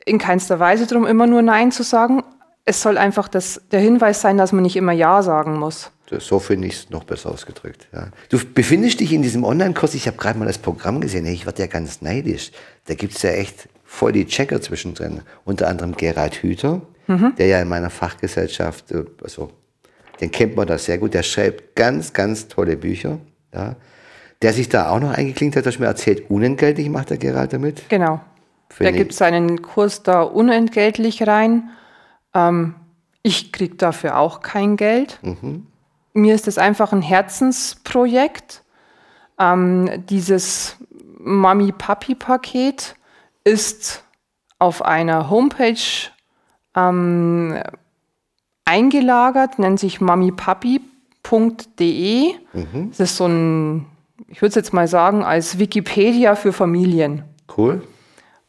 in 0.04 0.18
keinster 0.18 0.58
Weise 0.58 0.86
darum, 0.86 1.06
immer 1.06 1.26
nur 1.26 1.42
Nein 1.42 1.72
zu 1.72 1.82
sagen. 1.82 2.22
Es 2.64 2.82
soll 2.82 2.98
einfach 2.98 3.28
das, 3.28 3.62
der 3.70 3.80
Hinweis 3.80 4.20
sein, 4.20 4.36
dass 4.36 4.52
man 4.52 4.62
nicht 4.62 4.76
immer 4.76 4.92
Ja 4.92 5.22
sagen 5.22 5.58
muss. 5.58 5.90
So 6.18 6.38
finde 6.38 6.68
ich 6.68 6.74
es 6.74 6.90
noch 6.90 7.04
besser 7.04 7.30
ausgedrückt. 7.30 7.88
Ja. 7.92 8.08
Du 8.30 8.38
befindest 8.54 9.00
dich 9.00 9.12
in 9.12 9.22
diesem 9.22 9.44
Online-Kurs, 9.44 9.94
ich 9.94 10.06
habe 10.06 10.16
gerade 10.16 10.38
mal 10.38 10.46
das 10.46 10.58
Programm 10.58 11.00
gesehen, 11.00 11.26
ich 11.26 11.44
werde 11.44 11.62
ja 11.62 11.66
ganz 11.66 12.00
neidisch. 12.00 12.50
Da 12.86 12.94
gibt 12.94 13.14
es 13.14 13.22
ja 13.22 13.30
echt 13.30 13.68
voll 13.88 14.12
die 14.12 14.26
Checker 14.26 14.60
zwischendrin. 14.60 15.22
Unter 15.46 15.66
anderem 15.66 15.96
Gerald 15.96 16.34
Hüther, 16.42 16.82
mhm. 17.06 17.34
der 17.38 17.46
ja 17.46 17.62
in 17.62 17.68
meiner 17.68 17.88
Fachgesellschaft, 17.88 18.92
äh, 18.92 19.04
also 19.24 19.50
den 20.20 20.30
kennt 20.30 20.56
man 20.56 20.66
da 20.66 20.76
sehr 20.76 20.98
gut, 20.98 21.14
der 21.14 21.22
schreibt 21.22 21.74
ganz, 21.74 22.12
ganz 22.12 22.48
tolle 22.48 22.76
Bücher. 22.76 23.18
Ja. 23.52 23.76
Der 24.42 24.52
sich 24.52 24.68
da 24.68 24.90
auch 24.90 25.00
noch 25.00 25.12
eingeklinkt 25.12 25.56
hat, 25.56 25.66
hast 25.66 25.76
du 25.76 25.82
mir 25.82 25.88
erzählt, 25.88 26.30
unentgeltlich 26.30 26.90
macht 26.90 27.10
der 27.10 27.16
Gerald 27.16 27.52
damit. 27.54 27.88
Genau. 27.88 28.20
der 28.78 28.92
gibt 28.92 29.14
seinen 29.14 29.62
Kurs 29.62 30.02
da 30.02 30.20
unentgeltlich 30.22 31.26
rein. 31.26 31.70
Ähm, 32.34 32.74
ich 33.22 33.52
kriege 33.52 33.76
dafür 33.76 34.18
auch 34.18 34.40
kein 34.40 34.76
Geld. 34.76 35.18
Mhm. 35.22 35.66
Mir 36.12 36.34
ist 36.34 36.46
das 36.46 36.58
einfach 36.58 36.92
ein 36.92 37.02
Herzensprojekt. 37.02 38.62
Ähm, 39.40 40.04
dieses 40.08 40.76
Mami-Papi-Paket 41.18 42.96
ist 43.48 44.04
auf 44.58 44.84
einer 44.84 45.30
Homepage 45.30 46.10
ähm, 46.76 47.58
eingelagert, 48.64 49.58
nennt 49.58 49.80
sich 49.80 50.00
mamipapi.de. 50.00 50.82
Mhm. 52.52 52.90
Das 52.90 53.00
ist 53.00 53.16
so 53.16 53.26
ein, 53.26 53.86
ich 54.28 54.42
würde 54.42 54.50
es 54.50 54.54
jetzt 54.56 54.74
mal 54.74 54.86
sagen, 54.88 55.24
als 55.24 55.58
Wikipedia 55.58 56.34
für 56.36 56.52
Familien. 56.52 57.24
Cool. 57.56 57.82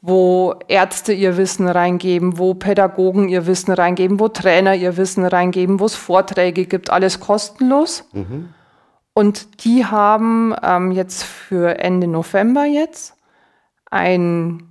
Wo 0.01 0.55
Ärzte 0.67 1.13
ihr 1.13 1.37
Wissen 1.37 1.67
reingeben, 1.67 2.37
wo 2.37 2.53
Pädagogen 2.53 3.29
ihr 3.29 3.47
Wissen 3.47 3.73
reingeben, 3.73 4.19
wo 4.19 4.27
Trainer 4.29 4.75
ihr 4.75 4.97
Wissen 4.97 5.25
reingeben, 5.25 5.79
wo 5.79 5.85
es 5.85 5.95
Vorträge 5.95 6.65
gibt, 6.65 6.89
alles 6.89 7.19
kostenlos. 7.19 8.05
Mhm. 8.13 8.49
Und 9.13 9.63
die 9.65 9.85
haben 9.85 10.55
ähm, 10.63 10.91
jetzt 10.91 11.23
für 11.23 11.79
Ende 11.79 12.07
November 12.07 12.65
jetzt 12.65 13.15
ein 13.91 14.68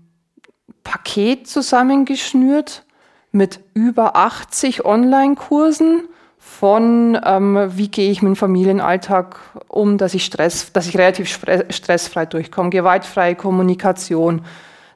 Paket 0.88 1.46
zusammengeschnürt 1.46 2.86
mit 3.30 3.60
über 3.74 4.16
80 4.16 4.86
Online-Kursen 4.86 6.08
von 6.38 7.20
ähm, 7.22 7.68
wie 7.76 7.88
gehe 7.88 8.10
ich 8.10 8.22
mit 8.22 8.30
dem 8.30 8.36
Familienalltag 8.36 9.36
um, 9.68 9.98
dass 9.98 10.14
ich 10.14 10.24
Stress, 10.24 10.72
dass 10.72 10.88
ich 10.88 10.96
relativ 10.96 11.28
stressfrei 11.68 12.24
durchkomme, 12.24 12.70
gewaltfreie 12.70 13.34
Kommunikation. 13.34 14.46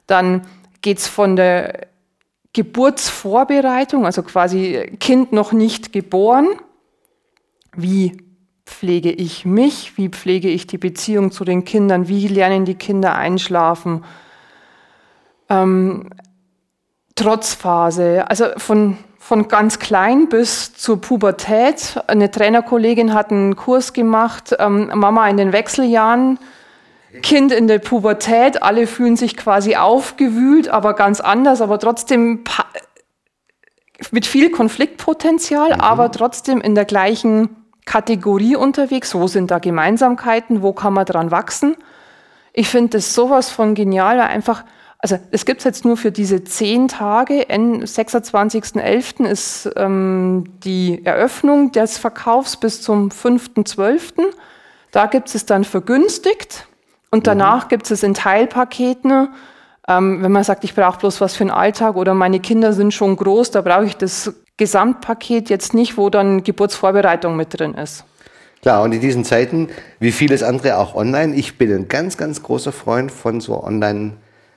Dann 0.07 0.47
geht 0.81 0.97
es 0.97 1.07
von 1.07 1.35
der 1.35 1.85
Geburtsvorbereitung, 2.53 4.07
also 4.07 4.23
quasi 4.23 4.97
Kind 4.99 5.31
noch 5.31 5.51
nicht 5.51 5.93
geboren. 5.93 6.47
Wie 7.75 8.17
pflege 8.65 9.11
ich 9.11 9.45
mich? 9.45 9.95
Wie 9.95 10.09
pflege 10.09 10.49
ich 10.49 10.65
die 10.65 10.79
Beziehung 10.79 11.31
zu 11.31 11.45
den 11.45 11.65
Kindern? 11.65 12.07
Wie 12.07 12.27
lernen 12.27 12.65
die 12.65 12.75
Kinder 12.75 13.13
einschlafen? 13.13 14.03
Ähm, 15.53 16.09
Trotzphase, 17.15 18.25
also 18.27 18.45
von, 18.57 18.97
von 19.19 19.47
ganz 19.47 19.79
klein 19.79 20.29
bis 20.29 20.73
zur 20.73 20.99
Pubertät. 20.99 22.01
Eine 22.07 22.31
Trainerkollegin 22.31 23.13
hat 23.13 23.31
einen 23.31 23.55
Kurs 23.55 23.93
gemacht, 23.93 24.55
ähm, 24.59 24.89
Mama 24.93 25.27
in 25.29 25.37
den 25.37 25.53
Wechseljahren, 25.53 26.39
Kind 27.21 27.51
in 27.51 27.67
der 27.67 27.77
Pubertät, 27.77 28.63
alle 28.63 28.87
fühlen 28.87 29.15
sich 29.15 29.37
quasi 29.37 29.75
aufgewühlt, 29.75 30.67
aber 30.67 30.95
ganz 30.95 31.21
anders, 31.21 31.61
aber 31.61 31.77
trotzdem 31.77 32.43
mit 34.11 34.25
viel 34.25 34.49
Konfliktpotenzial, 34.49 35.75
mhm. 35.75 35.81
aber 35.81 36.11
trotzdem 36.11 36.59
in 36.59 36.73
der 36.73 36.85
gleichen 36.85 37.55
Kategorie 37.85 38.55
unterwegs. 38.55 39.13
Wo 39.13 39.27
sind 39.27 39.51
da 39.51 39.59
Gemeinsamkeiten? 39.59 40.63
Wo 40.63 40.73
kann 40.73 40.93
man 40.93 41.05
dran 41.05 41.29
wachsen? 41.29 41.75
Ich 42.53 42.69
finde 42.69 42.97
das 42.97 43.13
sowas 43.13 43.49
von 43.49 43.75
genial, 43.75 44.17
weil 44.17 44.27
einfach 44.27 44.63
also 45.03 45.19
es 45.31 45.43
gibt 45.43 45.59
es 45.59 45.65
jetzt 45.65 45.83
nur 45.83 45.97
für 45.97 46.13
diese 46.13 46.45
zehn 46.45 46.87
Tage. 46.87 47.45
Am 47.49 47.81
26.11. 47.81 49.25
ist 49.25 49.69
ähm, 49.75 50.45
die 50.63 51.05
Eröffnung 51.05 51.73
des 51.73 51.97
Verkaufs 51.97 52.55
bis 52.55 52.81
zum 52.81 53.09
5.12. 53.09 54.13
Da 54.91 55.07
gibt 55.07 55.35
es 55.35 55.45
dann 55.45 55.65
vergünstigt 55.65 56.67
und 57.11 57.27
danach 57.27 57.65
mhm. 57.65 57.69
gibt 57.69 57.91
es 57.91 58.01
in 58.01 58.13
Teilpaketen. 58.13 59.27
Ähm, 59.89 60.23
wenn 60.23 60.31
man 60.31 60.45
sagt, 60.45 60.63
ich 60.63 60.73
brauche 60.73 60.99
bloß 60.99 61.19
was 61.19 61.35
für 61.35 61.43
den 61.43 61.51
Alltag 61.51 61.97
oder 61.97 62.13
meine 62.13 62.39
Kinder 62.39 62.71
sind 62.71 62.93
schon 62.93 63.17
groß, 63.17 63.51
da 63.51 63.59
brauche 63.59 63.83
ich 63.83 63.97
das 63.97 64.33
Gesamtpaket 64.55 65.49
jetzt 65.49 65.73
nicht, 65.73 65.97
wo 65.97 66.09
dann 66.09 66.45
Geburtsvorbereitung 66.45 67.35
mit 67.35 67.59
drin 67.59 67.73
ist. 67.73 68.05
Klar, 68.61 68.83
und 68.83 68.93
in 68.93 69.01
diesen 69.01 69.25
Zeiten, 69.25 69.67
wie 69.99 70.13
vieles 70.13 70.43
andere 70.43 70.77
auch 70.77 70.95
online, 70.95 71.35
ich 71.35 71.57
bin 71.57 71.75
ein 71.75 71.89
ganz, 71.89 72.15
ganz 72.15 72.41
großer 72.41 72.71
Freund 72.71 73.11
von 73.11 73.41
so 73.41 73.61
online 73.61 74.13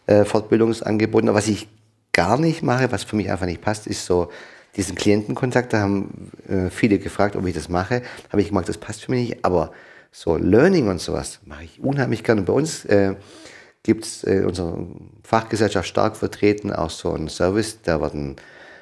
äh, 0.06 0.24
Fortbildungsangeboten. 0.24 1.32
Was 1.34 1.48
ich 1.48 1.68
gar 2.12 2.38
nicht 2.38 2.62
mache, 2.62 2.90
was 2.92 3.04
für 3.04 3.16
mich 3.16 3.30
einfach 3.30 3.46
nicht 3.46 3.60
passt, 3.60 3.86
ist 3.86 4.06
so 4.06 4.30
diesen 4.76 4.94
Klientenkontakt. 4.94 5.72
Da 5.72 5.80
haben 5.80 6.30
äh, 6.48 6.70
viele 6.70 6.98
gefragt, 6.98 7.36
ob 7.36 7.46
ich 7.46 7.54
das 7.54 7.68
mache. 7.68 8.02
Habe 8.30 8.42
ich 8.42 8.48
gemacht, 8.48 8.68
das 8.68 8.78
passt 8.78 9.04
für 9.04 9.12
mich 9.12 9.30
nicht. 9.30 9.44
Aber 9.44 9.72
so 10.12 10.36
Learning 10.36 10.88
und 10.88 11.00
sowas 11.00 11.40
mache 11.44 11.64
ich 11.64 11.80
unheimlich 11.80 12.24
gerne. 12.24 12.42
bei 12.42 12.52
uns 12.52 12.84
äh, 12.86 13.16
gibt 13.82 14.04
es 14.04 14.24
äh, 14.24 14.36
in 14.36 14.46
unserer 14.46 14.78
Fachgesellschaft 15.22 15.88
stark 15.88 16.16
vertreten 16.16 16.72
auch 16.72 16.90
so 16.90 17.12
einen 17.12 17.28
Service, 17.28 17.80
da 17.82 18.00
werden 18.00 18.36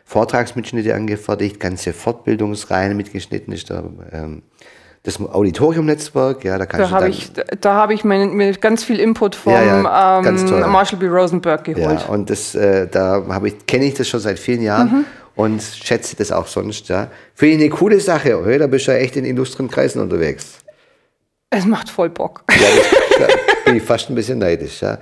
Vortragsmitschnitte 0.05 0.95
angefertigt, 0.95 1.59
ganze 1.59 1.93
Fortbildungsreihen 1.93 2.97
mitgeschnitten 2.97 3.53
ist 3.53 3.71
da. 3.71 3.85
Ähm, 4.13 4.43
das 5.05 5.21
Auditorium-Netzwerk, 5.21 6.45
ja, 6.45 6.57
da 6.57 6.65
kann 6.65 6.81
da 6.81 6.91
habe 6.91 7.11
ich, 7.11 7.31
da 7.61 7.75
habe 7.75 7.93
ich 7.93 8.05
mir, 8.05 8.27
mir, 8.27 8.53
ganz 8.55 8.83
viel 8.85 8.99
Input 8.99 9.35
vom 9.35 9.53
ja, 9.53 9.63
ja, 9.63 10.19
ähm, 10.21 10.71
Marshall 10.73 10.99
B. 10.99 11.07
Rosenberg 11.09 11.63
geholt. 11.63 12.01
Ja, 12.01 12.07
und 12.07 12.31
das, 12.31 12.55
äh, 12.55 12.89
da 12.89 13.23
habe 13.29 13.49
ich, 13.49 13.67
kenne 13.67 13.85
ich 13.85 13.95
das 13.95 14.09
schon 14.09 14.21
seit 14.21 14.39
vielen 14.39 14.63
Jahren 14.63 14.89
mhm. 14.89 15.05
und 15.37 15.63
schätze 15.63 16.17
das 16.17 16.33
auch 16.33 16.47
sonst, 16.47 16.89
ja. 16.89 17.09
Finde 17.35 17.57
ich 17.57 17.61
eine 17.61 17.71
coole 17.71 18.01
Sache, 18.01 18.41
oder? 18.41 18.61
Da 18.61 18.67
bist 18.67 18.87
du 18.87 18.93
ja 18.93 18.97
echt 18.97 19.17
in 19.17 19.27
illustren 19.27 19.69
Kreisen 19.69 20.01
unterwegs. 20.01 20.55
Es 21.51 21.67
macht 21.67 21.91
voll 21.91 22.09
Bock. 22.09 22.43
Ja, 22.51 22.57
das, 22.57 23.29
da 23.29 23.35
bin 23.67 23.77
ich 23.77 23.83
fast 23.83 24.09
ein 24.09 24.15
bisschen 24.15 24.39
neidisch, 24.39 24.81
ja. 24.81 24.97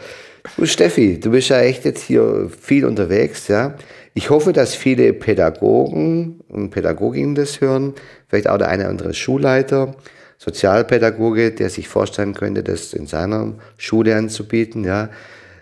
Du 0.57 0.67
Steffi, 0.67 1.21
du 1.21 1.31
bist 1.31 1.49
ja 1.51 1.61
echt 1.61 1.85
jetzt 1.85 2.03
hier 2.03 2.51
viel 2.61 2.87
unterwegs, 2.87 3.47
ja. 3.47 3.75
Ich 4.15 4.29
hoffe, 4.29 4.53
dass 4.53 4.75
viele 4.75 5.13
Pädagogen 5.15 6.41
und 6.49 6.71
Pädagoginnen 6.71 7.35
das 7.35 7.61
hören, 7.61 7.95
vielleicht 8.29 8.49
auch 8.49 8.59
der 8.59 8.69
eine 8.69 8.85
oder 8.85 8.91
andere 8.91 9.15
Schulleiter, 9.15 9.95
Sozialpädagoge, 10.37 11.53
der 11.53 11.71
sich 11.71 11.89
vorstellen 11.89 12.35
könnte, 12.35 12.63
das 12.63 12.93
in 12.93 13.07
seiner 13.07 13.55
Schule 13.79 14.17
anzubieten. 14.17 14.85
Ja. 14.85 15.09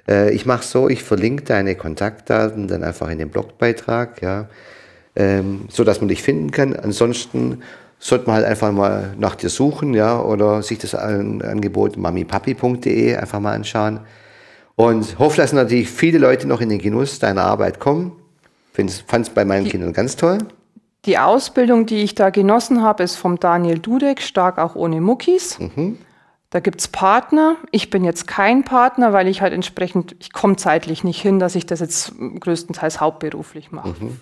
Äh, 0.09 0.33
ich 0.33 0.47
mache 0.47 0.65
so, 0.65 0.89
ich 0.89 1.03
verlinke 1.03 1.45
deine 1.45 1.77
Kontaktdaten 1.77 2.67
dann 2.67 2.83
einfach 2.83 3.09
in 3.11 3.19
den 3.19 3.29
Blogbeitrag, 3.29 4.21
ja, 4.23 4.49
ähm, 5.15 5.67
so 5.69 5.85
dass 5.85 6.01
man 6.01 6.09
dich 6.09 6.23
finden 6.23 6.51
kann. 6.51 6.75
Ansonsten 6.75 7.63
sollte 8.01 8.27
man 8.27 8.37
halt 8.37 8.47
einfach 8.47 8.73
mal 8.73 9.15
nach 9.19 9.37
dir 9.37 9.51
suchen, 9.51 9.95
ja, 9.95 10.21
oder 10.21 10.63
sich 10.63 10.79
das 10.79 10.95
Angebot 10.95 11.97
mamipapi.de 11.99 13.17
einfach 13.17 13.39
mal 13.39 13.55
anschauen. 13.55 14.01
Und 14.75 15.19
hoffe, 15.19 15.37
dass 15.37 15.53
natürlich 15.53 15.91
viele 15.91 16.19
Leute 16.19 16.49
noch 16.49 16.63
in 16.63 16.71
den 16.71 16.79
Genuss 16.79 17.19
deiner 17.19 17.45
Arbeit 17.45 17.79
kommen. 17.79 18.20
Fand 18.73 18.91
es 18.91 19.31
bei 19.31 19.45
meinen 19.45 19.65
die, 19.65 19.71
Kindern 19.71 19.93
ganz 19.93 20.17
toll. 20.17 20.39
Die 21.05 21.19
Ausbildung, 21.19 21.87
die 21.87 22.03
ich 22.03 22.15
da 22.15 22.31
genossen 22.31 22.83
habe, 22.83 23.03
ist 23.03 23.17
vom 23.17 23.41
Daniel 23.41 23.79
Dudek, 23.79 24.23
stark 24.23 24.59
auch 24.59 24.75
ohne 24.75 25.01
Muckis. 25.01 25.59
Mhm. 25.59 25.99
Da 26.51 26.61
gibt 26.61 26.81
es 26.81 26.89
Partner. 26.89 27.57
Ich 27.71 27.91
bin 27.91 28.05
jetzt 28.05 28.27
kein 28.27 28.65
Partner, 28.65 29.13
weil 29.13 29.29
ich 29.29 29.41
halt 29.41 29.53
entsprechend, 29.53 30.17
ich 30.19 30.33
komme 30.33 30.57
zeitlich 30.57 31.05
nicht 31.05 31.23
hin, 31.23 31.39
dass 31.39 31.55
ich 31.55 31.65
das 31.65 31.79
jetzt 31.81 32.13
größtenteils 32.41 33.01
hauptberuflich 33.01 33.71
mache. 33.71 33.95
Mhm. 34.01 34.19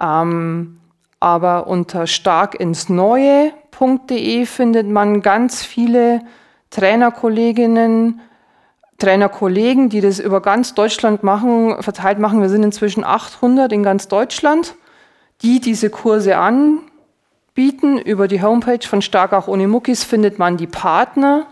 Ähm, 0.00 0.80
aber 1.18 1.66
unter 1.66 2.06
starkinsneue.de 2.06 4.46
findet 4.46 4.88
man 4.88 5.22
ganz 5.22 5.62
viele 5.62 6.20
Trainerkolleginnen, 6.70 8.20
Trainerkollegen, 9.00 9.88
die 9.88 10.00
das 10.00 10.20
über 10.20 10.40
ganz 10.40 10.74
Deutschland 10.74 11.24
machen, 11.24 11.82
verteilt 11.82 12.18
machen. 12.20 12.40
Wir 12.40 12.48
sind 12.48 12.62
inzwischen 12.62 13.02
800 13.02 13.72
in 13.72 13.82
ganz 13.82 14.06
Deutschland, 14.06 14.76
die 15.42 15.60
diese 15.60 15.90
Kurse 15.90 16.36
anbieten. 16.36 17.98
Über 17.98 18.28
die 18.28 18.42
Homepage 18.42 18.86
von 18.86 19.02
Stark 19.02 19.32
auch 19.32 19.48
ohne 19.48 19.66
Muckis 19.66 20.04
findet 20.04 20.38
man 20.38 20.56
die 20.56 20.68
Partner, 20.68 21.46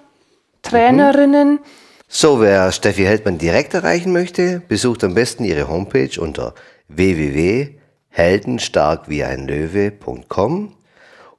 Trainerinnen. 0.62 1.54
Mhm. 1.54 1.60
So, 2.06 2.40
wer 2.40 2.70
Steffi 2.70 3.02
Heldmann 3.02 3.38
direkt 3.38 3.74
erreichen 3.74 4.12
möchte, 4.12 4.62
besucht 4.68 5.02
am 5.02 5.14
besten 5.14 5.44
ihre 5.44 5.68
Homepage 5.68 6.20
unter 6.20 6.54
www 6.86 7.78
heldenstark 8.18 9.08
wie 9.08 9.22
ein 9.22 9.46
Löwe.com. 9.46 10.74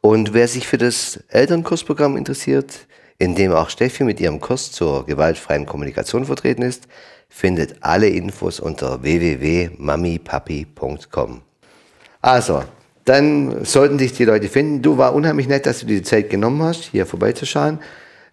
Und 0.02 0.34
wer 0.34 0.48
sich 0.48 0.66
für 0.66 0.78
das 0.78 1.20
Elternkursprogramm 1.28 2.16
interessiert, 2.16 2.88
in 3.20 3.36
dem 3.36 3.52
auch 3.52 3.70
Steffi 3.70 4.04
mit 4.04 4.20
ihrem 4.20 4.40
Kurs 4.40 4.72
zur 4.72 5.06
gewaltfreien 5.06 5.68
Kommunikation 5.68 6.26
vertreten 6.26 6.64
ist, 6.64 6.88
findet 7.28 7.76
alle 7.82 8.08
Infos 8.08 8.60
unter 8.60 9.04
www.mamipapi.com. 9.04 11.42
Also, 12.22 12.64
dann 13.06 13.64
sollten 13.66 13.98
dich 13.98 14.14
die 14.14 14.26
Leute 14.26 14.48
finden. 14.48 14.82
Du 14.82 14.98
war 14.98 15.14
unheimlich 15.14 15.48
nett, 15.48 15.66
dass 15.66 15.82
du 15.82 15.86
dir 15.86 15.98
die 15.98 16.04
Zeit 16.04 16.30
genommen 16.30 16.64
hast, 16.64 16.86
hier 16.86 17.06
vorbeizuschauen. 17.06 17.80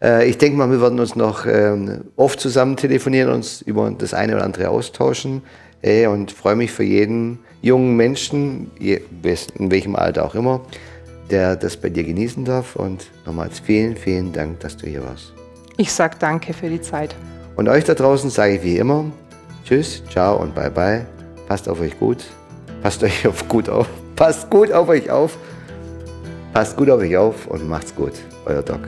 Äh, 0.00 0.28
ich 0.28 0.38
denke 0.38 0.56
mal, 0.56 0.70
wir 0.70 0.80
werden 0.80 1.00
uns 1.00 1.16
noch 1.16 1.46
ähm, 1.46 2.04
oft 2.16 2.38
zusammen 2.40 2.76
telefonieren, 2.76 3.32
uns 3.32 3.62
über 3.62 3.90
das 3.90 4.14
eine 4.14 4.36
oder 4.36 4.44
andere 4.44 4.68
austauschen 4.68 5.42
und 6.08 6.32
freue 6.32 6.56
mich 6.56 6.72
für 6.72 6.82
jeden 6.82 7.38
jungen 7.62 7.96
Menschen, 7.96 8.72
in 8.80 9.70
welchem 9.70 9.94
Alter 9.94 10.24
auch 10.24 10.34
immer, 10.34 10.62
der 11.30 11.56
das 11.56 11.76
bei 11.76 11.88
dir 11.88 12.04
genießen 12.04 12.44
darf. 12.44 12.76
Und 12.76 13.06
nochmals 13.24 13.58
vielen, 13.58 13.96
vielen 13.96 14.32
Dank, 14.32 14.60
dass 14.60 14.76
du 14.76 14.86
hier 14.86 15.04
warst. 15.04 15.32
Ich 15.76 15.92
sage 15.92 16.16
danke 16.18 16.52
für 16.52 16.68
die 16.68 16.80
Zeit. 16.80 17.14
Und 17.56 17.68
euch 17.68 17.84
da 17.84 17.94
draußen 17.94 18.30
sage 18.30 18.56
ich 18.56 18.62
wie 18.62 18.76
immer, 18.76 19.04
tschüss, 19.64 20.02
ciao 20.10 20.40
und 20.40 20.54
bye 20.54 20.70
bye. 20.70 21.06
Passt 21.48 21.68
auf 21.68 21.80
euch 21.80 21.98
gut. 21.98 22.24
Passt 22.82 23.02
euch 23.02 23.26
auf 23.26 23.46
gut 23.48 23.68
auf. 23.68 23.88
Passt 24.14 24.50
gut 24.50 24.72
auf 24.72 24.88
euch 24.88 25.10
auf. 25.10 25.36
Passt 26.52 26.76
gut 26.76 26.88
auf 26.88 27.00
euch 27.00 27.16
auf 27.16 27.46
und 27.46 27.68
macht's 27.68 27.94
gut. 27.94 28.12
Euer 28.46 28.62
Doc. 28.62 28.80